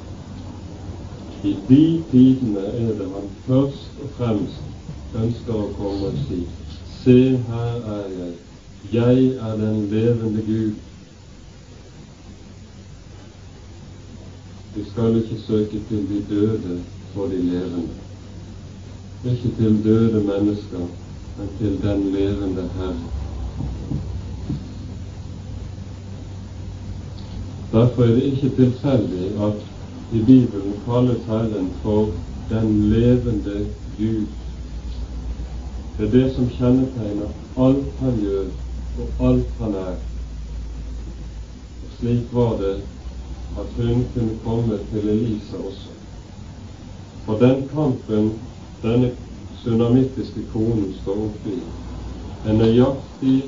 I 1.44 1.56
de 1.68 2.04
tidene 2.10 2.60
er 2.60 2.92
det 2.98 3.06
han 3.14 3.30
først 3.46 4.02
og 4.02 4.10
fremst 4.16 5.16
ønsker 5.18 5.56
å 5.58 5.70
komme 5.78 6.12
og 6.12 6.20
si 6.28 6.44
Se, 7.02 7.14
her 7.48 7.86
er 7.92 8.10
jeg. 8.14 8.34
Jeg 8.92 9.24
er 9.46 9.56
den 9.58 9.88
levende 9.90 10.42
Gud. 10.46 10.74
Du 14.76 14.84
skal 14.90 15.16
ikke 15.18 15.40
søke 15.46 15.80
til 15.88 16.04
de 16.12 16.20
døde 16.30 16.76
for 17.14 17.26
de 17.26 17.42
levende. 17.42 17.98
Ikke 19.24 19.50
til 19.58 19.80
døde 19.84 20.22
mennesker, 20.30 20.86
men 21.38 21.50
til 21.58 21.74
den 21.82 22.06
levende 22.14 22.68
Herre. 22.76 22.96
Derfor 27.72 28.02
er 28.02 28.14
det 28.14 28.22
ikke 28.22 28.56
tilfeldig 28.56 29.26
at 29.42 29.71
i 30.12 30.18
Bibelen 30.18 30.72
kalles 30.84 31.26
Herren 31.26 31.70
for 31.82 32.08
den 32.48 32.90
levende 32.90 33.66
Gud. 33.98 34.26
Det 35.96 36.06
er 36.06 36.10
det 36.10 36.34
som 36.34 36.48
kjennetegner 36.58 37.30
alt 37.56 38.00
han 38.00 38.18
gjør, 38.20 38.46
og 38.98 39.26
alt 39.28 39.54
han 39.60 39.74
er. 39.74 39.96
Og 41.82 41.94
slik 41.98 42.32
var 42.32 42.56
det 42.60 42.74
at 43.62 43.72
hun 43.76 44.04
kunne 44.14 44.38
komme 44.44 44.78
til 44.92 45.08
Elisa 45.08 45.56
også. 45.56 45.96
For 47.24 47.38
den 47.40 47.68
kampen 47.74 48.32
denne 48.82 49.12
sunamittiske 49.64 50.44
konen 50.52 50.94
står 51.02 51.24
oppe 51.28 51.56
i, 51.56 51.60
er 52.44 52.58
nøyaktig 52.58 53.38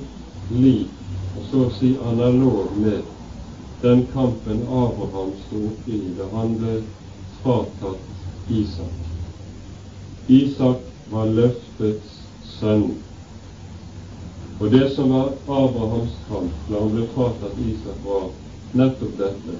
lik 0.50 1.00
og 1.36 1.48
så 1.50 1.66
å 1.66 1.72
si 1.74 1.96
analog 2.12 2.72
med 2.78 3.13
den 3.84 4.06
kampen 4.12 4.62
Abraham 4.62 5.32
sto 5.46 5.60
i 5.92 5.98
da 6.18 6.24
han 6.32 6.54
ble 6.56 6.74
fratatt 7.42 8.48
Isak. 8.48 8.94
Isak 10.28 10.86
var 11.12 11.28
løftets 11.28 12.14
sønn. 12.54 12.94
Og 14.60 14.70
det 14.72 14.86
som 14.94 15.12
var 15.12 15.34
Abrahams 15.44 16.14
kamp 16.28 16.62
da 16.70 16.80
han 16.80 16.94
ble 16.94 17.04
fratatt 17.12 17.60
Isak, 17.60 17.98
var 18.06 18.30
nettopp 18.72 19.18
dette 19.18 19.58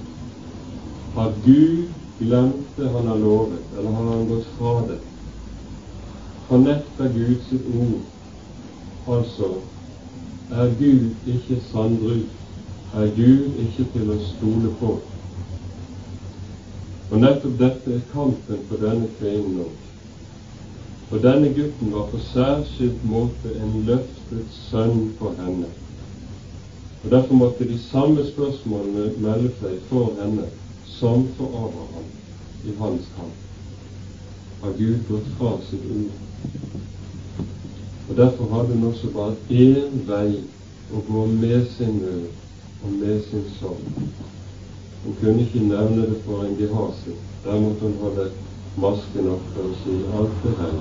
at 1.21 1.37
Gud 1.45 1.91
glemte 2.17 2.89
han 2.95 3.07
har 3.07 3.19
lovet, 3.21 3.67
eller 3.77 3.91
har 3.91 4.09
han 4.09 4.25
gått 4.31 4.47
fra 4.57 4.73
det? 4.87 4.97
Fornekter 6.47 7.13
Gud 7.13 7.45
sitt 7.49 7.69
ord? 7.75 8.01
Altså, 9.17 9.51
er 10.49 10.73
Gud 10.81 11.29
ikke 11.35 11.59
sandrup? 11.69 12.33
Er 12.95 13.07
Gud 13.15 13.57
ikke 13.59 13.83
til 13.91 14.11
å 14.13 14.15
stole 14.23 14.69
på? 14.79 14.89
Og 17.11 17.17
nettopp 17.19 17.57
dette 17.59 17.91
er 17.91 18.05
kampen 18.13 18.61
for 18.69 18.79
denne 18.79 19.09
kvinnen 19.17 19.57
nå. 19.59 19.65
For 21.09 21.19
denne 21.25 21.49
gutten 21.57 21.91
var 21.91 22.05
på 22.13 22.21
særskilt 22.29 23.03
måte 23.03 23.51
en 23.59 23.73
løftet 23.89 24.53
sønn 24.69 25.09
for 25.19 25.35
henne. 25.41 25.67
Og 27.03 27.11
Derfor 27.11 27.41
måtte 27.41 27.67
de 27.67 27.81
samme 27.83 28.23
spørsmålene 28.29 29.09
melde 29.25 29.51
seg 29.59 29.75
for 29.89 30.15
henne 30.21 30.47
som 30.95 31.27
for 31.35 31.51
Abraham 31.65 32.07
i 32.63 32.77
hans 32.79 33.11
kamp. 33.17 33.43
Har 34.63 34.79
Gud 34.79 35.03
gått 35.11 35.27
fra 35.35 35.51
sitt 35.67 35.83
ord? 35.97 36.79
Og 38.07 38.15
Derfor 38.23 38.55
hadde 38.55 38.79
hun 38.79 38.87
også 38.93 39.11
bare 39.19 39.35
én 39.51 40.01
vei 40.07 40.41
å 40.95 41.03
gå 41.11 41.27
med 41.35 41.67
sin 41.75 41.99
nød 41.99 42.44
med 42.89 43.21
sin 43.29 43.45
sorg. 43.59 43.81
Hun 45.03 45.15
kunne 45.21 45.41
ikke 45.41 45.67
nevne 45.67 46.09
det 46.09 46.19
for 46.25 46.43
en 46.43 46.57
Gehasi. 46.59 47.15
Der 47.43 47.59
måtte 47.59 47.85
hun 47.85 47.97
holde 48.01 48.29
masken 48.77 49.29
oppe 49.29 49.63
og 49.63 49.75
si 49.83 49.95
alt 50.19 50.45
er 50.51 50.59
hell. 50.61 50.79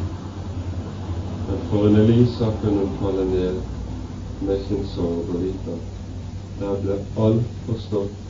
Men 1.47 1.65
for 1.71 1.87
en 1.89 1.97
Elisa 1.97 2.51
kunne 2.61 2.87
hun 2.87 2.97
falle 3.01 3.25
ned 3.31 3.61
med 4.41 4.61
sin 4.69 4.87
sorg 4.95 5.35
og 5.35 5.41
vite 5.43 5.79
at 5.79 6.61
der 6.61 6.77
ble 6.83 7.01
alt 7.27 7.59
forstått 7.67 8.21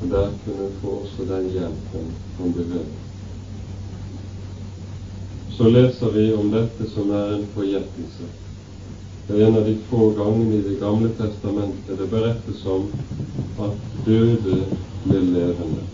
og 0.00 0.10
der 0.10 0.30
kunne 0.44 0.62
hun 0.62 0.76
få 0.82 0.88
også 0.88 1.24
den 1.34 1.48
hjelpen 1.50 2.12
hun 2.38 2.52
behøver. 2.52 2.84
Så 5.56 5.68
leser 5.68 6.10
vi 6.10 6.32
om 6.34 6.50
dette 6.50 6.90
som 6.94 7.10
er 7.10 7.34
en 7.34 7.48
forgjettelse. 7.54 8.28
Det 9.30 9.38
er 9.38 9.46
en 9.46 9.56
av 9.56 9.64
de 9.64 9.76
få 9.90 10.10
gangene 10.18 10.56
i 10.56 10.62
Det 10.66 10.80
gamle 10.80 11.08
testamentet 11.18 11.98
det 11.98 12.08
berettes 12.10 12.64
om 12.66 12.88
at 13.62 13.76
døde 14.04 14.56
ble 15.04 15.20
levende. 15.20 15.84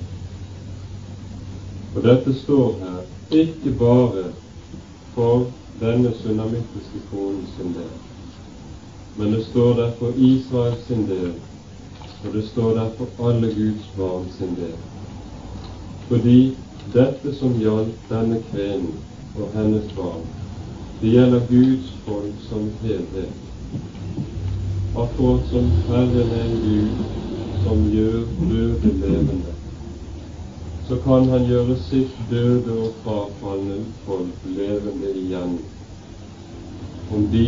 Og 1.95 2.03
dette 2.05 2.33
står 2.45 2.79
her 2.85 3.43
ikke 3.43 3.75
bare 3.81 4.31
for 5.15 5.51
denne 5.81 6.15
sunnamittiske 6.23 7.03
konen 7.11 7.45
sin 7.57 7.77
del, 7.77 7.93
men 9.19 9.37
det 9.37 9.45
står 9.51 9.77
der 9.83 9.93
for 10.01 10.17
Israels 10.17 10.89
sin 10.89 11.05
del 11.11 11.35
og 12.25 12.35
det 12.35 12.49
står 12.49 12.75
der 12.75 12.91
for 12.99 13.29
alle 13.29 13.55
Guds 13.55 13.91
barn 13.99 14.25
sin 14.39 14.55
del. 14.55 14.75
Fordi 16.09 16.57
dette 16.95 17.35
som 17.39 17.55
gjaldt 17.61 18.09
denne 18.11 18.41
kvinnen 18.51 18.97
og 19.37 19.53
hennes 19.55 19.93
barn, 19.97 20.25
det 21.01 21.09
gjelder 21.09 21.43
Guds 21.51 21.91
folk 22.05 22.35
som 22.49 22.71
helhet. 22.83 23.33
Akkurat 24.97 25.49
som 25.51 25.71
Herren 25.89 26.31
er 26.33 26.45
en 26.45 26.61
Gud 26.65 26.91
som 27.65 27.83
gjør 27.93 28.23
døde 28.41 28.93
levende, 29.01 29.55
så 30.89 30.97
kan 31.05 31.29
Han 31.29 31.45
gjøre 31.51 31.77
sitt 31.89 32.15
døde 32.31 32.77
og 32.81 32.93
frafalne 33.05 33.77
folk 34.07 34.47
levende 34.57 35.11
igjen, 35.23 35.59
om 37.13 37.27
de 37.33 37.47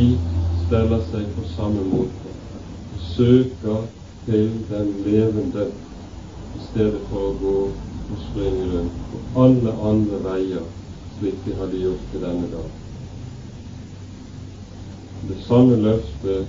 steller 0.67 1.01
seg 1.13 1.31
på 1.37 1.47
samme 1.55 1.85
måte, 1.89 2.35
søker 3.15 3.87
til 4.27 4.51
den 4.71 4.91
levende 5.07 5.71
i 6.59 6.67
stedet 6.71 7.01
for 7.09 7.31
å 7.31 7.39
gå 7.41 7.55
og 7.69 8.27
springe 8.27 8.69
rundt 8.75 9.01
på 9.13 9.23
alle 9.45 9.73
andre 9.93 10.21
veier 10.27 10.69
slik 11.19 11.41
de 11.47 11.57
hadde 11.63 11.81
gjort 11.87 12.13
til 12.13 12.27
denne 12.27 12.53
dag. 12.53 12.88
Det 15.29 15.43
samme 15.45 15.77
løftet 15.77 16.47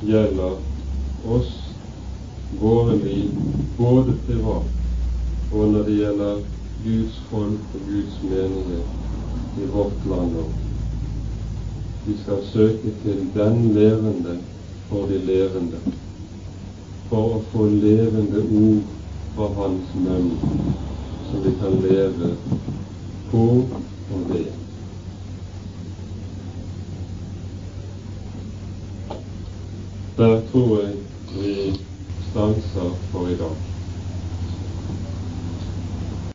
gjelder 0.00 0.54
oss, 1.28 1.50
våre 2.60 2.96
liv, 2.96 3.34
både 3.76 4.14
privat 4.26 4.72
og 5.52 5.72
når 5.72 5.82
det 5.88 5.96
gjelder 5.98 6.38
Guds 6.84 7.18
folk 7.30 7.74
og 7.76 7.82
Guds 7.88 8.14
menighet 8.22 9.58
i 9.60 9.68
vårt 9.74 10.06
land 10.08 10.38
òg. 10.42 10.54
Vi 12.06 12.16
skal 12.22 12.40
søke 12.52 12.94
til 13.02 13.20
den 13.34 13.60
levende 13.76 14.38
for 14.88 15.12
de 15.12 15.20
levende 15.26 15.82
for 17.10 17.36
å 17.36 17.42
få 17.52 17.68
levende 17.68 18.46
ord 18.62 18.96
fra 19.36 19.50
Hans 19.60 19.92
munn, 20.06 20.32
som 21.28 21.44
vi 21.44 21.54
kan 21.60 21.78
leve 21.84 22.34
på 23.28 23.46
og 23.68 24.26
ved. 24.32 24.61
Der 30.16 30.42
tror 30.52 30.80
jeg 30.80 30.94
vi 31.34 31.80
stanser 32.30 32.96
for 33.12 33.28
i 33.28 33.36
dag. 33.36 33.71